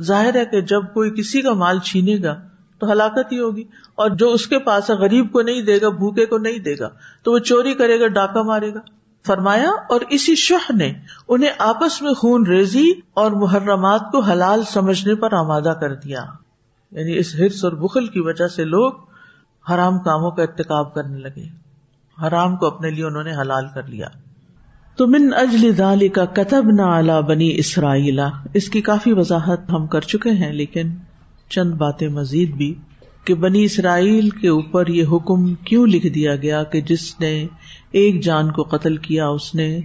ظاہر 0.00 0.34
ہے 0.34 0.44
کہ 0.44 0.60
جب 0.60 0.82
کوئی 0.94 1.10
کسی 1.10 1.42
کا 1.42 1.52
مال 1.52 1.78
چھینے 1.78 2.16
گا، 2.22 2.40
تو 2.78 2.92
ہلاکت 2.92 3.32
ہی 3.32 3.38
ہوگی۔ 3.38 3.64
اور 3.94 4.10
جو 4.10 4.32
اس 4.32 4.46
کے 4.46 4.58
پاس 4.58 4.90
ہے، 4.90 4.94
غریب 4.94 5.32
کو 5.32 5.42
نہیں 5.42 5.62
دے 5.62 5.80
گا، 5.82 5.88
بھوکے 5.88 6.26
کو 6.26 6.38
نہیں 6.38 6.58
دے 6.58 6.78
گا، 6.78 6.88
تو 7.22 7.32
وہ 7.32 7.38
چوری 7.38 7.74
کرے 7.74 8.00
گا، 8.00 8.06
ڈاکہ 8.06 8.42
مارے 8.42 8.74
گا۔ 8.74 8.80
فرمایا، 9.26 9.70
اور 9.88 10.00
اسی 10.10 10.34
شہ 10.34 10.72
نے 10.72 10.92
انہیں 11.28 11.50
آپس 11.58 12.02
میں 12.02 12.12
خون 12.12 12.46
ریزی 12.46 12.92
اور 13.14 13.30
محرمات 13.30 14.00
کو 14.12 14.20
حلال 14.20 14.62
سمجھنے 14.62 15.14
پر 15.14 15.32
آمادہ 15.32 15.74
کر 15.80 15.94
دیا۔ 15.94 16.24
یعنی 16.90 17.18
اس 17.18 17.34
ہرس 17.34 17.64
اور 17.64 17.72
بخل 17.72 18.06
کی 18.06 18.20
وجہ 18.20 18.48
سے 18.48 18.64
لوگ 18.64 18.92
حرام 19.70 19.98
کاموں 19.98 20.30
کا 20.30 20.42
ارتقاب 20.42 20.94
کرنے 20.94 21.18
لگے۔ 21.18 21.63
حرام 22.22 22.56
کو 22.56 22.66
اپنے 22.66 22.90
لیے 22.90 23.04
انہوں 23.04 23.24
نے 23.24 23.32
حلال 23.32 23.64
کر 23.74 23.82
لیا۔ 23.82 24.06
تو 24.96 25.06
من 25.06 25.30
اجل 25.36 25.78
دال 25.78 26.08
کا 26.08 26.24
کتب 26.24 26.64
نہ 26.64 26.82
اعلی 26.82 27.22
بنی 27.28 27.54
اسرائیلا 27.56 28.28
اس 28.54 28.68
کی 28.68 28.80
کافی 28.80 29.12
وضاحت 29.12 29.72
ہم 29.72 29.86
کر 29.86 30.00
چکے 30.00 30.30
ہیں، 30.30 30.52
لیکن 30.52 30.90
چند 31.50 31.74
باتیں 31.74 32.08
مزید 32.08 32.54
بھی 32.54 32.74
کہ 33.24 33.34
بنی 33.34 33.64
اسرائیل 33.64 34.30
کے 34.30 34.48
اوپر 34.48 34.86
یہ 34.86 35.04
حکم 35.12 35.54
کیوں 35.54 35.86
لکھ 35.86 36.06
دیا 36.06 36.36
گیا 36.36 36.62
کہ 36.62 36.80
جس 36.80 37.20
نے 37.20 37.46
ایک 37.90 38.24
جان 38.24 38.50
کو 38.50 38.62
قتل 38.62 38.96
کیا، 38.96 39.28
اس 39.28 39.54
نے 39.54 39.80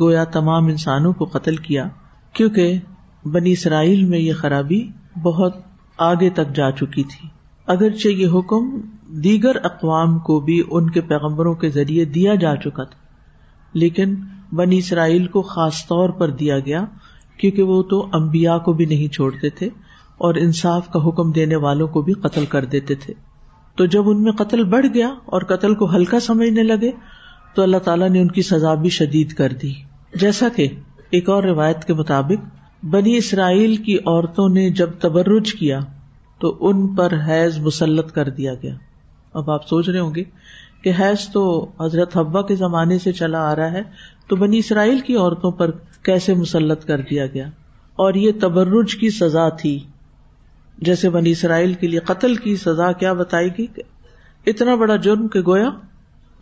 گویا 0.00 0.24
تمام 0.24 0.66
انسانوں 0.66 1.12
کو 1.12 1.24
قتل 1.24 1.56
کیا۔ 1.56 1.88
کیونکہ 2.32 2.78
بنی 3.24 3.52
اسرائیل 3.52 4.04
میں 4.04 4.18
یہ 4.18 4.32
خرابی 4.32 4.88
بہت 5.22 5.56
آگے 5.98 6.30
تک 6.30 6.54
جا 6.54 6.70
چکی 6.70 7.02
تھی۔ 7.02 7.28
اگرچہ 7.66 8.08
یہ 8.08 8.26
حکم 8.26 8.80
دیگر 9.08 9.56
اقوام 9.64 10.18
کو 10.18 10.40
بھی 10.40 10.62
ان 10.70 10.90
کے 10.90 11.00
پیغمبروں 11.00 11.54
کے 11.54 11.68
ذریعے 11.68 12.04
دیا 12.04 12.34
جا 12.34 12.56
چکا 12.56 12.84
تھا۔ 12.84 13.06
لیکن 13.72 14.14
بنی 14.52 14.78
اسرائیل 14.78 15.26
کو 15.26 15.42
خاص 15.42 15.86
طور 15.86 16.08
پر 16.08 16.30
دیا 16.30 16.58
گیا 16.58 16.84
کیونکہ 17.36 17.62
وہ 17.62 17.82
تو 17.82 18.08
امبیا 18.12 18.58
کو 18.58 18.72
بھی 18.72 18.84
نہیں 18.84 19.12
چھوڑتے 19.12 19.50
تھے 19.50 19.66
اور 20.18 20.34
انصاف 20.34 20.88
کا 20.88 21.08
حکم 21.08 21.32
دینے 21.32 21.56
والوں 21.56 21.88
کو 21.88 22.02
بھی 22.02 22.12
قتل 22.12 22.44
کر 22.46 22.64
دیتے 22.64 22.94
تھے۔ 22.94 23.14
تو 23.76 23.86
جب 23.86 24.08
ان 24.08 24.22
میں 24.22 24.32
قتل 24.32 24.64
بڑھ 24.64 24.86
گیا 24.94 25.08
اور 25.08 25.42
قتل 25.42 25.74
کو 25.74 25.96
ہلکا 25.96 26.20
سمجھنے 26.20 26.62
لگے، 26.62 26.90
تو 27.54 27.62
اللہ 27.62 27.76
تعالیٰ 27.76 28.08
نے 28.08 28.20
ان 28.20 28.28
کی 28.28 28.42
سزا 28.42 28.74
بھی 28.74 28.88
شدید 28.88 29.32
کر 29.32 29.52
دی۔ 29.62 29.72
جیسا 30.14 30.48
کہ 30.56 30.68
ایک 31.10 31.28
اور 31.28 31.42
روایت 31.42 31.84
کے 31.84 31.94
مطابق، 31.94 32.56
بنی 32.84 33.16
اسرائیل 33.16 33.76
کی 33.76 33.96
عورتوں 33.96 34.48
نے 34.48 34.70
جب 34.70 34.90
تبرج 35.00 35.52
کیا، 35.52 35.80
تو 36.40 36.56
ان 36.60 36.94
پر 36.94 37.12
حیض 37.28 37.58
مسلط 37.58 38.12
کر 38.12 38.28
دیا 38.28 38.54
گیا۔ 38.54 38.74
اب 39.36 39.50
آپ 39.50 39.68
سوچ 39.68 39.88
رہے 39.88 39.98
ہوں 39.98 40.14
گے 40.14 40.24
کہ 40.82 40.92
حیض 41.00 41.28
تو 41.28 41.70
حضرت 41.80 42.16
حبا 42.16 42.42
کے 42.42 42.56
زمانے 42.56 42.98
سے 42.98 43.12
چلا 43.12 43.52
آ 43.52 43.56
رہا 43.56 43.72
ہے، 43.72 43.82
تو 44.28 44.36
بنی 44.36 44.58
اسرائیل 44.58 44.98
کی 44.98 45.16
عورتوں 45.16 45.50
پر 45.50 45.70
کیسے 46.02 46.34
مسلط 46.34 46.84
کر 46.84 47.00
دیا 47.00 47.26
گیا؟ 47.26 47.46
اور 47.96 48.14
یہ 48.14 48.32
تبرج 48.40 48.94
کی 48.94 49.10
سزا 49.10 49.48
تھی۔ 49.48 49.86
جیسے 50.78 51.10
بنی 51.10 51.30
اسرائیل 51.30 51.74
کے 51.74 51.86
لیے 51.86 51.98
قتل 51.98 52.34
کی 52.34 52.56
سزا 52.56 52.92
کیا 52.92 53.12
بتائے 53.12 53.48
گی 53.58 53.66
اتنا 54.46 54.74
بڑا 54.74 54.96
جرم 54.96 55.28
کہ 55.28 55.40
گویا 55.40 55.70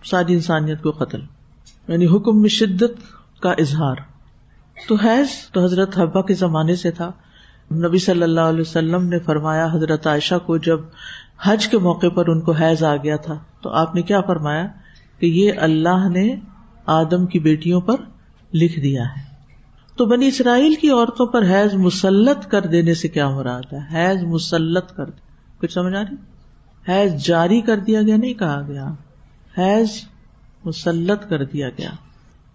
ساری 0.04 0.34
انسانیت 0.34 0.82
کو 0.82 0.90
قتل 0.90 1.20
یعنی 1.88 2.06
حکم 2.06 2.40
میں 2.40 2.48
شدت 2.48 2.92
کا 3.42 3.50
اظہار۔ 3.50 3.96
تو 4.88 4.94
حیض 4.94 5.28
تو 5.52 5.64
حضرت 5.64 5.98
حبا 5.98 6.22
کے 6.22 6.34
زمانے 6.34 6.76
سے 6.76 6.90
تھا۔ 6.90 7.12
نبی 7.72 7.98
صلی 7.98 8.22
اللہ 8.22 8.40
علیہ 8.40 8.60
وسلم 8.60 9.08
نے 9.08 9.18
فرمایا، 9.18 9.66
حضرت 9.72 10.06
عائشہ 10.06 10.34
کو 10.46 10.56
جب 10.56 10.80
حج 11.42 11.68
کے 11.68 11.78
موقع 11.78 12.06
پر 12.06 12.28
ان 12.28 12.40
کو 12.40 12.52
حیض 12.52 12.82
آ 12.82 12.96
گیا 12.96 13.16
تھا۔ 13.16 13.38
تو 13.60 13.70
آپ 13.70 13.94
نے 13.94 14.02
کیا 14.02 14.20
فرمایا 14.20 14.66
کہ 15.18 15.26
یہ 15.26 15.52
اللہ 15.56 16.08
نے 16.08 16.36
آدم 16.86 17.26
کی 17.26 17.38
بیٹیوں 17.38 17.80
پر 17.80 17.96
لکھ 18.54 18.80
دیا 18.80 19.02
ہے۔ 19.02 19.34
تو 19.96 20.06
بنی 20.06 20.26
اسرائیل 20.26 20.74
کی 20.74 20.90
عورتوں 20.90 21.26
پر 21.26 21.42
حیض 21.42 21.74
مسلط 21.74 22.46
کر 22.46 22.62
دینے 22.62 22.94
سے 22.94 23.08
کیا 23.08 23.26
ہو 23.26 23.44
رہا 23.44 23.60
تھا 23.60 23.76
حیض 23.94 24.22
مسلط 24.22 24.92
کر 24.92 25.04
کچھ 25.60 25.72
سمجھ 25.72 25.94
آ 25.94 26.02
رہی؟ 26.02 26.14
حیض 26.88 27.24
جاری 27.24 27.60
کر 27.60 27.76
دیا 27.76 28.02
گیا 28.02 28.16
نہیں 28.16 28.34
کہا 28.34 28.62
گیا۔ 28.68 28.92
حیض 29.58 29.88
مسلط 30.64 31.28
کر 31.28 31.44
دیا 31.44 31.68
گیا۔ 31.68 31.90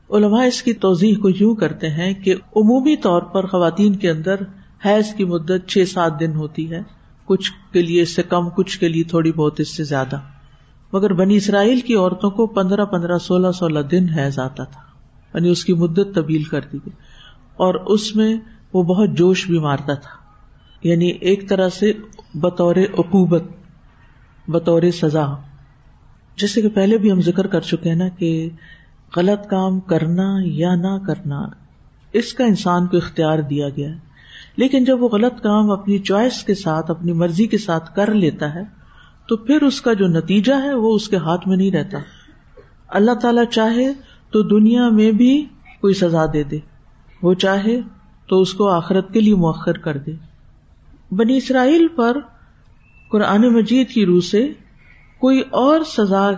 علماء 0.09 0.43
اس 0.43 0.63
کی 0.63 0.73
توضیح 0.73 1.15
کو 1.21 1.29
یوں 1.29 1.55
کرتے 1.55 1.89
ہیں 1.89 2.13
کہ 2.13 2.33
عمومی 2.33 2.95
طور 2.95 3.21
پر 3.21 3.45
خواتین 3.45 3.95
کے 3.95 4.09
اندر 4.09 4.35
حیض 4.85 5.13
کی 5.13 5.25
مدت 5.25 5.67
چھ 5.67 5.83
سات 5.87 6.19
دن 6.19 6.35
ہوتی 6.35 6.71
ہے۔ 6.71 6.81
کچھ 7.29 7.51
کے 7.73 7.81
لیے 7.81 8.01
اس 8.01 8.15
سے 8.15 8.23
کم، 8.23 8.49
کچھ 8.49 8.79
کے 8.79 8.87
لیے 8.87 9.03
تھوڑی 9.03 9.31
بہت 9.31 9.59
اس 9.59 9.77
سے 9.77 9.83
زیادہ۔ 9.83 10.19
مگر 10.93 11.13
بنی 11.13 11.35
اسرائیل 11.35 11.79
کی 11.79 11.95
عورتوں 11.95 12.29
کو 12.31 12.47
پندرہ 12.47 12.85
پندرہ، 12.85 13.17
سولہ 13.17 13.51
سولہ 13.51 13.79
دن 13.79 14.09
حیض 14.09 14.39
آتا 14.39 14.63
تھا۔ 14.63 14.81
یعنی 15.33 15.49
اس 15.49 15.65
کی 15.65 15.73
مدت 15.73 16.15
طویل 16.15 16.43
کر 16.43 16.61
دی 16.61 16.77
گئی۔ 16.77 16.89
اور 17.55 17.75
اس 17.75 18.15
میں 18.15 18.37
وہ 18.73 18.83
بہت 18.83 19.09
جوش 19.09 19.47
بھی 19.47 19.59
مارتا 19.59 19.93
تھا۔ 19.93 20.19
یعنی 20.83 21.07
ایک 21.07 21.49
طرح 21.49 21.69
سے 21.69 21.93
بطور 22.33 22.75
عقوبت، 22.75 23.43
بطور 24.47 24.81
سزا۔ 24.93 25.25
جیسے 26.37 26.61
کہ 26.61 26.69
پہلے 26.69 26.97
بھی 26.97 27.11
ہم 27.11 27.21
ذکر 27.21 27.47
کر 27.47 27.61
چکے 27.61 27.89
ہیں 27.89 27.95
نا 27.95 28.07
کہ 28.07 28.49
غلط 29.15 29.49
کام 29.49 29.79
کرنا 29.79 30.37
یا 30.41 30.75
نہ 30.75 30.97
کرنا، 31.07 31.47
اس 32.13 32.33
کا 32.33 32.43
انسان 32.43 32.87
کو 32.87 32.97
اختیار 32.97 33.39
دیا 33.39 33.69
گیا 33.69 33.89
ہے۔ 33.89 34.08
لیکن 34.59 34.83
جب 34.83 35.03
وہ 35.03 35.09
غلط 35.09 35.41
کام 35.41 35.71
اپنی 35.71 35.97
چوائس 35.97 36.43
کے 36.43 36.55
ساتھ، 36.55 36.91
اپنی 36.91 37.13
مرضی 37.13 37.47
کے 37.47 37.57
ساتھ 37.57 37.95
کر 37.95 38.13
لیتا 38.13 38.53
ہے، 38.53 38.63
تو 39.27 39.37
پھر 39.37 39.61
اس 39.61 39.81
کا 39.81 39.93
جو 39.93 40.07
نتیجہ 40.07 40.53
ہے، 40.53 40.73
وہ 40.73 40.95
اس 40.95 41.09
کے 41.09 41.17
ہاتھ 41.17 41.47
میں 41.47 41.57
نہیں 41.57 41.71
رہتا۔ 41.71 41.97
اللہ 42.87 43.11
تعالی 43.11 43.41
چاہے 43.51 43.93
تو 44.31 44.41
دنیا 44.41 44.89
میں 44.89 45.11
بھی 45.11 45.45
کوئی 45.81 45.93
سزا 45.93 46.25
دے 46.33 46.43
دے۔ 46.43 46.59
وہ 47.21 47.33
چاہے 47.33 47.81
تو 48.27 48.41
اس 48.41 48.53
کو 48.53 48.67
آخرت 48.67 49.13
کے 49.13 49.19
لیے 49.19 49.35
مؤخر 49.35 49.77
کر 49.77 49.97
دے۔ 49.97 50.11
بنی 51.11 51.37
اسرائیل 51.37 51.87
پر 51.87 52.17
قرآن 53.11 53.41
مجید 53.41 53.89
کی 53.89 54.05
روح 54.05 54.21
سے 54.21 54.47
کوئی 55.19 55.41
اور 55.49 55.79
سزا 55.85 56.31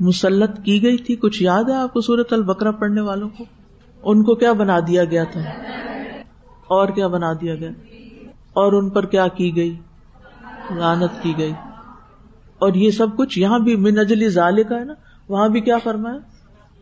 مسلط 0.00 0.50
کی 0.64 0.82
گئی 0.82 0.96
تھی؟ 0.96 1.16
کچھ 1.16 1.42
یاد 1.42 1.64
ہے 1.64 1.74
آپ 1.74 1.92
کو 1.92 2.00
سورت 2.00 2.32
البکرا 2.32 2.70
پڑھنے 2.70 3.00
والوں 3.00 3.28
کو؟ 3.28 3.44
ان 4.02 4.22
کو 4.22 4.34
کیا 4.34 4.52
بنا 4.52 4.78
دیا 4.80 5.04
گیا 5.04 5.24
تھا؟ 5.24 5.40
اور 6.70 6.88
کیا 6.88 7.06
بنا 7.06 7.32
دیا 7.32 7.54
گیا؟ 7.54 7.70
اور 8.52 8.72
ان 8.72 8.88
پر 8.88 9.06
کیا 9.06 9.28
کی 9.28 9.56
گئی؟ 9.56 9.76
رانت 10.76 11.22
کی 11.22 11.34
گئی۔ 11.38 11.52
اور 12.58 12.74
یہ 12.74 12.90
سب 12.90 13.06
کچھ 13.16 13.38
یہاں 13.38 13.58
بھی 13.58 13.76
من 13.76 13.98
اجلی 13.98 14.28
ظال 14.28 14.62
کا 14.62 14.78
ہے 14.78 14.84
نا؟ 14.84 14.94
وہاں 15.28 15.48
بھی 15.48 15.60
کیا 15.60 15.78
فرمایا؟ 15.84 16.18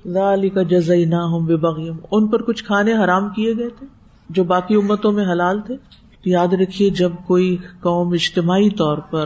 ظال 0.09 0.48
کا 0.48 0.62
جزئی 0.62 1.05
نہ 1.05 1.14
ہوں 1.14 1.40
بغیم 1.40 1.96
ان 2.11 2.27
پر 2.27 2.42
کچھ 2.42 2.64
کھانے 2.64 2.92
حرام 2.92 3.29
کیے 3.29 3.57
گئے 3.57 3.68
تھے 3.68 3.87
جو 4.29 4.44
باقی 4.44 4.74
امتوں 4.74 5.12
میں 5.12 5.24
حلال 5.33 5.61
تھے۔ 5.61 5.77
یاد 6.24 6.53
رکھیے 6.53 6.90
جب 6.90 7.12
کوئی 7.27 7.57
قوم 7.81 8.12
اجتماعی 8.12 8.70
طور 8.70 8.98
پر 8.98 9.24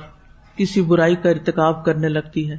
کسی 0.57 0.83
برائی 0.83 1.17
کا 1.17 1.31
ارتکاب 1.31 1.85
کرنے 1.85 2.09
لگتی 2.09 2.51
ہے، 2.51 2.57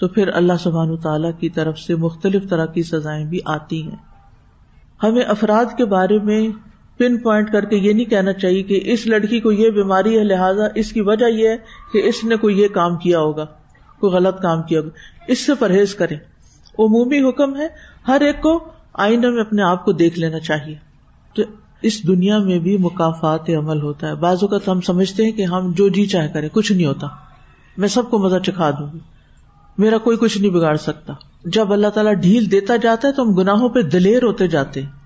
تو 0.00 0.08
پھر 0.08 0.28
اللہ 0.28 0.52
سبحان 0.60 0.96
تعالی 0.96 1.28
کی 1.40 1.48
طرف 1.48 1.78
سے 1.78 1.94
مختلف 1.94 2.48
طرح 2.50 2.66
کی 2.66 2.82
سزائیں 2.82 3.24
بھی 3.24 3.38
آتی 3.44 3.82
ہیں۔ 3.82 3.96
ہمیں 5.02 5.22
افراد 5.22 5.76
کے 5.76 5.84
بارے 5.84 6.18
میں 6.18 6.48
پن 6.98 7.18
پوائنٹ 7.18 7.52
کر 7.52 7.64
کے 7.64 7.76
یہ 7.76 7.92
نہیں 7.92 8.04
کہنا 8.04 8.32
چاہیے 8.32 8.62
کہ 8.62 8.80
اس 8.84 9.06
لڑکی 9.06 9.40
کو 9.40 9.52
یہ 9.52 9.70
بیماری 9.70 10.18
ہے، 10.18 10.24
لہٰذا 10.24 10.64
اس 10.74 10.92
کی 10.92 11.00
وجہ 11.00 11.26
یہ 11.26 11.48
ہے 11.48 11.56
کہ 11.92 12.08
اس 12.08 12.24
نے 12.24 12.36
کوئی 12.36 12.60
یہ 12.60 12.68
کام 12.68 12.96
کیا 12.96 13.20
ہوگا، 13.20 13.44
کوئی 14.00 14.12
غلط 14.12 14.42
کام 14.42 14.62
کیا 14.62 14.80
ہوگا۔ 14.80 14.90
اس 15.28 15.46
سے 15.46 15.54
پرہیز 15.54 15.94
کرے 15.94 16.14
عمومی 16.78 17.28
حکم 17.28 17.56
ہے، 17.56 17.66
ہر 18.08 18.20
ایک 18.20 18.42
کو 18.42 18.64
آئینہ 18.94 19.30
میں 19.30 19.40
اپنے 19.40 19.62
آپ 19.62 19.84
کو 19.84 19.92
دیکھ 19.92 20.18
لینا 20.18 20.38
چاہیے۔ 20.38 20.74
تو 21.34 21.42
اس 21.82 22.06
دنیا 22.06 22.38
میں 22.38 22.58
بھی 22.58 22.76
مقافات 22.78 23.50
عمل 23.50 23.82
ہوتا 23.82 24.08
ہے۔ 24.08 24.14
بعض 24.14 24.38
اوقات 24.42 24.68
ہم 24.68 24.80
سمجھتے 24.80 25.24
ہیں 25.24 25.32
کہ 25.32 25.42
ہم 25.42 25.72
جو 25.72 25.88
جی 25.88 26.06
چاہے 26.06 26.28
کریں، 26.28 26.48
کچھ 26.52 26.72
نہیں 26.72 26.86
ہوتا۔ 26.86 27.06
میں 27.76 27.88
سب 27.88 28.10
کو 28.10 28.18
مزہ 28.18 28.36
چکھا 28.36 28.70
دوں 28.70 28.86
گی۔ 28.94 28.98
میرا 29.78 29.98
کوئی 29.98 30.16
کچھ 30.16 30.38
نہیں 30.38 30.50
بگاڑ 30.50 30.76
سکتا۔ 30.76 31.12
جب 31.44 31.72
اللہ 31.72 31.86
تعالیٰ 31.86 32.12
ڈھیل 32.12 32.50
دیتا 32.50 32.76
جاتا 32.76 33.08
ہے 33.08 33.12
تو 33.12 33.22
ہم 33.22 33.34
گناہوں 33.34 33.68
پہ 33.68 33.82
دلیر 33.82 34.22
ہوتے 34.22 34.48
جاتے 34.48 34.82
ہیں۔ 34.82 34.97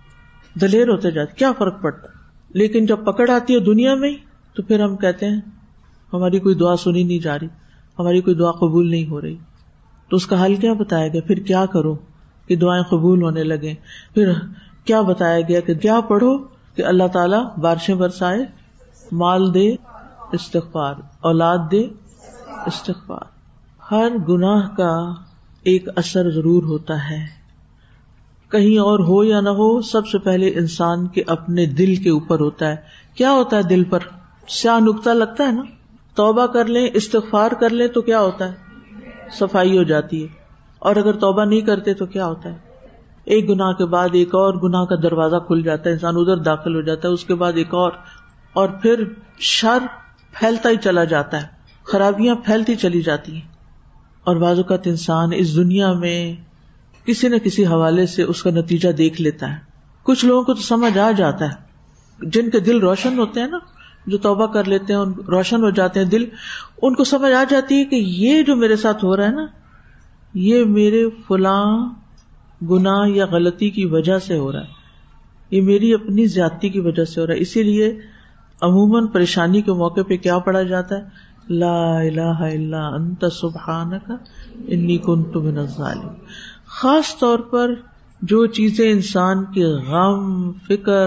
دلیر 0.55 0.88
ہوتے 0.88 1.11
جاتے، 1.11 1.35
کیا 1.37 1.53
فرق 1.53 1.83
پڑتا؟ 1.83 2.09
لیکن 2.49 2.87
جب 2.87 3.05
پکڑ 3.05 3.31
آتی 3.31 3.55
ہے 3.55 3.61
دنیا 3.61 3.95
میں 3.95 4.17
تو 4.55 4.62
پھر 4.62 4.81
ہم 4.81 4.97
کہتے 4.97 5.27
ہیں، 5.27 5.41
ہماری 6.12 6.38
کوئی 6.38 6.55
دعا 6.55 6.77
سنی 6.77 7.03
نہیں 7.03 7.19
جا 7.19 7.38
رہی، 7.38 7.49
ہماری 7.99 8.21
کوئی 8.21 8.37
دعا 8.37 8.51
قبول 8.51 8.91
نہیں 8.91 9.11
ہو 9.11 9.21
رہی۔ 9.21 9.37
تو 10.11 10.17
اس 10.17 10.27
کا 10.27 10.45
حل 10.45 10.55
کیا 10.55 10.73
بتایا 10.73 11.09
گیا؟ 11.09 11.21
پھر 11.27 11.37
کیا 11.37 11.67
کرو 11.67 11.97
کہ 12.47 12.57
دعائیں 12.57 12.83
قبول 12.83 13.23
ہونے 13.23 13.45
لگے 13.45 13.75
پھر 14.15 14.33
کیا 14.85 15.03
بتایا 15.03 15.41
گیا 15.41 15.61
کہ 15.61 15.75
کیا 15.75 16.01
پڑھو 16.01 16.38
کہ 16.75 16.85
اللہ 16.85 17.07
تعالیٰ 17.12 17.57
بارشیں 17.57 17.95
برسائے؟ 17.95 18.38
مال 19.12 19.55
دے، 19.55 19.75
استغفار۔ 20.33 20.95
اولاد 21.21 21.59
دے، 21.71 21.87
استغفار۔ 22.67 23.25
ہر 23.91 24.09
گناہ 24.29 24.69
کا 24.77 25.15
ایک 25.62 25.88
اثر 25.97 26.31
ضرور 26.31 26.62
ہوتا 26.62 27.11
ہے۔ 27.11 27.41
کہیں 28.53 28.79
اور 28.79 28.99
ہو 28.99 29.25
یا 29.25 29.41
نہ 29.41 29.49
ہو، 29.49 29.83
سب 29.83 30.07
سے 30.07 30.19
پہلے 30.19 30.49
انسان 30.49 31.07
کے 31.07 31.23
اپنے 31.27 31.67
دل 31.67 31.97
کے 31.97 32.11
اوپر 32.11 32.41
ہوتا 32.41 32.69
ہے۔ 32.69 32.77
کیا 33.15 33.33
ہوتا 33.33 33.57
ہے 33.57 33.62
دل 33.62 33.85
پر؟ 33.85 33.99
سیاہ 34.49 34.81
نکتا 34.81 35.12
لگتا 35.12 35.47
ہے 35.47 35.53
نا۔ 35.53 35.62
توبہ 36.15 36.47
کر 36.47 36.65
لیں، 36.65 36.88
استغفار 36.95 37.51
کر 37.51 37.71
لیں 37.71 37.88
تو 37.88 38.03
کیا 38.03 38.21
ہوتا 38.21 38.53
ہے؟ 38.53 38.55
صفائی 39.41 39.79
ہو 39.79 39.83
جاتی 39.83 40.23
ہے۔ 40.23 40.29
اور 40.79 40.97
اگر 40.97 41.12
توبہ 41.12 41.45
نہیں 41.45 41.61
کرتے 41.61 41.95
تو 41.95 42.07
کیا 42.07 42.27
ہوتا 42.27 42.49
ہے؟ 42.49 42.59
ایک 43.25 43.49
گنا 43.49 43.73
کے 43.73 43.85
بعد 43.85 44.09
ایک 44.12 44.35
اور 44.35 44.55
گنا 44.55 44.85
کا 44.85 44.95
دروازہ 45.03 45.37
کھل 45.37 45.62
جاتا 45.62 45.88
ہے، 45.88 45.95
انسان 45.95 46.15
ادھر 46.17 46.37
داخل 46.37 46.75
ہو 46.75 46.81
جاتا 46.81 47.09
ہے، 47.09 47.12
اس 47.12 47.25
کے 47.25 47.35
بعد 47.35 47.53
ایک 47.57 47.75
اور۔ 47.75 47.93
اور 48.53 48.69
پھر 48.69 49.05
شر 49.38 49.79
پھیلتا 50.38 50.69
ہی 50.69 50.77
چلا 50.77 51.05
جاتا 51.05 51.43
ہے۔ 51.43 51.47
خرابیاں 51.85 52.35
پھیلتی 52.35 52.75
چلی 52.75 53.03
جاتی 53.03 53.33
ہیں۔ 53.35 53.49
اور 54.25 54.37
بعض 54.37 54.57
اوقات 54.57 54.81
انسان 54.85 55.31
اس 55.35 55.57
دنیا 55.57 55.93
میں 55.93 56.52
کسی 57.07 57.29
نہ 57.29 57.37
کسی 57.37 57.67
حوالے 57.67 58.07
سے 58.07 58.23
اس 58.23 58.43
کا 58.43 58.51
نتیجہ 58.51 58.88
دیکھ 58.88 59.23
لیتا 59.23 59.51
ہے۔ 59.51 59.57
کچھ 60.03 60.25
لوگوں 60.25 60.43
کو 60.43 60.55
تو 60.55 60.61
سمجھ 60.61 60.99
آ 60.99 61.11
جاتا 61.11 61.45
ہے۔ 61.45 61.73
جن 62.23 62.51
کے 62.51 62.61
دل 62.61 62.81
روشن 62.81 63.19
ہوتے 63.19 63.41
ہیں 63.41 63.49
نا، 63.49 63.59
جو 64.07 64.19
توبہ 64.19 64.47
کر 64.47 64.65
لیتے 64.65 64.93
ہیں 64.93 65.01
روشن 65.29 65.62
ہو 65.62 65.71
جاتے 65.71 66.01
ہیں 66.01 66.07
دل، 66.07 66.25
ان 66.83 66.95
کو 66.95 67.05
سمجھ 67.05 67.33
آ 67.33 67.45
جاتی 67.51 67.75
ہے 67.79 67.85
کہ 67.85 67.97
یہ 67.97 68.43
جو 68.43 68.57
میرے 68.57 68.77
ساتھ 68.77 69.05
ہو 69.05 69.17
رہا 69.17 69.25
ہے 69.25 69.33
نا، 69.33 69.47
یہ 70.35 70.65
میرے 70.65 71.05
فلاں 71.29 71.91
گنا 72.71 72.94
یا 73.07 73.27
غلطی 73.27 73.71
کی 73.71 73.85
وجہ 73.85 74.19
سے 74.19 74.38
ہو 74.38 74.53
رہا 74.53 74.61
ہے۔ 74.61 74.83
یہ 75.50 75.63
میری 75.63 75.94
اپنی 75.94 76.27
زیادتی 76.27 76.69
کی 76.69 76.81
وجہ 76.81 77.05
سے 77.05 77.21
ہو 77.21 77.27
رہا 77.27 77.35
ہے۔ 77.35 77.38
اسی 77.38 77.63
لیے 77.63 77.98
عموماً 78.61 79.07
پریشانی 79.07 79.63
کے 79.63 79.73
موقع 79.73 80.00
پہ 80.09 80.17
کیا 80.17 80.38
پڑھا 80.38 80.63
جاتا 80.63 80.96
ہے؟ 80.96 81.33
لا 81.48 82.00
الہ 82.00 82.38
الا 82.38 82.87
انت 82.87 83.25
سبحانک، 83.40 84.13
انی 84.69 84.98
کنت 84.98 85.37
من 85.37 85.59
الظالمین۔ 85.59 86.09
خاص 86.81 87.18
طور 87.18 87.38
پر 87.38 87.75
جو 88.23 88.46
چیزیں 88.46 88.90
انسان 88.90 89.44
کے 89.44 89.64
غم، 89.64 90.52
فکر، 90.52 91.06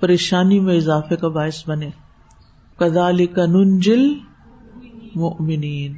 پریشانی 0.00 0.60
میں 0.60 0.76
اضافے 0.76 1.16
کا 1.16 1.28
باعث 1.28 1.68
بنے۔ 1.68 1.90
کدال 2.76 3.26
کا 3.26 3.46
ننجل 3.46 4.14
مومنین 5.14 5.94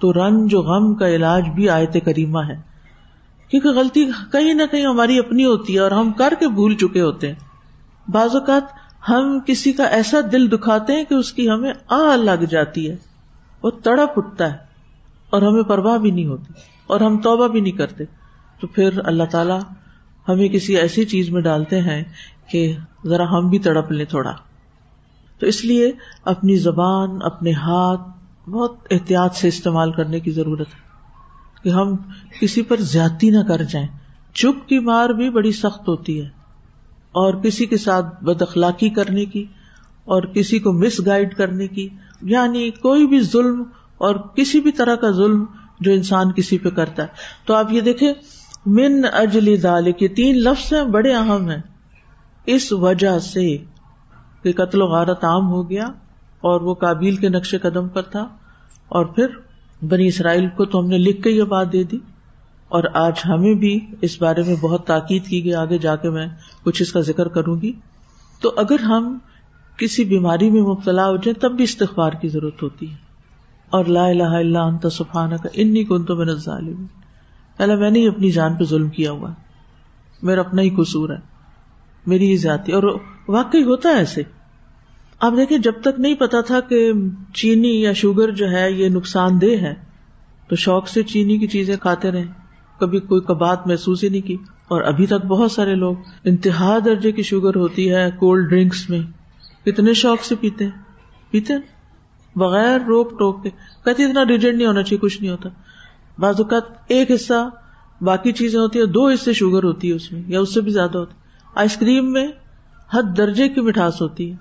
تو 0.00 0.12
رنج 0.12 0.54
و 0.54 0.60
غم 0.60 0.94
کا 0.94 1.08
علاج 1.08 1.48
بھی 1.54 1.68
آیت 1.68 1.96
کریمہ 2.04 2.38
ہے۔ 2.38 2.60
کیونکہ 3.48 3.68
غلطی 3.68 4.04
کہیں 4.32 4.54
نہ 4.54 4.62
کہیں 4.70 4.86
ہماری 4.86 5.18
اپنی 5.18 5.44
ہوتی 5.44 5.74
ہے 5.74 5.78
اور 5.78 5.90
ہم 5.90 6.12
کر 6.12 6.32
کے 6.40 6.48
بھول 6.48 6.74
چکے 6.74 7.00
ہوتے 7.00 7.28
ہیں۔ 7.28 7.34
بعض 8.10 8.34
اوقات 8.34 8.62
ہم 9.08 9.38
کسی 9.46 9.72
کا 9.72 9.84
ایسا 9.84 10.18
دل 10.32 10.50
دکھاتے 10.50 10.92
ہیں 10.92 11.04
کہ 11.04 11.14
اس 11.14 11.32
کی 11.32 11.50
ہمیں 11.50 11.72
آ 11.88 12.16
لگ 12.16 12.44
جاتی 12.50 12.90
ہے۔ 12.90 12.96
وہ 13.62 13.70
تڑپ 13.70 14.10
اٹھتا 14.16 14.52
ہے 14.52 14.56
اور 15.30 15.42
ہمیں 15.42 15.62
پرواہ 15.62 15.98
بھی 15.98 16.10
نہیں 16.10 16.26
ہوتی۔ 16.26 16.52
اور 16.88 17.00
ہم 17.00 17.18
توبہ 17.18 17.48
بھی 17.48 17.60
نہیں 17.60 17.72
کرتے۔ 17.72 18.04
تو 18.60 18.66
پھر 18.66 18.88
اللہ 19.04 19.22
تعالی 19.30 19.54
ہمیں 20.28 20.48
کسی 20.48 20.76
ایسی 20.76 21.04
چیز 21.04 21.30
میں 21.30 21.40
ڈالتے 21.40 21.80
ہیں 21.80 22.04
کہ 22.50 22.76
ذرا 23.04 23.30
ہم 23.30 23.50
بھی 23.50 23.58
تڑپ 23.58 23.92
لیں 23.92 24.04
تھوڑا۔ 24.04 24.32
تو 25.38 25.46
اس 25.46 25.64
لیے 25.64 25.92
اپنی 26.24 26.56
زبان، 26.56 27.18
اپنے 27.22 27.52
ہاتھ 27.52 28.00
بہت 28.50 28.74
احتیاط 28.90 29.34
سے 29.34 29.48
استعمال 29.48 29.92
کرنے 29.92 30.20
کی 30.20 30.30
ضرورت 30.30 30.68
ہے 30.68 30.80
کہ 31.62 31.68
ہم 31.68 31.96
کسی 32.40 32.62
پر 32.62 32.76
زیادتی 32.76 33.30
نہ 33.30 33.42
کر 33.48 33.62
جائیں۔ 33.62 33.86
چپ 34.34 34.68
کی 34.68 34.78
مار 34.78 35.08
بھی 35.08 35.30
بڑی 35.30 35.52
سخت 35.52 35.88
ہوتی 35.88 36.20
ہے۔ 36.20 36.38
اور 37.08 37.34
کسی 37.34 37.66
کے 37.66 37.76
ساتھ 37.76 38.24
بد 38.24 38.42
اخلاقی 38.42 38.88
کرنے 38.88 39.24
کی 39.24 39.44
اور 40.04 40.22
کسی 40.22 40.58
کو 40.58 40.72
مس 40.72 41.06
گائڈ 41.06 41.34
کرنے 41.34 41.68
کی 41.68 41.88
یعنی 42.22 42.70
کوئی 42.70 43.06
بھی 43.06 43.20
ظلم 43.20 43.62
اور 43.98 44.14
کسی 44.14 44.60
بھی 44.60 44.72
طرح 44.72 44.94
کا 44.96 45.10
ظلم 45.10 45.44
جو 45.80 45.92
انسان 45.92 46.32
کسی 46.32 46.58
پہ 46.58 46.68
کرتا 46.68 47.02
ہے۔ 47.02 47.08
تو 47.44 47.54
آپ 47.54 47.72
یہ 47.72 47.80
دیکھیں، 47.80 48.12
من 48.66 49.02
اجلی 49.12 49.56
دال 49.56 49.92
کے 49.92 50.08
تین 50.08 50.38
لفظ 50.38 50.72
ہیں، 50.72 50.84
بڑے 50.84 51.14
اہم 51.14 51.50
ہیں۔ 51.50 51.62
اس 52.46 52.72
وجہ 52.72 53.18
سے 53.18 53.56
کہ 54.42 54.52
قتل 54.52 54.82
و 54.82 54.86
غارت 54.86 55.24
عام 55.24 55.48
ہو 55.48 55.70
گیا 55.70 55.84
اور 56.40 56.60
وہ 56.60 56.74
کابل 56.74 57.16
کے 57.16 57.28
نقش 57.28 57.54
قدم 57.62 57.88
پر 57.88 58.02
تھا۔ 58.02 58.28
اور 58.88 59.04
پھر 59.04 59.26
بنی 59.84 60.06
اسرائیل 60.06 60.48
کو 60.48 60.64
تو 60.64 60.80
ہم 60.80 60.86
نے 60.86 60.98
لکھ 60.98 61.22
کے 61.22 61.30
یہ 61.30 61.42
بات 61.42 61.72
دے 61.72 61.82
دی۔ 61.82 61.98
اور 62.68 62.84
آج 62.94 63.12
ہمیں 63.24 63.54
بھی 63.54 63.80
اس 64.00 64.22
بارے 64.22 64.42
میں 64.42 64.56
بہت 64.60 64.86
تاکید 64.86 65.26
کی 65.26 65.44
گئی، 65.44 65.54
آگے 65.54 65.78
جا 65.78 65.96
کے 65.96 66.10
میں 66.10 66.26
کچھ 66.64 66.82
اس 66.82 66.92
کا 66.92 67.00
ذکر 67.00 67.28
کروں 67.28 67.60
گی۔ 67.60 67.72
تو 68.40 68.52
اگر 68.56 68.80
ہم 68.80 69.18
کسی 69.78 70.04
بیماری 70.04 70.50
میں 70.50 70.62
مبتلا 70.62 71.06
ہو 71.06 71.16
جائیں، 71.16 71.40
تب 71.40 71.52
بھی 71.52 71.64
استغفار 71.64 72.12
کی 72.12 72.28
ضرورت 72.28 72.62
ہوتی 72.62 72.90
ہے۔ 72.90 73.07
اور 73.70 73.84
لا 73.84 74.06
الہ 74.06 74.22
الا 74.22 74.62
انت 74.62 74.86
سبحانہ 74.92 75.34
کا 75.34 75.48
انی 75.52 75.84
کن 75.84 76.04
تو 76.04 76.16
میں 76.16 76.26
ظالم 76.26 76.86
پہلے 77.56 77.76
میں 77.76 77.90
نے 77.90 78.08
اپنی 78.08 78.30
جان 78.30 78.54
پہ 78.54 78.64
ظلم 78.64 78.88
کیا 78.88 79.10
ہوا۔ 79.10 79.30
میرا 80.22 80.40
اپنا 80.40 80.62
ہی 80.62 80.70
قصور 80.70 81.10
ہے۔ 81.10 81.18
میری 82.06 82.28
ہی 82.28 82.36
ذاتی 82.36 82.72
اور 82.72 82.82
واقعی 83.28 83.62
ہوتا 83.62 83.88
ہے 83.88 83.94
ایسے۔ 83.94 84.22
آپ 85.20 85.32
دیکھیں، 85.36 85.58
جب 85.58 85.72
تک 85.80 86.00
نہیں 86.00 86.14
پتا 86.14 86.40
تھا 86.40 86.60
کہ 86.60 86.92
چینی 87.34 87.82
یا 87.82 87.92
شوگر 87.92 88.30
جو 88.30 88.50
ہے، 88.50 88.72
یہ 88.72 88.88
نقصان 88.88 89.40
دہ 89.40 89.46
ہے، 89.46 89.74
تو 90.48 90.56
شوق 90.56 90.88
سے 90.88 91.02
چینی 91.02 91.38
کی 91.38 91.46
چیزیں 91.46 91.76
کھاتے 91.76 92.10
رہے۔ 92.10 92.24
کبھی 92.80 93.00
کوئی 93.00 93.20
کبات 93.20 93.66
محسوس 93.66 94.04
ہی 94.04 94.08
نہیں 94.08 94.26
کی۔ 94.26 94.36
اور 94.68 94.82
ابھی 94.82 95.06
تک 95.06 95.26
بہت 95.26 95.52
سارے 95.52 95.74
لوگ 95.74 95.96
انتہا 96.24 96.78
درجے 96.84 97.12
کی 97.12 97.22
شوگر 97.22 97.56
ہوتی 97.56 97.94
ہے 97.94 98.10
کولڈ 98.10 98.50
ڈرنکس 98.50 98.90
میں۔ 98.90 99.00
کتنے 99.66 99.94
شوق 99.94 100.24
سے 100.24 100.34
پیتے 100.40 100.64
ہیں۔ 100.64 100.72
پیتے 101.30 101.52
ہیں؟ 101.52 101.60
بغیر 102.38 102.80
روک 102.80 103.18
ٹوک 103.18 103.42
کے۔ 103.42 103.50
کہتے 103.84 104.04
اتنا 104.04 104.24
ریجنٹ 104.24 104.54
نہیں 104.54 104.66
ہونا 104.66 104.82
چاہیے، 104.82 104.98
کچھ 104.98 105.20
نہیں 105.20 105.30
ہوتا۔ 105.30 105.48
بعض 106.18 106.34
اوقات 106.38 106.62
ایک 106.88 107.10
حصہ 107.10 107.48
باقی 108.00 108.32
چیزیں 108.32 108.60
ہوتی 108.60 108.78
ہیں، 108.78 108.86
دو 108.86 109.08
حصے 109.08 109.32
شوگر 109.32 109.64
ہوتی 109.64 109.90
ہے 109.90 109.94
اس 109.94 110.12
میں، 110.12 110.22
یا 110.26 110.40
اس 110.40 110.54
سے 110.54 110.60
بھی 110.60 110.70
زیادہ 110.70 110.98
ہوتی 110.98 111.14
آئس 111.54 111.76
کریم 111.76 112.12
میں 112.12 112.28
حد 112.94 113.02
درجے 113.16 113.48
کی 113.48 113.60
مٹھاس 113.60 114.02
ہوتی 114.02 114.30
ہے، 114.30 114.36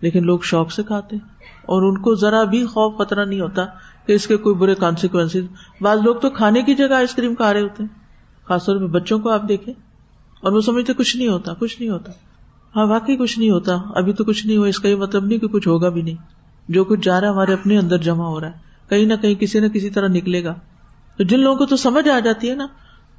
لیکن 0.00 0.26
لوگ 0.26 0.38
شوق 0.42 0.72
سے 0.72 0.82
کھاتے 0.82 1.16
اور 1.62 1.82
ان 1.82 1.98
کو 1.98 2.14
ذرا 2.14 2.44
بھی 2.44 2.66
خوف 2.66 2.94
خطرہ 2.98 3.24
نہیں 3.24 3.40
ہوتا 3.40 3.64
کہ 4.06 4.12
اس 4.12 4.26
کے 4.26 4.36
کوئی 4.36 4.56
برے 4.56 4.74
کانسیکوینس 4.74 5.36
بعض 5.80 5.98
لوگ 6.04 6.16
تو 6.16 6.30
کھانے 6.30 6.62
کی 6.62 6.74
جگہ 6.74 6.94
آئس 6.94 7.14
کریم 7.14 7.34
کھا 7.34 7.52
رہے 7.52 7.60
ہوتے 7.60 7.82
ہیں، 7.82 7.94
خاص 8.48 8.66
طور 8.66 8.76
پہ 8.76 8.86
بچوں 8.86 9.18
کو 9.18 9.30
آپ 9.30 9.48
دیکھیں۔ 9.48 9.74
اور 10.40 10.52
وہ 10.52 10.60
سمجھتے 10.60 10.92
کچھ 10.92 11.16
نہیں 11.16 11.28
ہوتا، 11.28 11.54
کچھ 11.54 11.80
نہیں 11.80 11.90
ہوتا۔ 11.90 12.12
ہاں 12.76 12.86
واقعی 12.86 13.16
کچھ 13.16 13.38
نہیں 13.38 13.50
ہوتا، 13.50 13.76
ابھی 13.94 14.12
تو 14.12 14.24
کچھ 14.24 14.46
نہیں 14.46 14.56
ہوا، 14.56 14.68
اس 14.68 14.78
کا 14.78 14.88
یہ 14.88 14.96
مطلب 14.96 15.24
نہیں 15.24 15.38
کہ 15.38 15.48
کچھ 15.48 15.68
ہوگا 15.68 15.88
بھی 15.88 16.02
نہیں۔ 16.02 16.16
جو 16.68 16.84
کچھ 16.84 17.00
جا 17.02 17.20
رہا 17.20 17.28
ہے 17.28 17.32
ہمارے 17.32 17.52
اپنے 17.52 17.78
اندر 17.78 17.98
جمع 17.98 18.24
ہو 18.24 18.40
رہا 18.40 18.46
ہے۔ 18.46 18.52
کہیں 18.88 19.04
نہ 19.04 19.14
کہیں 19.22 19.34
کسی 19.34 19.60
نہ 19.60 19.66
کسی 19.66 19.90
طرح 19.90 20.08
نکلے 20.08 20.44
گا۔ 20.44 20.54
تو 21.16 21.24
جن 21.24 21.40
لوگوں 21.40 21.58
کو 21.58 21.66
تو 21.66 21.76
سمجھ 21.76 22.08
آ 22.08 22.18
جاتی 22.18 22.50
ہے 22.50 22.54
نا، 22.54 22.66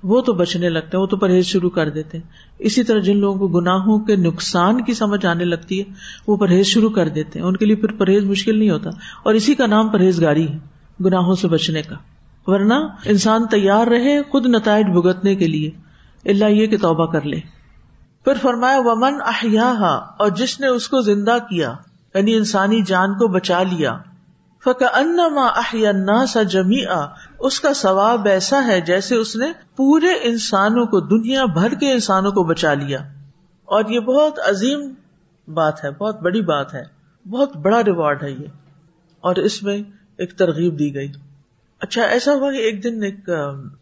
وہ 0.03 0.21
تو 0.21 0.33
بچنے 0.33 0.69
لگتے 0.69 0.97
ہیں، 0.97 1.01
وہ 1.01 1.07
تو 1.07 1.17
پرہیز 1.17 1.45
شروع 1.45 1.69
کر 1.69 1.89
دیتے 1.89 2.17
ہیں۔ 2.17 2.25
اسی 2.59 2.83
طرح 2.83 2.99
جن 2.99 3.17
لوگوں 3.17 3.39
کو 3.39 3.47
گناہوں 3.47 3.99
کے 3.99 4.15
نقصان 4.15 4.83
کی 4.83 4.93
سمجھ 4.93 5.25
آنے 5.25 5.45
لگتی 5.45 5.79
ہے، 5.79 5.83
وہ 6.27 6.37
پرہیز 6.37 6.65
شروع 6.65 6.89
کر 6.89 7.07
دیتے 7.07 7.39
ہیں۔ 7.39 7.45
ان 7.45 7.57
کے 7.57 7.65
لیے 7.65 7.75
پھر 7.75 7.91
پرہیز 7.91 8.23
مشکل 8.23 8.59
نہیں 8.59 8.69
ہوتا۔ 8.69 8.89
اور 9.23 9.33
اسی 9.33 9.55
کا 9.55 9.67
نام 9.67 9.89
پرہیزگاری 9.89 10.47
ہے، 10.47 10.57
گناہوں 11.05 11.35
سے 11.35 11.47
بچنے 11.47 11.81
کا۔ 11.81 11.95
ورنہ 12.45 12.73
انسان 13.05 13.47
تیار 13.47 13.87
رہے 13.87 14.23
خود 14.31 14.45
نتائج 14.45 14.85
بھگتنے 14.85 15.35
کے 15.35 15.47
لیے۔ 15.47 15.71
اللہ 16.25 16.45
یہ 16.45 16.67
کہ 16.67 16.77
توبہ 16.77 17.05
کر 17.05 17.21
لے۔ 17.21 17.39
پھر 18.25 18.33
فرمایا، 18.41 18.77
ومن 18.79 19.13
احیا 19.25 19.71
اور 20.19 20.29
جس 20.29 20.59
نے 20.59 20.67
اس 20.67 20.87
کو 20.87 21.01
زندہ 21.01 21.37
کیا 21.49 21.73
یعنی 22.15 22.35
انسانی 22.35 22.81
جان 22.81 23.13
کو 23.13 23.27
بچا 23.27 23.63
لیا۔ 23.63 23.97
فک 24.63 24.83
ان 24.93 26.25
سا 26.27 26.43
جمی 26.43 26.83
اس 27.39 27.59
کا 27.59 27.73
ثواب 27.73 28.27
ایسا 28.27 28.67
ہے 28.67 28.81
جیسے 28.81 29.15
اس 29.15 29.35
نے 29.35 29.45
پورے 29.75 30.07
انسانوں 30.21 30.85
کو، 30.85 30.99
دنیا 30.99 31.45
بھر 31.45 31.73
کے 31.73 31.91
انسانوں 31.91 32.31
کو 32.31 32.43
بچا 32.43 32.73
لیا۔ 32.73 32.99
اور 33.65 33.83
یہ 33.89 33.99
بہت 33.99 34.39
عظیم 34.49 34.93
بات 35.53 35.83
ہے، 35.83 35.91
بہت 35.91 36.21
بڑی 36.21 36.41
بات 36.41 36.73
ہے۔ 36.73 36.83
بہت 37.29 37.57
بڑا 37.57 37.83
ریوارڈ 37.83 38.23
ہے 38.23 38.31
یہ۔ 38.31 38.47
اور 39.21 39.35
اس 39.35 39.63
میں 39.63 39.77
ایک 40.17 40.37
ترغیب 40.37 40.79
دی 40.79 40.95
گئی۔ 40.95 41.11
اچھا 41.79 42.01
ایسا 42.01 42.33
ہوا 42.33 42.51
کہ 42.51 42.57
ایک 42.57 42.83
دن 42.83 43.03
ایک 43.03 43.25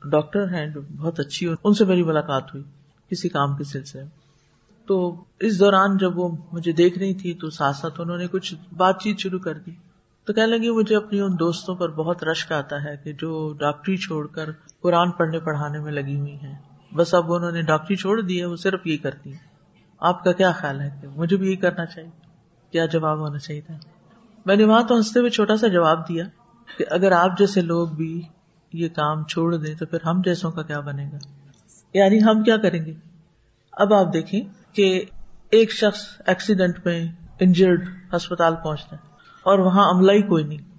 ڈاکٹر 0.06 0.54
ہیں 0.54 0.68
جو 0.68 0.82
بہت 0.98 1.20
اچھی، 1.20 1.54
ان 1.64 1.74
سے 1.74 1.86
میری 1.86 2.04
ملاقات 2.04 2.44
ہوئی 2.54 2.64
کسی 3.12 3.30
کام 3.30 3.58
کے 3.58 3.64
سلسلے 3.64 4.04
میں۔ 4.04 4.31
تو 4.88 5.24
اس 5.40 5.60
دوران 5.60 5.98
جب 5.98 6.18
وہ 6.18 6.38
مجھے 6.52 6.72
دیکھ 6.72 7.00
رہی 7.00 7.14
تھی 7.14 7.34
تو 7.34 7.50
ساتھ 7.50 7.76
ساتھ 7.76 8.02
انہوں 8.02 8.18
نے 8.18 8.28
کچھ 8.28 8.56
بات 8.78 9.02
چیت 9.02 9.20
شروع 9.20 9.40
کر 9.40 9.54
دی۔ 9.58 9.72
تو 10.26 10.34
کہنے 10.34 10.48
لگی، 10.48 10.70
مجھے 10.70 10.96
اپنی 10.96 11.22
ان 11.22 11.32
دوستوں 11.40 11.76
پر 11.76 11.92
بہت 11.92 12.24
رشک 12.24 12.52
آتا 12.52 12.84
ہے 12.84 12.98
کہ 13.04 13.14
جو 13.14 13.54
ڈاکٹری 13.60 13.98
چھوڑ 13.98 14.28
کر 14.28 14.50
قرآن 14.82 15.12
پڑھنے 15.12 15.40
پڑھانے 15.40 15.80
میں 15.80 15.92
لگی 15.92 16.20
ہوئی 16.20 16.36
ہیں۔ 16.36 16.56
بس 16.96 17.14
اب 17.14 17.34
انہوں 17.34 17.52
نے 17.52 17.62
ڈاکٹری 17.62 17.96
چھوڑ 17.96 18.22
دی 18.22 18.40
ہے، 18.40 18.46
وہ 18.46 18.56
صرف 18.56 18.88
یہی 18.88 18.98
کرتی 18.98 19.32
ہیں۔ 19.32 19.52
آپ 20.00 20.24
کا 20.24 20.32
کیا 20.32 20.52
خیال 20.52 20.82
ہے 20.82 20.90
کہ 21.02 21.08
مجھے 21.08 21.38
بھی 21.38 21.48
یہی 21.48 21.56
کرنا 21.56 21.86
چاہیے؟ 21.86 22.10
کیا 22.72 22.86
جواب 22.86 23.20
ہونا 23.20 23.38
چاہیے 23.38 23.62
تھا؟ 23.62 23.78
میں 24.46 24.56
نے 24.56 24.64
وہاں 24.64 24.84
تو 24.84 24.96
ہنستے 24.96 25.20
ہوئے 25.20 25.30
چھوٹا 25.30 25.58
سا 25.58 25.68
جواب 25.68 26.10
دیا 26.10 26.26
کہ 26.78 26.86
اگر 26.90 27.12
آپ 27.12 27.38
جیسے 27.38 27.62
لوگ 27.62 27.88
بھی 27.88 28.22
یہ 28.74 28.90
کام 28.90 29.24
چھوڑ 29.24 29.56
دیں 29.56 29.76
تو 29.76 29.86
پھر 29.86 29.98
ہم 30.06 30.22
جیسوں 30.22 30.52
کا 30.52 30.62
کیا 30.62 30.80
بنے 30.80 31.10
گا؟ 31.14 31.18
یعنی 31.94 32.24
ہم 32.24 32.44
کیا 32.44 32.58
کریں 32.58 32.86
گے؟ 32.86 32.94
اب 33.72 33.94
آپ 33.94 34.14
دیکھیں۔ 34.14 34.61
کہ 34.74 35.05
ایک 35.49 35.72
شخص 35.72 36.22
ایکسیڈنٹ 36.26 36.86
میں 36.86 37.11
انجرڈ 37.39 37.89
ہسپتال 38.15 38.55
پہنچتا 38.63 38.95
ہے 38.95 39.01
اور 39.43 39.59
وہاں 39.59 39.89
عملہ 39.91 40.11
ہی 40.11 40.22
کوئی 40.22 40.43
نہیں۔ 40.43 40.72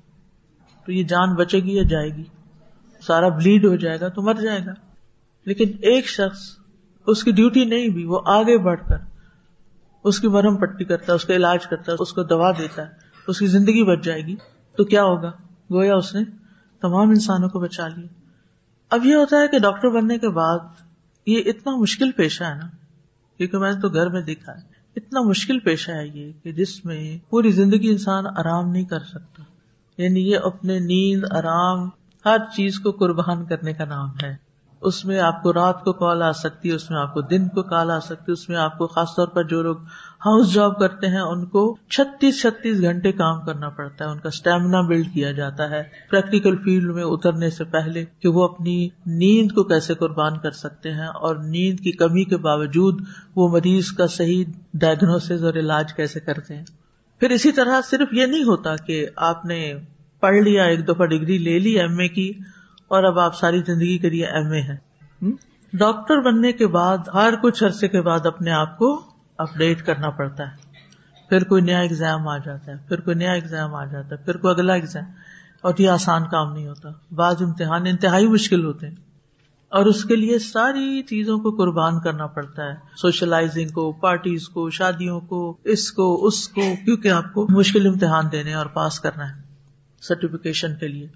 تو 0.86 0.92
یہ 0.92 1.04
جان 1.04 1.34
بچے 1.34 1.60
گی 1.60 1.76
یا 1.76 1.82
جائے 1.82 2.08
گی؟ 2.08 2.24
سارا 3.06 3.28
بلیڈ 3.28 3.64
ہو 3.64 3.76
جائے 3.76 4.00
گا 4.00 4.08
تو 4.08 4.22
مر 4.22 4.34
جائے 4.34 4.60
گا۔ 4.66 4.72
لیکن 5.44 5.68
ایک 5.68 6.08
شخص 6.08 6.38
اس 7.06 7.24
کی 7.24 7.32
ڈیوٹی 7.32 7.64
نہیں 7.64 7.88
بھی، 7.88 8.04
وہ 8.04 8.20
آگے 8.26 8.58
بڑھ 8.58 8.80
کر 8.88 8.96
اس 10.04 10.20
کی 10.20 10.28
مرہم 10.28 10.56
پٹی 10.56 10.84
کرتا 10.84 11.04
ہے، 11.08 11.12
اس 11.12 11.24
کا 11.24 11.34
علاج 11.34 11.66
کرتا 11.66 11.92
ہے، 11.92 11.96
اس 12.00 12.12
کو 12.12 12.22
دوا 12.22 12.50
دیتا 12.50 12.82
ہے، 12.82 12.88
اس 13.26 13.38
کی 13.38 13.46
زندگی 13.46 13.84
بچ 13.84 14.04
جائے 14.04 14.20
گی۔ 14.20 14.36
تو 14.76 14.84
کیا 14.84 15.02
ہوگا؟ 15.02 15.30
گویا 15.72 15.94
اس 15.94 16.14
نے 16.14 16.24
تمام 16.80 17.08
انسانوں 17.08 17.48
کو 17.48 17.60
بچا 17.60 17.88
لیا۔ 17.88 18.06
اب 18.90 19.06
یہ 19.06 19.14
ہوتا 19.14 19.36
ہے 19.36 19.48
کہ 19.48 19.58
ڈاکٹر 19.58 19.88
بننے 19.88 20.18
کے 20.18 20.28
بعد 20.28 20.58
یہ 21.26 21.42
اتنا 21.46 21.76
مشکل 21.76 22.12
پیشہ 22.12 22.44
ہے 22.44 22.54
نا۔ 22.54 22.81
کیونکہ 23.38 23.58
میں 23.58 23.72
نے 23.72 23.80
تو 23.80 23.88
گھر 23.88 24.08
میں 24.08 24.22
دیکھا 24.22 24.52
ہے۔ 24.52 24.60
اتنا 24.96 25.20
مشکل 25.20 25.58
پیشہ 25.58 25.90
ہے 25.90 26.06
یہ 26.06 26.32
کہ 26.42 26.52
جس 26.52 26.84
میں 26.84 27.18
پوری 27.30 27.50
زندگی 27.50 27.88
انسان 27.88 28.26
آرام 28.26 28.70
نہیں 28.70 28.84
کر 28.84 29.00
سکتا۔ 29.00 29.42
یعنی 29.98 30.30
یہ 30.30 30.38
اپنے 30.44 30.78
نیند، 30.78 31.24
آرام، 31.30 31.88
ہر 32.24 32.36
چیز 32.56 32.80
کو 32.80 32.90
قربان 32.90 33.44
کرنے 33.44 33.72
کا 33.72 33.84
نام 33.84 34.08
ہے۔ 34.22 34.36
اس 34.80 35.04
میں 35.04 35.20
آپ 35.20 35.42
کو 35.42 35.52
رات 35.52 35.84
کو 35.84 35.92
کال 35.92 36.22
آ 36.22 36.32
سکتی 36.32 36.70
ہے، 36.70 36.74
اس 36.74 36.90
میں 36.90 36.98
آپ 36.98 37.14
کو 37.14 37.20
دن 37.20 37.48
کو 37.48 37.62
کال 37.62 37.90
آ 37.90 38.00
سکتی 38.00 38.24
ہے، 38.28 38.32
اس 38.32 38.48
میں 38.48 38.56
آپ 38.56 38.78
کو 38.78 38.86
خاص 38.86 39.08
طور 39.16 39.28
پر 39.28 39.44
جو 39.44 39.62
لوگ 39.62 39.76
ہاؤس 40.26 40.52
جاب 40.54 40.78
کرتے 40.78 41.06
ہیں، 41.06 41.20
ان 41.20 41.44
کو 41.46 41.76
چھتیس 41.90 42.40
چھتیس 42.42 42.80
گھنٹے 42.80 43.12
کام 43.12 43.40
کرنا 43.40 43.68
پڑتا 43.68 44.04
ہے، 44.04 44.10
ان 44.10 44.18
کا 44.18 44.28
اسٹیمنا 44.28 44.80
بلڈ 44.80 45.06
کیا 45.14 45.32
جاتا 45.32 45.70
ہے۔ 45.70 45.82
پریکٹیکل 46.10 46.56
فیلڈ 46.56 46.94
میں 46.94 47.04
اترنے 47.04 47.50
سے 47.50 47.64
پہلے 47.64 48.04
کہ 48.20 48.28
وہ 48.28 48.44
اپنی 48.44 48.88
نیند 49.06 49.52
کو 49.52 49.64
کیسے 49.64 49.94
قربان 49.94 50.38
کر 50.38 50.50
سکتے 50.50 50.92
ہیں 50.92 51.08
اور 51.22 51.36
نیند 51.36 51.80
کی 51.80 51.92
کمی 51.92 52.24
کے 52.24 52.36
باوجود 52.36 53.00
وہ 53.36 53.48
مریض 53.48 53.90
کا 53.92 54.06
صحیح 54.06 54.44
ڈائگنوس 54.74 55.30
اور 55.30 55.54
علاج 55.54 55.94
کیسے 55.94 56.20
کرتے 56.20 56.56
ہیں۔ 56.56 56.64
پھر 57.20 57.30
اسی 57.30 57.52
طرح 57.52 57.80
صرف 57.90 58.08
یہ 58.12 58.26
نہیں 58.26 58.42
ہوتا 58.42 58.76
کہ 58.76 59.06
آپ 59.16 59.44
نے 59.44 59.74
پڑھ 60.20 60.36
لیا، 60.36 60.64
ایک 60.64 60.88
دفعہ 60.88 61.06
ڈگری 61.06 61.38
لے 61.38 61.58
لی 61.58 61.78
ایم 61.80 61.98
اے 61.98 62.08
کی 62.08 62.32
اور 62.88 63.04
اب 63.04 63.18
آپ 63.18 63.34
ساری 63.34 63.60
زندگی 63.66 63.98
کے 63.98 64.10
لیے 64.10 64.26
ایم 64.26 64.52
اے 64.52 64.60
ہے 64.60 64.76
ڈاکٹر 65.72 66.20
بننے 66.20 66.52
کے 66.52 66.66
بعد 66.66 66.98
ہر 67.14 67.34
کچھ 67.42 67.64
عرصے 67.64 67.88
کے 67.88 68.00
بعد 68.00 68.26
اپنے 68.26 68.50
آپ 68.50 68.78
کو 68.78 69.11
اپڈیٹ 69.42 69.86
کرنا 69.86 70.10
پڑتا 70.10 70.44
ہے۔ 70.44 70.72
پھر 71.28 71.44
کوئی 71.44 71.62
نیا 71.62 71.80
اگزام 71.80 72.28
آ 72.28 72.38
جاتا 72.38 72.72
ہے، 72.72 72.76
پھر 72.88 73.00
کوئی 73.00 73.16
نیا 73.16 73.32
اگزام 73.32 73.74
آ 73.74 73.84
جاتا 73.84 74.16
ہے، 74.16 74.24
پھر 74.24 74.36
کوئی 74.36 74.54
اگلا 74.54 74.74
اگزام 74.74 75.04
اور 75.60 75.74
یہ 75.78 75.88
آسان 75.88 76.22
کام 76.24 76.52
نہیں 76.52 76.66
ہوتا۔ 76.66 76.88
بعض 77.14 77.42
امتحان 77.42 77.86
انتہائی 77.86 78.28
مشکل 78.28 78.64
ہوتے 78.64 78.88
ہیں۔ 78.88 78.94
اور 79.68 79.86
اس 79.86 80.04
کے 80.04 80.16
لیے 80.16 80.38
ساری 80.38 81.02
چیزوں 81.02 81.38
کو 81.38 81.50
قربان 81.50 82.00
کرنا 82.00 82.26
پڑتا 82.26 82.64
ہے۔ 82.64 82.74
سوشلائزنگ 82.96 83.68
کو، 83.68 83.92
پارٹیز 83.92 84.48
کو، 84.48 84.70
شادیوں 84.70 85.20
کو، 85.20 85.56
اس 85.64 85.92
کو 85.92 86.26
اس 86.26 86.48
کو، 86.48 86.60
کیونکہ 86.84 87.08
آپ 87.08 87.32
کو 87.32 87.46
مشکل 87.50 87.86
امتحان 87.86 88.24
دینے 88.32 88.54
اور 88.54 88.66
پاس 88.66 89.00
کرنا 89.00 89.36
ہے 89.36 89.42
سرٹیفکیشن 90.02 90.74
کے 90.74 90.88
لیے۔ 90.88 91.06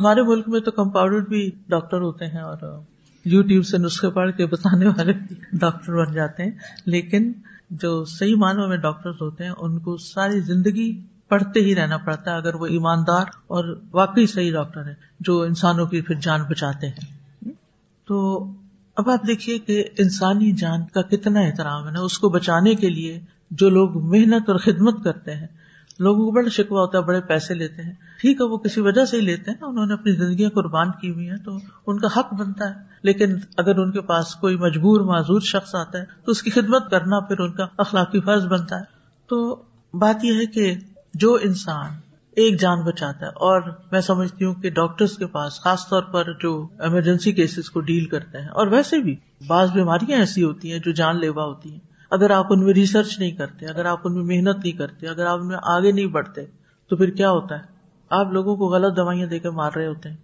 ہمارے 0.00 0.22
ملک 0.22 0.48
میں 0.48 0.60
تو 0.60 0.70
کمپاؤنڈر 0.70 1.20
بھی 1.20 1.50
ڈاکٹر 1.68 2.00
ہوتے 2.00 2.26
ہیں 2.26 2.40
اور 2.40 2.80
یو 3.24 3.42
ٹیوب 3.42 3.66
سے 3.66 3.78
نسخے 3.78 4.10
پڑھ 4.10 4.32
کے 4.32 4.46
بتانے 4.46 4.86
والے 4.86 5.12
ڈاکٹر 5.52 6.04
بن 6.04 6.12
جاتے 6.12 6.42
ہیں۔ 6.42 6.50
لیکن 6.86 7.32
جو 7.70 8.04
صحیح 8.04 8.34
معنوں 8.36 8.68
میں 8.68 8.76
ڈاکٹر 8.76 9.10
ہوتے 9.10 9.44
ہیں، 9.44 9.52
ان 9.58 9.78
کو 9.78 9.96
ساری 9.96 10.40
زندگی 10.40 11.00
پڑھتے 11.28 11.60
ہی 11.60 11.74
رہنا 11.74 11.96
پڑتا 11.96 12.30
ہے، 12.30 12.36
اگر 12.36 12.54
وہ 12.54 12.66
ایماندار 12.66 13.22
اور 13.46 13.80
واقعی 13.92 14.26
صحیح 14.26 14.52
ڈاکٹر 14.52 14.86
ہے 14.86 14.94
جو 15.20 15.42
انسانوں 15.42 15.86
کی 15.86 16.00
پھر 16.00 16.14
جان 16.14 16.42
بچاتے 16.42 16.88
ہیں۔ 16.88 17.16
تو 18.08 18.44
اب 18.96 19.10
آپ 19.10 19.26
دیکھیے 19.26 19.58
کہ 19.58 19.84
انسانی 19.98 20.52
جان 20.52 20.84
کا 20.84 21.02
کتنا 21.02 21.40
احترام 21.40 21.88
ہے، 21.88 21.98
اس 21.98 22.18
کو 22.18 22.28
بچانے 22.28 22.74
کے 22.74 22.90
لیے 22.90 23.20
جو 23.50 23.68
لوگ 23.68 24.04
محنت 24.04 24.50
اور 24.50 24.58
خدمت 24.58 25.04
کرتے 25.04 25.34
ہیں 25.34 25.46
لوگوں 26.00 26.24
کو 26.24 26.30
بڑا 26.30 26.48
شکوا 26.48 26.80
ہوتا 26.80 26.98
ہے، 26.98 27.02
بڑے 27.02 27.20
پیسے 27.20 27.54
لیتے 27.54 27.82
ہیں۔ 27.82 27.92
ٹھیک 28.20 28.40
ہے، 28.40 28.46
وہ 28.46 28.56
کسی 28.56 28.80
وجہ 28.80 29.04
سے 29.04 29.16
ہی 29.16 29.22
لیتے 29.22 29.50
ہیں، 29.50 29.68
انہوں 29.68 29.86
نے 29.86 29.94
اپنی 29.94 30.12
زندگیاں 30.12 30.50
قربان 30.50 30.90
کی 30.90 31.10
ہوئی 31.10 31.30
ہیں، 31.30 31.36
تو 31.36 31.56
ان 31.86 31.98
کا 31.98 32.08
حق 32.16 32.34
بنتا 32.34 32.68
ہے۔ 32.68 32.74
لیکن 33.02 33.36
اگر 33.56 33.78
ان 33.78 33.92
کے 33.92 34.00
پاس 34.00 34.34
کوئی 34.34 34.56
مجبور، 34.56 35.00
معذور 35.00 35.40
شخص 35.40 35.74
آتا 35.74 35.98
ہے، 35.98 36.04
تو 36.24 36.32
اس 36.32 36.42
کی 36.42 36.50
خدمت 36.50 36.90
کرنا 36.90 37.20
پھر 37.20 37.40
ان 37.40 37.52
کا 37.52 37.66
اخلاقی 37.78 38.20
فرض 38.20 38.46
بنتا 38.46 38.76
ہے۔ 38.76 38.84
تو 39.28 39.62
بات 39.94 40.24
یہ 40.24 40.32
ہے 40.32 40.46
کہ 40.46 40.74
جو 41.14 41.38
انسان 41.42 41.90
ایک 42.36 42.60
جان 42.60 42.84
بچاتا 42.84 43.26
ہے، 43.26 43.30
اور 43.30 43.62
میں 43.92 44.00
سمجھتی 44.00 44.44
ہوں 44.44 44.54
کہ 44.54 44.70
ڈاکٹرس 44.70 45.16
کے 45.16 45.26
پاس، 45.26 45.60
خاص 45.60 45.88
طور 45.88 46.02
پر 46.02 46.32
جو 46.40 46.68
ایمرجنسی 46.78 47.32
کیسز 47.32 47.70
کو 47.70 47.80
ڈیل 47.80 48.04
کرتے 48.06 48.40
ہیں، 48.40 48.48
اور 48.48 48.66
ویسے 48.66 48.98
بھی 48.98 49.16
بعض 49.46 49.70
بیماریاں 49.70 50.18
ایسی 50.18 50.42
ہوتی 50.42 50.72
ہیں 50.72 50.78
جو 50.78 50.92
جان 50.92 51.20
لیوا 51.20 51.44
ہوتی 51.44 51.72
ہیں۔ 51.72 51.95
اگر 52.10 52.30
آپ 52.30 52.46
ان 52.50 52.64
میں 52.64 52.74
ریسرچ 52.74 53.18
نہیں 53.18 53.30
کرتے، 53.30 53.66
اگر 53.66 53.84
آپ 53.84 54.00
ان 54.04 54.14
میں 54.14 54.24
محنت 54.24 54.58
نہیں 54.58 54.78
کرتے، 54.78 55.08
اگر 55.08 55.26
آپ 55.26 55.40
ان 55.40 55.46
میں 55.46 55.56
آگے 55.62 55.92
نہیں 55.92 56.06
بڑھتے، 56.06 56.42
تو 56.88 56.96
پھر 56.96 57.10
کیا 57.10 57.30
ہوتا 57.30 57.58
ہے؟ 57.58 57.64
آپ 58.10 58.32
لوگوں 58.32 58.56
کو 58.56 58.66
غلط 58.66 58.96
دوائیاں 58.96 59.26
دے 59.26 59.38
کے 59.38 59.50
مار 59.50 59.70
رہے 59.76 59.86
ہوتے 59.86 60.08
ہیں۔ 60.08 60.16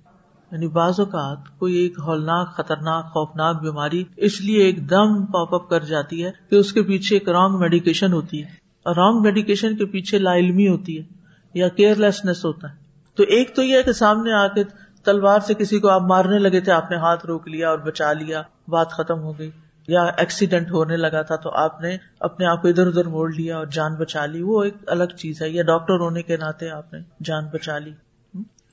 یعنی 0.52 0.68
بعض 0.68 1.00
اوقات 1.00 1.58
کوئی 1.58 1.74
ایک 1.74 1.98
ہولناک، 1.98 2.56
خطرناک، 2.56 3.04
خوفناک 3.04 3.62
بیماری 3.62 4.04
اس 4.16 4.40
لیے 4.40 4.62
ایک 4.62 4.90
دم 4.90 5.26
پاپ 5.26 5.54
اپ 5.54 5.70
کر 5.70 5.80
جاتی 5.80 6.24
ہے 6.24 6.30
کہ 6.50 6.56
اس 6.56 6.72
کے 6.72 6.82
پیچھے 6.82 7.16
ایک 7.16 7.28
رانگ 7.28 7.58
میڈیکیشن 7.58 8.12
ہوتی 8.12 8.44
ہے۔ 8.44 8.48
اور 8.82 8.96
رانگ 8.96 9.22
میڈیکیشن 9.22 9.76
کے 9.76 9.86
پیچھے 9.86 10.18
لا 10.18 10.36
علمی 10.36 10.68
ہوتی 10.68 10.98
ہے 10.98 11.02
یا 11.54 11.68
کیئر 11.68 11.96
لیسنس 11.96 12.44
ہوتا 12.44 12.70
ہے۔ 12.70 12.74
تو 13.14 13.22
ایک 13.22 13.56
تو 13.56 13.62
یہ 13.62 13.76
ہے 13.76 13.82
کہ 13.82 13.92
سامنے 13.92 14.32
آ 14.32 14.46
کے 14.46 14.64
تلوار 15.04 15.40
سے 15.40 15.54
کسی 15.54 15.78
کو 15.78 15.88
آپ 15.88 16.02
مارنے 16.02 16.38
لگے 16.38 16.60
تھے، 16.60 16.72
آپ 16.72 16.90
نے 16.90 16.96
ہاتھ 16.96 17.26
روک 17.26 17.48
لیا 17.48 17.70
اور 17.70 17.78
بچا 17.78 18.12
لیا، 18.12 18.42
بات 18.68 18.90
ختم 18.90 19.18
ہو 19.18 19.38
گئی۔ 19.38 19.50
یا 19.88 20.02
ایکسیڈینٹ 20.02 20.70
ہونے 20.70 20.96
لگا 20.96 21.22
تھا 21.22 21.36
تو 21.36 21.50
آپ 21.50 21.80
نے 21.80 21.96
اپنے 22.20 22.46
آپ 22.46 22.62
کو 22.62 22.68
ادھر 22.68 22.86
ادھر 22.86 23.08
موڑ 23.08 23.32
لیا 23.32 23.58
اور 23.58 23.66
جان 23.66 23.94
بچا 23.94 24.26
لی۔ 24.26 24.42
وہ 24.42 24.62
ایک 24.62 24.74
الگ 24.86 25.04
چیز 25.04 25.42
ہے۔ 25.42 25.50
یا 25.50 25.62
ڈاکٹر 25.62 25.94
ہونے 25.94 26.22
کے 26.22 26.36
ناطے 26.36 26.70
آپ 26.70 26.92
نے 26.92 26.98
جان 27.24 27.44
بچا 27.52 27.78
لی۔ 27.78 27.90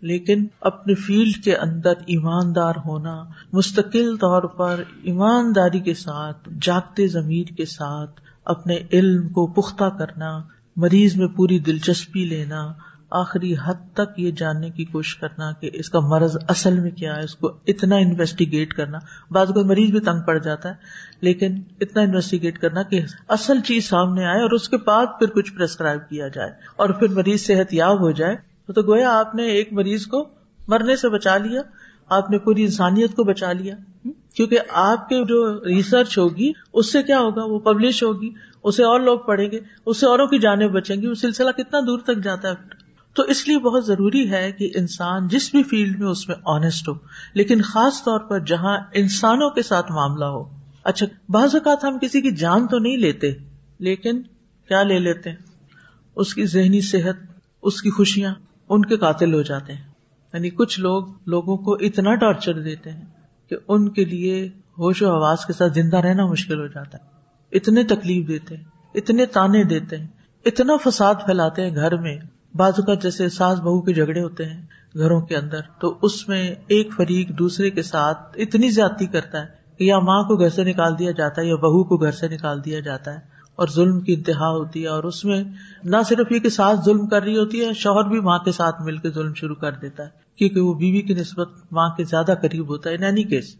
لیکن 0.02 0.48
اپنے 0.62 0.96
فیلڈ 0.96 1.44
کے 1.44 1.56
اندر 1.56 1.92
ایماندار 1.92 2.74
ہونا، 2.86 3.24
مستقل 3.54 4.18
طور 4.18 4.44
پر 4.44 4.84
ایمانداری 5.04 5.80
کے 5.80 5.94
ساتھ، 5.94 6.50
جاگتے 6.62 7.08
ضمیر 7.08 7.44
کے 7.44 7.66
ساتھ 7.66 8.22
اپنے 8.46 8.78
علم 8.94 9.30
کو 9.30 9.48
پختہ 9.48 9.84
کرنا، 9.84 10.44
مریض 10.76 11.16
میں 11.16 11.28
پوری 11.28 11.60
دلچسپی 11.60 12.26
لینا 12.26 12.74
آخری 13.12 13.56
حد 13.66 13.94
تک 13.94 14.20
یہ 14.20 14.32
جاننے 14.32 14.70
کی 14.70 14.86
کوشش 14.86 15.16
کرنا 15.16 15.52
کہ 15.52 15.70
اس 15.74 15.90
کا 15.90 16.00
مرض 16.00 16.38
اصل 16.48 16.80
میں 16.80 16.92
کیا 16.92 17.16
ہے، 17.16 17.24
اس 17.24 17.36
کو 17.36 17.48
اتنا 17.68 17.96
انویسٹیگیٹ 17.96 18.74
کرنا۔ 18.74 19.00
بعض 19.32 19.50
کوئی 19.50 19.66
مریض 19.66 19.92
بھی 19.92 20.00
تنگ 20.00 20.22
پڑ 20.28 20.38
جاتا 20.38 20.70
ہے، 20.70 20.74
لیکن 21.22 21.62
اتنا 21.82 22.02
انویسٹیگیٹ 22.02 22.60
کرنا 22.60 22.84
کہ 22.84 23.02
اصل 23.28 23.62
چیز 23.62 23.90
سامنے 23.90 24.26
آئے 24.26 24.42
اور 24.42 24.52
اس 24.52 24.70
کے 24.70 24.78
بعد 24.78 25.06
پھر 25.20 25.28
کچھ 25.28 25.54
پرسکرائب 25.54 26.10
کیا 26.10 26.28
جائے 26.28 26.52
اور 26.76 26.90
پھر 26.90 27.08
مریض 27.08 27.42
صحت 27.42 27.74
یاب 27.74 28.00
ہو 28.00 28.12
جائے۔ 28.12 28.36
تو 28.76 28.82
گویا 28.82 29.20
آپ 29.20 29.36
نے 29.36 29.44
ایک 29.44 29.74
مریض 29.74 30.06
کو 30.06 30.30
مرنے 30.68 30.96
سے 30.96 31.10
بچا 31.10 31.38
لیا، 31.38 31.62
آپ 32.10 32.30
نے 32.30 32.38
پوری 32.38 32.64
انسانیت 32.64 33.16
کو 33.16 33.24
بچا 33.24 33.52
لیا۔ 33.52 33.76
کیونکہ 34.36 34.60
آپ 34.70 35.10
کے 35.10 35.26
جو 35.26 35.66
ریسرچ 35.66 36.18
ہوگی، 36.18 36.52
اس 36.74 36.92
سے 36.92 37.04
کیا 37.04 37.20
ہوگا؟ 37.20 37.44
وہ 37.44 37.60
پبلش 37.60 38.04
ہوگی، 38.04 38.30
اسے 38.64 38.84
اور 38.84 39.00
لوگ 39.00 39.20
پڑھیں 39.20 39.52
گے 39.52 39.60
اس 39.86 40.00
سے 40.00 40.06
اوروں 40.06 40.28
کی 40.28 40.40
جانیں 40.40 40.68
بچیں 40.68 40.96
گی 40.96 41.08
وہ 41.08 41.14
سلسلہ 41.14 41.52
کتنا 41.52 41.80
دور 41.80 42.00
تک 42.00 42.18
جاتا 42.24 42.50
ہے؟ 42.50 42.79
تو 43.20 43.24
اس 43.24 43.48
لیے 43.48 43.60
بہت 43.60 43.86
ضروری 43.86 44.32
ہے 44.32 44.52
کہ 44.52 44.72
انسان 44.76 45.28
جس 45.28 45.52
بھی 45.52 45.64
فیلڈ 45.64 46.00
میں 46.00 46.08
اس 46.08 46.28
میں 46.28 46.36
آنےسٹ 46.46 46.90
ہو، 46.90 46.94
لیکن 47.34 47.62
خاص 47.62 48.04
طور 48.04 48.20
پر 48.20 48.40
جہاں 48.40 48.78
انسانوں 48.94 49.50
کے 49.50 49.64
ساتھ 49.64 49.92
معاملہ 49.92 50.26
ہو۔ 50.26 50.44
اچھا 50.84 51.06
بعض 51.30 51.56
اوقات 51.56 51.84
ہم 51.84 51.98
کسی 52.02 52.22
کی 52.22 52.32
جان 52.32 52.68
تو 52.68 52.80
نہیں 52.80 52.98
لیتے، 52.98 53.32
لیکن 53.80 54.22
کیا 54.68 54.84
لے 54.84 55.00
لیتے؟ 55.00 55.30
اس 56.16 56.34
کی 56.34 56.46
ذہنی 56.46 56.82
صحت، 56.82 57.16
اس 57.62 57.82
کی 57.82 57.90
خوشیاں، 57.90 58.34
ان 58.70 58.86
کے 58.86 58.98
قاتل 58.98 59.34
ہو 59.34 59.42
جاتے 59.42 59.74
ہیں۔ 59.74 59.84
یعنی 60.34 60.50
کچھ 60.50 60.80
لوگ 60.80 61.04
لوگوں 61.26 61.58
کو 61.58 61.74
اتنا 61.74 62.16
ٹارچر 62.16 62.54
دیتے 62.54 62.90
ہیں 62.90 63.06
کہ 63.50 63.56
ان 63.68 63.90
کے 63.90 64.06
لیے 64.06 64.48
ہوش 64.78 65.02
و 65.02 65.12
آواز 65.12 65.46
کے 65.46 65.54
ساتھ 65.54 65.74
زندہ 65.74 65.98
رہنا 65.98 66.26
مشکل 66.26 66.60
ہو 66.60 66.68
جاتا 66.68 66.98
ہے۔ 66.98 67.04
اتنے 67.52 67.84
تکلیف 67.84 68.28
دیتے 68.28 68.58
ہیں، 68.58 68.64
اتنے 68.96 69.26
تانے 69.26 69.64
دیتے 69.64 69.98
ہیں، 69.98 70.08
اتنا 70.46 70.90
فساد 70.90 71.16
پھیلاتے 71.16 71.66
ہیں 71.66 71.76
گھر 71.76 71.98
میں۔ 71.98 72.18
بعض 72.54 72.74
اوقات 72.78 73.04
جیسے 73.04 73.30
ساس 73.30 73.60
بہو 73.60 73.82
کے 73.82 73.94
جھگڑے 73.94 74.22
ہوتے 74.22 74.46
ہیں 74.46 74.62
گھروں 74.96 75.20
کے 75.22 75.36
اندر، 75.36 75.62
تو 75.82 75.98
اس 76.02 76.28
میں 76.30 76.44
ایک 76.68 76.94
فریق 76.94 77.30
دوسرے 77.30 77.70
کے 77.70 77.82
ساتھ 77.82 78.38
اتنی 78.38 78.70
زیادتی 78.70 79.06
کرتا 79.08 79.42
ہے 79.42 79.78
کہ 79.78 79.84
یا 79.84 80.00
ماں 80.00 80.22
کو 80.24 80.36
گھر 80.36 80.50
سے 80.50 80.64
نکال 80.64 80.98
دیا 81.00 81.12
جاتا 81.12 81.42
ہے 81.42 81.48
یا 81.48 81.56
بہو 81.56 81.84
کو 81.84 81.98
گھر 81.98 82.12
سے 82.12 82.28
نکال 82.28 82.64
دیا 82.66 82.80
جاتا 82.80 83.14
ہے 83.14 83.20
اور 83.56 83.68
ظلم 83.68 84.00
کی 84.00 84.14
انتہا 84.14 84.50
ہوتی 84.50 84.84
ہے 84.84 84.88
اور 84.88 85.04
اس 85.04 85.24
میں 85.26 85.44
نہ 85.84 85.98
صرف 86.08 86.32
یہ 86.32 86.40
کہ 86.40 86.50
ساس 86.50 86.80
ظلم 86.86 87.08
کر 87.08 87.24
رہی 87.24 87.38
ہوتی 87.38 87.66
ہے، 87.66 87.74
شوہر 87.74 88.10
بھی 88.10 88.20
ماں 88.20 88.38
کے 88.40 88.52
ساتھ 88.52 88.82
مل 88.82 88.98
کے 88.98 89.10
ظلم 89.10 89.34
شروع 89.34 89.56
کر 89.56 89.72
دیتا 89.72 90.04
ہے، 90.04 90.10
کیونکہ 90.36 90.62
وہ 90.62 90.74
بیوی 90.74 91.02
کی 91.02 91.14
نسبت 91.14 91.50
ماں 91.72 91.90
کے 91.90 92.04
زیادہ 92.04 92.34
قریب 92.42 92.70
ہوتا 92.70 92.90
ہے 92.90 93.06
اینی 93.06 93.24
کیس 93.24 93.56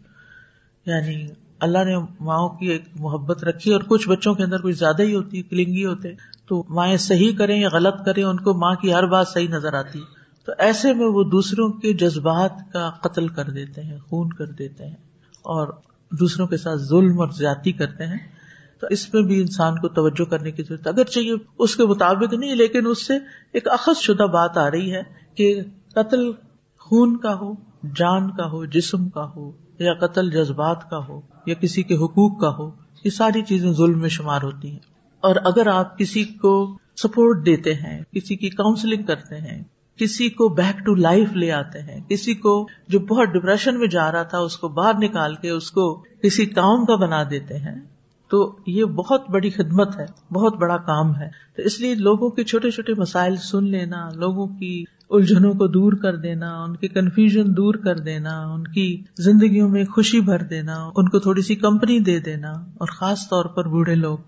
یعنی 0.86 1.26
اللہ 1.58 1.84
نے 1.84 1.96
ماؤں 2.20 2.48
کی 2.48 2.66
ایک 2.66 2.84
محبت 2.94 3.44
رکھی 3.44 3.72
اور 3.72 3.80
کچھ 3.88 4.08
بچوں 4.08 4.34
کے 4.34 4.42
اندر 4.42 4.62
کچھ 4.62 4.76
زیادہ 4.76 5.02
ہی 5.02 5.14
ہوتی 5.14 5.38
ہے 5.38 5.42
کلنگی 5.42 5.84
ہوتے۔ 5.84 6.12
تو 6.50 6.64
مائیں 6.68 6.96
صحیح 6.96 7.32
کریں 7.36 7.60
یا 7.60 7.68
غلط 7.72 8.04
کریں، 8.06 8.24
ان 8.24 8.36
کو 8.36 8.54
ماں 8.54 8.74
کی 8.74 8.94
ہر 8.94 9.06
بات 9.06 9.28
صحیح 9.28 9.48
نظر 9.48 9.74
آتی۔ 9.74 10.00
تو 10.46 10.52
ایسے 10.58 10.94
میں 10.94 11.06
وہ 11.06 11.24
دوسروں 11.24 11.72
کے 11.72 11.92
جذبات 11.92 12.72
کا 12.72 12.90
قتل 12.90 13.28
کر 13.28 13.44
دیتے 13.44 13.82
ہیں، 13.82 13.98
خون 13.98 14.28
کر 14.28 14.46
دیتے 14.46 14.84
ہیں 14.84 14.94
اور 15.42 15.68
دوسروں 16.20 16.46
کے 16.46 16.56
ساتھ 16.56 16.78
ظلم 16.78 17.20
اور 17.20 17.28
زیادتی 17.28 17.72
کرتے 17.72 18.06
ہیں۔ 18.06 18.18
تو 18.80 18.86
اس 18.90 19.14
میں 19.14 19.22
بھی 19.22 19.40
انسان 19.40 19.78
کو 19.78 19.88
توجہ 19.88 20.24
کرنے 20.24 20.50
کی 20.50 20.62
ضرورت 20.62 20.86
اگر 20.86 21.04
چاہیے 21.04 21.34
اس 21.58 21.76
کے 21.76 21.86
مطابق 21.86 22.34
نہیں، 22.34 22.54
لیکن 22.54 22.86
اس 22.86 23.06
سے 23.06 23.14
ایک 23.52 23.68
اخذ 23.68 24.00
شدہ 24.00 24.26
بات 24.26 24.58
آ 24.58 24.70
رہی 24.70 24.94
ہے 24.94 25.02
کہ 25.34 25.60
قتل 25.94 26.32
خون 26.78 27.16
کا 27.16 27.34
ہو، 27.34 27.52
جان 27.96 28.30
کا 28.30 28.44
ہو، 28.44 28.64
جسم 28.64 29.08
کا 29.08 29.30
ہو، 29.36 29.52
یا 29.78 29.94
قتل 29.94 30.30
جذبات 30.30 30.90
کا 30.90 30.98
ہو، 31.08 31.20
یا 31.46 31.54
کسی 31.54 31.82
کے 31.82 31.94
حقوق 31.94 32.40
کا 32.40 32.48
ہو، 32.48 32.70
یہ 33.04 33.10
ساری 33.10 33.42
چیزیں 33.42 33.72
ظلم 33.72 34.00
میں 34.00 34.08
شمار 34.08 34.42
ہوتی 34.42 34.70
ہیں۔ 34.70 34.90
اور 35.22 35.36
اگر 35.44 35.66
آپ 35.66 35.98
کسی 35.98 36.24
کو 36.24 36.52
سپورٹ 36.96 37.44
دیتے 37.46 37.74
ہیں، 37.74 38.02
کسی 38.12 38.36
کی 38.36 38.48
کاؤنسلنگ 38.48 39.02
کرتے 39.02 39.36
ہیں، 39.36 39.62
کسی 39.98 40.28
کو 40.28 40.48
بیک 40.48 40.78
ٹو 40.78 40.94
لائف 40.94 41.32
لے 41.32 41.50
آتے 41.52 41.80
ہیں، 41.80 42.00
کسی 42.08 42.34
کو 42.34 42.66
جو 42.88 42.98
بہت 42.98 43.28
ڈپریشن 43.28 43.78
میں 43.78 43.86
جا 43.86 44.10
رہا 44.12 44.22
تھا، 44.22 44.38
اس 44.38 44.56
کو 44.56 44.68
باہر 44.68 44.94
نکال 44.98 45.34
کے 45.34 45.50
اس 45.50 45.70
کو 45.70 45.94
کسی 46.22 46.46
کام 46.46 46.84
کا 46.84 46.96
بنا 46.96 47.22
دیتے 47.30 47.58
ہیں، 47.58 47.74
تو 48.30 48.56
یہ 48.66 48.84
بہت 48.84 49.30
بڑی 49.30 49.50
خدمت 49.50 49.98
ہے، 49.98 50.04
بہت 50.32 50.56
بڑا 50.56 50.76
کام 50.76 51.14
ہے۔ 51.16 51.28
تو 51.56 51.62
اس 51.62 51.80
لیے 51.80 51.94
لوگوں 51.94 52.30
کے 52.30 52.44
چھوٹے 52.44 52.70
چھوٹے 52.70 52.94
مسائل 52.94 53.36
سن 53.36 53.64
لینا، 53.64 54.08
لوگوں 54.14 54.46
کی 54.46 54.84
الجھنوں 55.10 55.52
کو 55.54 55.66
دور 55.66 55.92
کر 55.92 56.16
دینا، 56.16 56.62
ان 56.62 56.76
کی 56.76 56.88
کنفیوژن 56.88 57.56
دور 57.56 57.74
کر 57.74 57.98
دینا، 57.98 58.38
ان 58.52 58.64
کی 58.64 59.02
زندگیوں 59.18 59.68
میں 59.68 59.84
خوشی 59.84 60.20
بھر 60.20 60.42
دینا، 60.42 60.74
ان 60.96 61.08
کو 61.08 61.18
تھوڑی 61.18 61.42
سی 61.42 61.54
کمپنی 61.54 61.98
دے 62.00 62.18
دینا، 62.20 62.50
اور 62.50 62.88
خاص 62.88 63.28
طور 63.28 63.44
پر 63.44 63.68
بوڑھے 63.68 63.94
لوگ۔ 63.94 64.18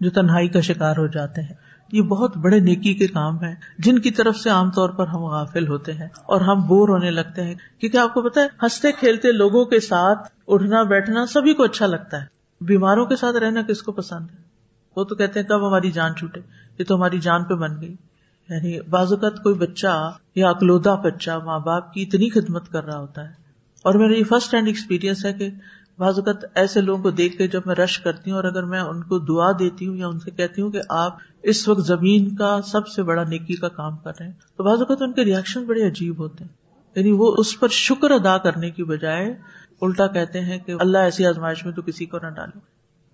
جو 0.00 0.10
تنہائی 0.10 0.48
کا 0.48 0.60
شکار 0.60 0.96
ہو 0.96 1.06
جاتے 1.06 1.42
ہیں۔ 1.42 1.54
یہ 1.92 2.02
بہت 2.02 2.36
بڑے 2.36 2.58
نیکی 2.58 2.94
کے 2.94 3.06
کام 3.06 3.44
ہے 3.44 3.54
جن 3.78 3.98
کی 3.98 4.10
طرف 4.10 4.36
سے 4.36 4.50
عام 4.50 4.70
طور 4.70 4.88
پر 4.88 5.06
ہم 5.06 5.24
غافل 5.24 5.68
ہوتے 5.68 5.92
ہیں 5.92 6.08
اور 6.22 6.40
ہم 6.40 6.66
بور 6.66 6.88
ہونے 6.88 7.10
لگتے 7.10 7.44
ہیں۔ 7.44 7.54
کیونکہ 7.80 7.96
آپ 7.96 8.14
کو 8.14 8.22
پتا 8.22 8.40
ہے، 8.40 8.46
ہنستے 8.62 8.92
کھیلتے 8.92 9.32
لوگوں 9.32 9.64
کے 9.64 9.80
ساتھ 9.80 10.28
اٹھنا، 10.48 10.82
بیٹھنا 10.82 11.26
سبھی 11.26 11.54
کو 11.54 11.62
اچھا 11.62 11.86
لگتا 11.86 12.20
ہے۔ 12.20 12.26
بیماروں 12.60 13.06
کے 13.06 13.16
ساتھ 13.16 13.36
رہنا 13.36 13.62
کس 13.62 13.82
کو 13.82 13.92
پسند 13.92 14.26
ہے؟ 14.30 14.42
وہ 14.96 15.04
تو 15.04 15.14
کہتے 15.14 15.40
ہیں، 15.40 15.46
کب 15.46 15.68
ہماری 15.68 15.90
جان 15.90 16.14
چھوٹے؟ 16.14 16.40
یہ 16.78 16.84
تو 16.84 16.96
ہماری 16.96 17.18
جان 17.18 17.44
پہ 17.44 17.54
بن 17.54 17.80
گئی۔ 17.80 17.96
یعنی 18.48 18.80
بعض 18.80 19.12
اوقات 19.12 19.42
کوئی 19.42 19.54
بچہ 19.54 20.12
یا 20.34 20.50
اکلودا 20.50 20.94
بچہ 20.94 21.30
ماں 21.44 21.58
باپ 21.58 21.92
کی 21.92 22.02
اتنی 22.02 22.30
خدمت 22.30 22.68
کر 22.68 22.84
رہا 22.84 22.98
ہوتا 22.98 23.24
ہے۔ 23.24 23.40
اور 23.82 23.94
میرا 23.94 24.18
یہ 24.18 24.24
فرسٹ 24.24 24.54
ہینڈ 24.54 24.66
ایکسپیرئنس 24.66 25.24
ہے 25.24 25.32
کہ 25.32 25.48
بعض 26.00 26.18
اوقات 26.18 26.44
ایسے 26.54 26.80
لوگوں 26.80 27.02
کو 27.02 27.10
دیکھ 27.10 27.38
کے 27.38 27.48
جب 27.48 27.60
میں 27.66 27.74
رش 27.74 27.98
کرتی 27.98 28.30
ہوں 28.30 28.36
اور 28.36 28.44
اگر 28.44 28.62
میں 28.62 28.80
ان 28.80 29.02
کو 29.02 29.18
دعا 29.18 29.50
دیتی 29.58 29.86
ہوں 29.86 29.96
یا 29.96 30.08
ان 30.08 30.18
سے 30.18 30.30
کہتی 30.30 30.62
ہوں 30.62 30.70
کہ 30.70 30.80
آپ 30.88 31.16
اس 31.42 31.68
وقت 31.68 31.86
زمین 31.86 32.34
کا 32.34 32.60
سب 32.62 32.88
سے 32.88 33.02
بڑا 33.02 33.24
نیکی 33.24 33.54
کا 33.54 33.68
کام 33.68 33.96
کر 33.96 34.12
رہے 34.20 34.26
ہیں، 34.26 34.32
تو 34.56 34.64
بعض 34.64 34.78
اوقات 34.78 35.02
ان 35.02 35.12
کے 35.12 35.24
ریئیکشن 35.24 35.64
بڑے 35.64 35.86
عجیب 35.86 36.18
ہوتے 36.18 36.44
ہیں۔ 36.44 36.52
یعنی 36.96 37.12
وہ 37.12 37.34
اس 37.38 37.60
پر 37.60 37.68
شکر 37.68 38.10
ادا 38.10 38.38
کرنے 38.38 38.70
کی 38.70 38.84
بجائے 38.84 39.34
الٹا 39.82 40.06
کہتے 40.06 40.40
ہیں 40.40 40.58
کہ 40.58 40.74
اللہ 40.80 40.98
ایسی 40.98 41.26
آزمائش 41.26 41.64
میں 41.64 41.72
تو 41.72 41.82
کسی 41.82 42.04
کو 42.04 42.18
نہ 42.22 42.28
ڈالے 42.28 42.58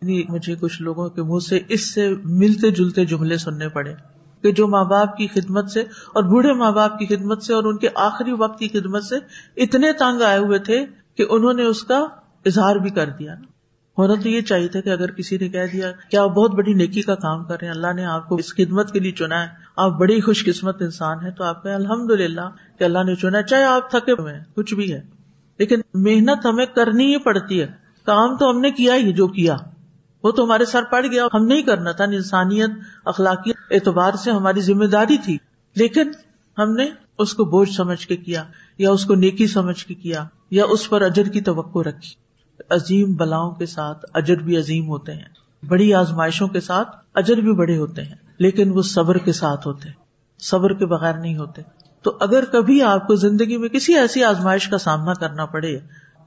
یعنی 0.02 0.22
مجھے 0.28 0.54
کچھ 0.60 0.82
لوگوں 0.82 1.08
کے 1.08 1.22
منہ 1.22 1.38
سے 1.38 1.60
اس 1.68 1.94
سے 1.94 2.14
ملتے 2.24 2.70
جلتے 2.70 3.04
جملے 3.04 3.36
سننے 3.36 3.68
پڑے 3.68 3.94
کہ 4.42 4.52
جو 4.52 4.68
ماں 4.68 4.84
باپ 4.84 5.16
کی 5.16 5.26
خدمت 5.26 5.70
سے 5.70 5.80
اور 6.14 6.22
بوڑھے 6.22 6.52
ماں 6.52 6.72
باپ 6.72 6.98
کی 6.98 7.06
خدمت 7.06 7.42
سے 7.42 7.54
اور 7.54 7.64
ان 7.64 7.76
کے 7.76 7.88
آخری 7.94 8.32
وقت 8.32 8.58
کی 8.58 8.68
خدمت 8.68 9.04
سے 9.04 9.16
اتنے 9.56 9.92
تنگ 9.92 10.22
آئے 10.22 10.38
ہوئے 10.38 10.58
تھے 10.58 10.84
کہ 11.14 11.24
انہوں 11.30 11.52
نے 11.52 11.64
اس 11.64 11.82
کا 11.82 12.06
اظہار 12.46 12.76
بھی 12.76 12.90
کر 12.90 13.08
دیا 13.08 13.34
نا۔ 13.34 13.46
ہونا 13.98 14.14
تو 14.22 14.28
یہ 14.28 14.40
چاہیے 14.40 14.68
تھا 14.68 14.80
کہ 14.80 14.88
اگر 14.88 15.10
کسی 15.10 15.38
نے 15.38 15.48
کہہ 15.48 15.66
دیا 15.72 15.92
کہ 16.10 16.16
آپ 16.16 16.30
بہت 16.30 16.50
بڑی 16.50 16.74
نیکی 16.74 17.02
کا 17.02 17.14
کام 17.14 17.44
کر 17.44 17.56
رہے 17.60 17.66
ہیں، 17.66 17.74
اللہ 17.74 17.92
نے 17.92 18.04
آپ 18.04 18.28
کو 18.28 18.34
اس 18.34 18.54
خدمت 18.54 18.92
کے 18.92 19.00
لیے 19.00 19.12
چنا 19.12 19.42
ہے۔ 19.42 19.48
آپ 19.76 19.90
بڑی 19.90 20.20
خوش 20.20 20.44
قسمت 20.44 20.82
انسان 20.82 21.24
ہے 21.24 21.30
تو 21.30 21.44
آپ 21.44 21.62
کہ 21.62 21.68
الحمد 21.68 22.10
للہ 22.10 22.40
کہ 22.78 22.84
اللہ 22.84 22.98
نے 23.04 23.14
چنا 23.14 23.42
چاہے 23.42 23.64
آپ 23.64 23.90
تھکے 23.90 24.12
ہوئے 24.12 24.34
ہیں، 24.34 24.44
کچھ 24.54 24.74
بھی 24.74 24.92
ہے۔ 24.92 25.00
لیکن 25.58 25.80
محنت 25.94 26.46
ہمیں 26.46 26.66
کرنی 26.66 27.14
ہی 27.14 27.18
پڑتی 27.18 27.60
ہے۔ 27.60 27.66
کام 28.04 28.36
تو 28.36 28.50
ہم 28.50 28.60
نے 28.60 28.70
کیا 28.70 28.94
ہی 28.94 29.12
جو 29.12 29.26
کیا۔ 29.26 29.56
وہ 30.22 30.30
تو 30.30 30.44
ہمارے 30.44 30.64
سر 30.64 30.82
پڑ 30.90 31.06
گیا۔ 31.10 31.26
ہم 31.34 31.46
نہیں 31.46 31.62
کرنا 31.62 31.92
تھا۔ 31.92 32.04
انسانیت 32.04 32.70
اخلاقی 33.04 33.50
اعتبار 33.70 34.12
سے 34.12 34.30
ہماری 34.30 34.60
ذمہ 34.60 34.84
داری 34.84 35.16
تھی۔ 35.24 35.38
لیکن 35.76 36.10
ہم 36.58 36.72
نے 36.72 36.86
اس 37.18 37.34
کو 37.34 37.44
بوجھ 37.44 37.70
سمجھ 37.70 38.06
کے 38.06 38.16
کیا، 38.16 38.44
یا 38.78 38.90
اس 38.90 39.04
کو 39.04 39.14
نیکی 39.14 39.46
سمجھ 39.46 39.86
کے 39.86 39.94
کیا، 39.94 40.24
یا 40.50 40.64
اس 40.64 40.90
پر 40.90 41.02
اجر 41.02 41.24
کی 41.24 41.40
توقع 41.40 41.78
رکھی۔ 41.78 42.25
عظیم 42.70 43.14
بلاؤں 43.14 43.50
کے 43.50 43.66
ساتھ 43.66 44.06
اجر 44.14 44.36
بھی 44.36 44.56
عظیم 44.56 44.88
ہوتے 44.88 45.12
ہیں۔ 45.12 45.66
بڑی 45.68 45.94
آزمائشوں 45.94 46.48
کے 46.48 46.60
ساتھ 46.60 46.88
اجر 47.14 47.36
بھی 47.36 47.52
بڑے 47.52 47.76
ہوتے 47.76 48.02
ہیں، 48.02 48.14
لیکن 48.38 48.70
وہ 48.70 48.82
صبر 48.82 49.18
کے 49.18 49.32
ساتھ 49.32 49.66
ہوتے 49.66 49.88
صبر 50.38 50.72
کے 50.72 50.86
بغیر 50.86 51.14
نہیں 51.14 51.36
ہوتے۔ 51.36 51.62
تو 52.02 52.16
اگر 52.20 52.44
کبھی 52.44 52.82
آپ 52.82 53.06
کو 53.06 53.14
زندگی 53.14 53.56
میں 53.56 53.68
کسی 53.68 53.94
ایسی 53.94 54.24
آزمائش 54.24 54.68
کا 54.68 54.78
سامنا 54.78 55.12
کرنا 55.14 55.46
پڑے 55.46 55.78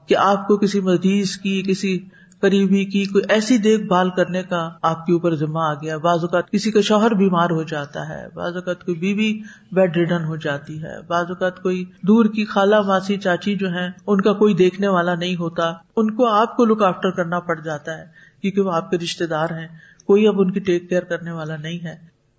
کہ 0.06 0.16
آپ 0.16 0.48
کو 0.48 0.56
کسی 0.56 0.80
مریض 0.80 1.36
کی، 1.36 1.62
کسی 1.62 1.98
قریبی 2.40 2.84
کی 2.84 3.04
کوئی 3.04 3.24
ایسی 3.28 3.58
دیکھ 3.58 3.82
بھال 3.82 4.10
کرنے 4.10 4.42
کا 4.42 4.70
آپ 4.82 5.06
کے 5.06 5.12
اوپر 5.12 5.34
ذمہ 5.34 5.58
آ 5.58 5.74
گیا، 5.74 5.96
بعض 5.96 6.18
اوقات 6.20 6.50
کسی 6.50 6.70
کا 6.70 6.80
شوہر 6.80 7.14
بیمار 7.14 7.50
ہو 7.50 7.62
جاتا 7.62 8.08
ہے، 8.08 8.26
بعض 8.34 8.54
اوقات 8.54 8.84
کوئی 8.84 8.96
بیوی 8.96 9.42
بیڈ 9.72 9.96
ریڈن 9.96 10.24
ہو 10.24 10.36
جاتی 10.36 10.82
ہے، 10.82 11.02
بعض 11.06 11.24
اوقات 11.28 11.62
کوئی 11.62 11.84
دور 12.02 12.24
کی 12.24 12.44
خالہ 12.44 12.80
ماسی 12.80 13.16
چاچی 13.16 13.54
جو 13.54 13.70
ہے 13.70 13.86
ان 14.06 14.20
کا 14.20 14.32
کوئی 14.32 14.54
دیکھنے 14.54 14.88
والا 14.88 15.14
نہیں 15.14 15.36
ہوتا، 15.36 15.72
ان 15.96 16.14
کو 16.14 16.26
آپ 16.26 16.56
کو 16.56 16.64
لک 16.64 16.82
آفٹر 16.82 17.10
کرنا 17.10 17.40
پڑ 17.40 17.60
جاتا 17.60 17.98
ہے، 17.98 18.04
کیونکہ 18.42 18.60
وہ 18.60 18.72
آپ 18.72 18.90
کے 18.90 18.98
رشتے 18.98 19.26
دار 19.26 19.50
ہیں، 19.50 19.68
کوئی 20.06 20.28
اب 20.28 20.40
ان 20.40 20.50
کی 20.50 20.60
ٹیک 20.60 20.88
کیئر 20.88 21.02
کرنے 21.02 21.30
والا 21.30 21.56
نہیں 21.56 21.84
ہے۔ 21.84 21.94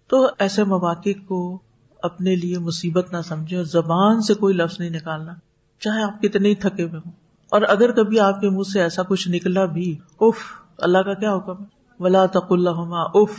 تو 0.07 0.27
ایسے 0.39 0.63
مواقع 0.63 1.09
کو 1.27 1.59
اپنے 2.03 2.35
لیے 2.35 2.57
مصیبت 2.59 3.13
نہ 3.13 3.21
سمجھے 3.25 3.57
اور 3.57 3.65
زبان 3.65 4.21
سے 4.21 4.33
کوئی 4.33 4.53
لفظ 4.53 4.79
نہیں 4.79 4.89
نکالنا، 4.89 5.33
چاہے 5.79 6.03
آپ 6.03 6.21
کتنے 6.21 6.49
ہی 6.49 6.55
تھکے 6.55 6.83
ہوئے 6.83 6.99
ہوں۔ 7.05 7.20
اور 7.51 7.61
اگر 7.67 7.91
کبھی 7.91 8.19
آپ 8.19 8.41
کے 8.41 8.49
منہ 8.49 8.71
سے 8.73 8.81
ایسا 8.81 9.01
کچھ 9.03 9.29
نکلا 9.29 9.65
بھی 9.65 9.97
اف 10.19 10.35
اللہ 10.77 10.97
کا 10.97 11.13
کیا 11.13 11.35
حکم 11.35 11.63
ہے؟ 11.63 11.65
ولا 11.99 12.25
تق 12.25 12.45
اللہ 12.49 12.93
اف 13.13 13.31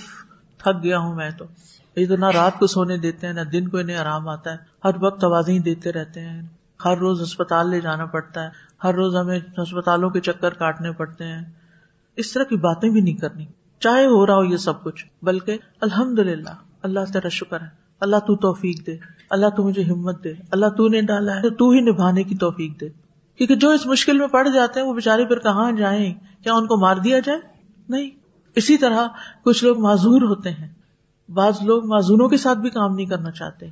تھک 0.59 0.83
گیا 0.83 0.99
ہوں 0.99 1.15
میں 1.15 1.31
تو۔ 1.39 1.45
یہ 1.97 2.07
تو 2.07 2.17
نہ 2.17 2.25
رات 2.25 2.59
کو 2.59 2.67
سونے 2.67 2.97
دیتے 2.97 3.27
ہیں، 3.27 3.35
نہ 3.35 3.41
دن 3.41 3.69
کو 3.69 3.79
انہیں 3.79 3.97
آرام 3.97 4.29
آتا 4.29 4.53
ہے۔ 4.53 4.57
ہر 4.85 4.91
وقت 5.01 5.25
آوازیں 5.25 5.59
دیتے 5.59 5.93
رہتے 5.93 6.21
ہیں۔ 6.21 6.43
ہر 6.85 6.99
روز 6.99 7.21
اسپتال 7.21 7.71
لے 7.71 7.81
جانا 7.81 8.05
پڑتا 8.05 8.45
ہے۔ 8.45 8.49
ہر 8.85 8.95
روز 8.95 9.17
ہمیں 9.17 9.41
اسپتالوں 9.57 10.11
کے 10.11 10.21
چکر 10.21 10.55
کاٹنے 10.55 10.93
پڑتے 10.93 11.25
ہیں۔ 11.25 11.43
اس 12.17 12.33
طرح 12.33 12.45
کی 12.45 12.57
باتیں 12.57 12.91
بھی 12.91 13.01
نہیں 13.01 13.17
کرنی۔ 13.17 13.47
چاہے 13.81 14.07
ہو 14.07 14.27
رہا 14.27 14.35
ہو 14.35 14.45
یہ 14.45 14.57
سب 14.57 14.83
کچھ، 14.83 15.07
بلکہ 15.23 15.59
الحمد 15.81 16.19
للہ 16.19 16.51
اللہ 16.83 17.01
تیرا 17.13 17.29
شکر 17.29 17.61
ہے۔ 17.61 17.67
اللہ 18.01 18.17
تو 18.17 18.37
توفیق 18.37 18.87
دے۔ 18.87 18.97
اللہ 19.31 19.47
تو 19.57 19.63
مجھے 19.63 19.83
ہمت 19.83 20.25
دے۔ 20.25 20.33
اللہ 20.51 20.67
تو 20.67 20.89
نے 20.89 21.03
ڈالا 21.03 21.37
ہے 21.37 21.51
تو 21.51 21.71
ہی 21.71 21.81
نبھانے 21.81 22.23
کی 22.23 22.37
توفیق 22.37 22.81
دے۔ 22.81 23.02
کیونکہ 23.39 23.55
جو 23.55 23.71
اس 23.71 23.87
مشکل 23.87 24.19
میں 24.19 24.27
پڑ 24.27 24.49
جاتے 24.49 24.81
ہیں 24.81 24.87
وہ 24.87 24.95
بےچارے 24.95 25.25
پھر 25.25 25.39
کہاں 25.39 25.73
جائیں؟ 25.73 26.15
کیا 26.43 26.55
ان 26.55 26.67
کو 26.67 26.77
مار 26.81 26.97
دیا 26.97 27.19
جائے؟ 27.19 27.39
نہیں۔ 27.89 28.11
اسی 28.57 28.79
طرح 28.79 29.07
کچھ 29.45 29.65
لوگ 29.65 29.79
معذور 29.79 30.23
ہوتے 30.23 30.51
ہیں۔ 30.51 30.69
بعض 31.29 31.63
لوگ 31.63 31.87
معذوروں 31.87 32.29
کے 32.29 32.37
ساتھ 32.37 32.59
بھی 32.59 32.71
کام 32.71 32.95
نہیں 32.95 33.07
کرنا 33.07 33.31
چاہتے۔ 33.31 33.67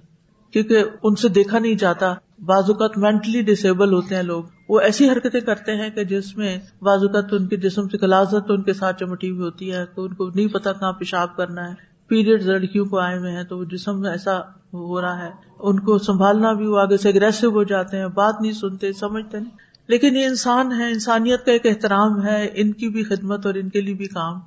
کیونکہ 0.50 0.84
ان 1.02 1.14
سے 1.14 1.28
دیکھا 1.28 1.58
نہیں 1.58 1.74
جاتا۔ 1.74 2.14
بعض 2.44 2.62
اوقات 2.68 2.98
مینٹلی 2.98 3.42
ڈسیبل 3.42 3.92
ہوتے 3.92 4.16
ہیں 4.16 4.22
لوگ۔ 4.22 4.44
وہ 4.68 4.80
ایسی 4.80 5.11
حرکتیں 5.11 5.40
کرتے 5.40 5.76
ہیں 5.76 5.90
کہ 5.90 6.04
جس 6.04 6.36
میں 6.36 6.58
بعض 6.82 7.02
اوقات 7.02 7.24
ان 7.32 7.48
کے 7.48 7.56
جسم 7.56 7.88
سے 7.88 7.98
کلازت 7.98 8.50
ان 8.50 8.62
کے 8.62 8.72
ساتھ 8.72 9.00
چمٹی 9.00 9.30
ہوئی 9.30 9.40
ہوتی 9.40 9.72
ہے، 9.72 9.86
تو 9.86 10.04
ان 10.04 10.14
کو 10.14 10.30
نہیں 10.34 10.46
پتا 10.46 10.72
کہاں 10.72 10.92
پیشاب 10.92 11.36
کرنا 11.36 11.68
ہے۔ 11.68 11.89
پیریڈ 12.11 12.42
لڑکیوں 12.42 12.84
کو 12.84 12.98
آئے 12.98 13.18
ہوئے 13.18 13.32
ہیں 13.32 13.42
تو 13.42 13.58
وہ 13.58 13.64
جسم 13.64 14.00
میں 14.00 14.11
ایسا 14.11 14.38
ہو 14.72 15.00
رہا 15.00 15.24
ہے، 15.24 15.30
ان 15.58 15.80
کو 15.80 15.98
سنبھالنا 15.98 16.52
بھی 16.52 16.66
وہ 16.66 16.78
آگے 16.78 16.96
سے 16.96 17.08
اگریسو 17.08 17.50
ہو 17.50 17.62
جاتے 17.62 17.98
ہیں، 17.98 18.06
بات 18.06 18.34
نہیں 18.40 18.52
سنتے، 18.52 18.92
سمجھتے 18.92 19.40
نہیں۔ 19.40 19.56
لیکن 19.86 20.16
یہ 20.16 20.24
انسان 20.24 20.72
ہے، 20.72 20.92
انسانیت 20.92 21.46
کا 21.46 21.52
ایک 21.52 21.66
احترام 21.66 22.26
ہے، 22.26 22.50
ان 22.54 22.72
کی 22.72 22.88
بھی 22.88 23.04
خدمت 23.04 23.46
اور 23.46 23.54
ان 23.54 23.68
کے 23.68 23.80
لیے 23.80 23.94
بھی 23.94 24.06
کام۔ 24.06 24.40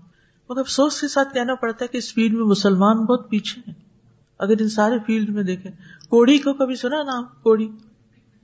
مگر 0.50 0.60
افسوس 0.60 1.02
کے 1.02 1.08
ساتھ 1.08 1.34
کہنا 1.34 1.56
پڑتا 1.56 1.84
ہے 1.84 1.88
کہ 1.88 1.98
اس 1.98 2.14
فیلڈ 2.14 2.34
میں 2.34 2.44
مسلمان 2.44 3.06
بہت 3.06 3.30
پیچھے 3.30 3.62
ہیں۔ 3.68 3.74
اگر 4.40 4.54
ان 4.60 4.70
سارے 4.70 4.96
فیلڈ 5.06 5.30
میں 5.30 5.44
دیکھیں، 5.44 5.72
کوڑی 6.10 6.38
کو 6.38 6.54
کبھی 6.54 6.76
سنا 6.76 7.04
نام؟ 7.04 7.24
کوڑی۔ 7.44 7.68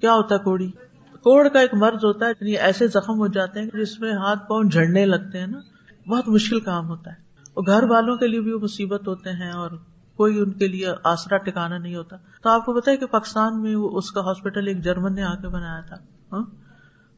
کیا 0.01 0.13
ہوتا 0.13 0.35
ہے 0.35 0.39
کوڑی؟ 0.39 0.71
کوڑ 1.13 1.47
کا 1.47 1.59
ایک 1.59 1.73
مرض 1.73 2.05
ہوتا 2.05 2.25
ہے 2.25 2.31
یعنی 2.41 2.57
ایسے 2.57 2.87
زخم 2.87 3.19
ہو 3.19 3.27
جاتے 3.27 3.59
ہیں 3.59 3.69
جس 3.73 3.99
میں 3.99 4.13
ہاتھ 4.13 4.49
پاؤں 4.49 4.63
جھڑنے 4.63 5.05
لگتے 5.05 5.39
ہیں 5.39 5.47
نا۔ 5.47 5.59
بہت 6.09 6.27
مشکل 6.27 6.59
کام 6.59 6.87
ہوتا 6.87 7.11
ہے۔ 7.11 7.28
گھر 7.65 7.83
والوں 7.83 8.17
کے 8.17 8.27
لیے 8.27 8.41
بھی 8.41 8.53
وہ 8.53 8.59
مصیبت 8.59 9.07
ہوتے 9.07 9.29
ہیں 9.29 9.51
اور 9.51 9.71
کوئی 10.17 10.39
ان 10.39 10.51
کے 10.51 10.67
لیے 10.67 10.87
آسرا 11.03 11.37
ٹکانا 11.37 11.77
نہیں 11.77 11.95
ہوتا۔ 11.95 12.15
تو 12.43 12.49
آپ 12.49 12.65
کو 12.65 12.73
بتایا 12.73 12.97
کہ 12.97 13.05
پاکستان 13.05 13.61
میں 13.61 13.75
اس 13.75 14.11
کا 14.11 14.21
ہاسپٹل 14.21 14.67
ایک 14.67 14.83
جرمن 14.83 15.15
نے 15.15 15.23
آ 15.23 15.35
کے 15.35 15.47
بنایا 15.47 15.81
تھا۔ 15.81 15.95
ہاں؟ 16.31 16.45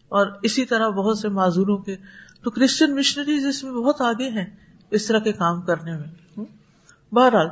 اور 0.10 0.28
اسی 0.42 0.66
طرح 0.66 0.89
بہت 0.89 1.18
سے 1.18 1.30
معذوروں 1.30 1.78
کے۔ 1.78 1.96
تو 2.44 2.52
کرسچن 2.52 2.96
مشنریز 2.96 3.46
اس 3.46 3.64
میں 3.64 3.72
بہت 3.72 4.02
آگے 4.02 4.30
ہیں 4.30 4.46
اس 4.92 5.08
طرح 5.08 5.20
کے 5.20 5.32
کام 5.32 5.62
کرنے 5.62 5.92
میں۔ 5.92 6.08
ہاں؟ 6.38 6.46
بہرحال، 7.14 7.48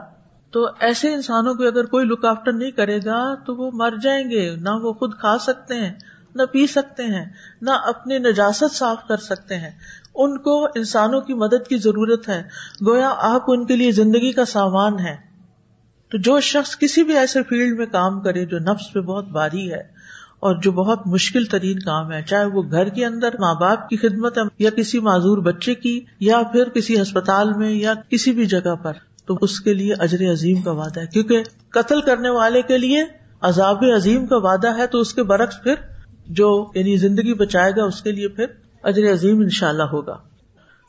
تو 0.51 0.67
ایسے 0.79 1.13
انسانوں 1.13 1.53
کو 1.53 1.67
اگر 1.67 1.85
کوئی 1.85 2.05
لک 2.05 2.25
آفٹر 2.25 2.53
نہیں 2.53 2.71
کرے 2.71 2.99
گا 3.05 3.35
تو 3.35 3.55
وہ 3.55 3.71
مر 3.73 3.93
جائیں 4.01 4.29
گے۔ 4.29 4.55
نہ 4.55 4.69
وہ 4.69 4.93
خود 4.93 5.13
کھا 5.19 5.37
سکتے 5.37 5.75
ہیں، 5.75 5.93
نہ 6.35 6.43
پی 6.51 6.67
سکتے 6.67 7.03
ہیں، 7.03 7.25
نہ 7.61 7.69
اپنی 7.69 8.17
نجاست 8.17 8.75
صاف 8.75 9.07
کر 9.07 9.17
سکتے 9.17 9.57
ہیں۔ 9.57 9.71
ان 10.15 10.37
کو 10.37 10.63
انسانوں 10.65 11.21
کی 11.21 11.33
مدد 11.33 11.67
کی 11.67 11.77
ضرورت 11.77 12.29
ہے۔ 12.29 12.43
گویا 12.87 13.13
آپ 13.17 13.41
ان 13.47 13.65
کے 13.65 13.75
لیے 13.75 13.91
زندگی 13.91 14.31
کا 14.31 14.45
سامان 14.45 14.99
ہے 14.99 15.15
تو 16.11 16.17
جو 16.17 16.39
شخص 16.39 16.77
کسی 16.77 17.03
بھی 17.03 17.17
ایسے 17.17 17.43
فیلڈ 17.43 17.77
میں 17.77 17.85
کام 17.85 18.21
کرے 18.21 18.45
جو 18.45 18.59
نفس 18.59 18.93
پہ 18.93 18.99
بہت 18.99 19.27
باری 19.27 19.71
ہے 19.71 19.81
اور 20.39 20.55
جو 20.55 20.71
بہت 20.71 21.07
مشکل 21.07 21.45
ترین 21.45 21.79
کام 21.79 22.11
ہے، 22.11 22.21
چاہے 22.21 22.45
وہ 22.45 22.61
گھر 22.71 22.89
کے 22.89 23.05
اندر 23.05 23.29
ماں 23.39 23.53
باپ 23.55 23.89
کی 23.89 23.97
خدمت 23.97 24.37
ہے 24.37 24.43
یا 24.59 24.69
کسی 24.69 24.99
معذور 24.99 25.37
بچے 25.37 25.75
کی 25.75 25.99
یا 26.19 26.41
پھر 26.51 26.69
کسی 26.69 27.01
ہسپتال 27.01 27.53
میں 27.53 27.71
یا 27.71 27.93
کسی 28.09 28.31
بھی 28.31 28.45
جگہ 28.45 28.75
پر، 28.75 28.93
تو 29.25 29.37
اس 29.41 29.59
کے 29.59 29.73
لیے 29.73 29.93
اجر 29.93 30.31
عظیم 30.31 30.61
کا 30.61 30.71
وعدہ 30.71 30.99
ہے۔ 30.99 31.07
کیونکہ 31.07 31.43
قتل 31.69 32.01
کرنے 32.01 32.29
والے 32.29 32.61
کے 32.61 32.77
لیے 32.77 33.05
عذاب 33.41 33.83
عظیم 33.95 34.27
کا 34.27 34.37
وعدہ 34.37 34.77
ہے، 34.77 34.87
تو 34.87 34.99
اس 34.99 35.13
کے 35.13 35.23
برعکس 35.23 35.63
پھر 35.63 35.73
جو 36.27 36.71
یعنی 36.75 36.97
زندگی 36.97 37.33
بچائے 37.33 37.71
گا، 37.77 37.83
اس 37.83 38.01
کے 38.01 38.11
لیے 38.11 38.27
پھر 38.27 38.45
اجر 38.83 39.13
عظیم 39.13 39.39
ان 39.39 39.49
شاء 39.49 39.69
اللہ 39.69 39.83
ہوگا۔ 39.83 40.17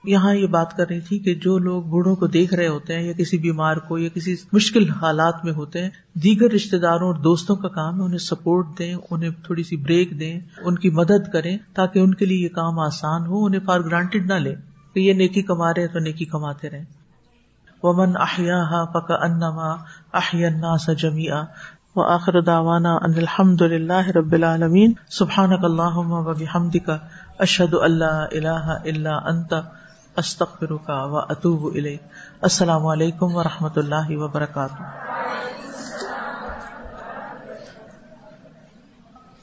یہاں 0.04 0.34
یہ 0.34 0.46
بات 0.46 0.76
کر 0.76 0.88
رہی 0.88 1.00
تھی 1.00 1.18
کہ 1.18 1.34
جو 1.34 1.58
لوگ 1.58 1.82
بوڑھوں 1.82 2.16
کو 2.16 2.26
دیکھ 2.26 2.54
رہے 2.54 2.66
ہوتے 2.66 2.94
ہیں 2.94 3.02
یا 3.02 3.12
کسی 3.12 3.38
بیمار 3.38 3.76
کو 3.76 3.98
یا 3.98 4.08
کسی 4.14 4.34
مشکل 4.52 4.88
حالات 4.90 5.44
میں 5.44 5.52
ہوتے 5.52 5.82
ہیں، 5.82 5.90
دیگر 6.14 6.52
رشتے 6.52 6.78
داروں 6.78 7.06
اور 7.06 7.14
دوستوں 7.14 7.56
کا 7.56 7.68
کام 7.68 7.98
ہے، 7.98 8.04
انہیں 8.04 8.18
سپورٹ 8.18 8.66
دیں، 8.78 8.94
انہیں 9.10 9.30
تھوڑی 9.30 9.62
سی 9.62 9.76
بریک 9.76 10.20
دیں، 10.20 10.40
ان 10.62 10.78
کی 10.78 10.90
مدد 10.90 11.32
کریں 11.32 11.58
تاکہ 11.74 11.98
ان 11.98 12.14
کے 12.14 12.26
لیے 12.26 12.38
یہ 12.38 12.48
کام 12.48 12.78
آسان 12.78 13.26
ہو، 13.26 13.44
انہیں 13.44 13.60
فار 13.66 13.80
گرانٹیڈ 13.80 14.26
نہ 14.26 14.34
لے 14.34 14.54
کہ 14.94 15.00
یہ 15.00 15.12
نیکی 15.12 15.42
کما 15.42 15.70
رہے 15.70 15.86
تو 15.86 15.98
نیکی 15.98 16.24
کماتے 16.24 16.70
رہے 16.70 16.84
ومن 17.82 18.16
احیا 18.16 18.84
پکا 18.84 19.14
انما 19.14 19.70
احیا 20.12 20.76
سا 20.76 20.92
جمیا 20.92 21.44
و 21.96 22.02
آخر 22.02 22.40
داوانا 22.40 22.94
ان 22.94 23.14
الحمد 23.16 23.62
للہ 23.62 24.08
رب 24.16 24.32
العالمین 24.32 24.92
سبحان 25.10 25.52
اللہ 25.62 25.96
و 25.96 26.32
کا 26.86 26.98
اشد 27.40 27.74
اللہ 27.74 28.04
اللہ 28.04 28.78
اللہ 28.84 29.20
انتا 29.24 29.60
استخر 30.16 30.72
کا 30.86 31.04
و 31.04 31.18
اطوب 31.18 31.76
علیہ 31.76 31.96
السلام 32.42 32.86
علیکم 32.86 33.36
و 33.36 33.42
رحمۃ 33.42 33.76
اللہ 33.76 34.10
وبرکاتہ۔ 34.10 34.82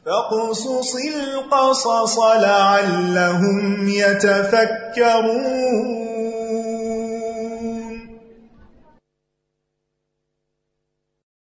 فاقصص 0.06 0.96
القصص 1.06 2.18
لعلهم 2.42 3.88
يتفكرون 3.88 6.17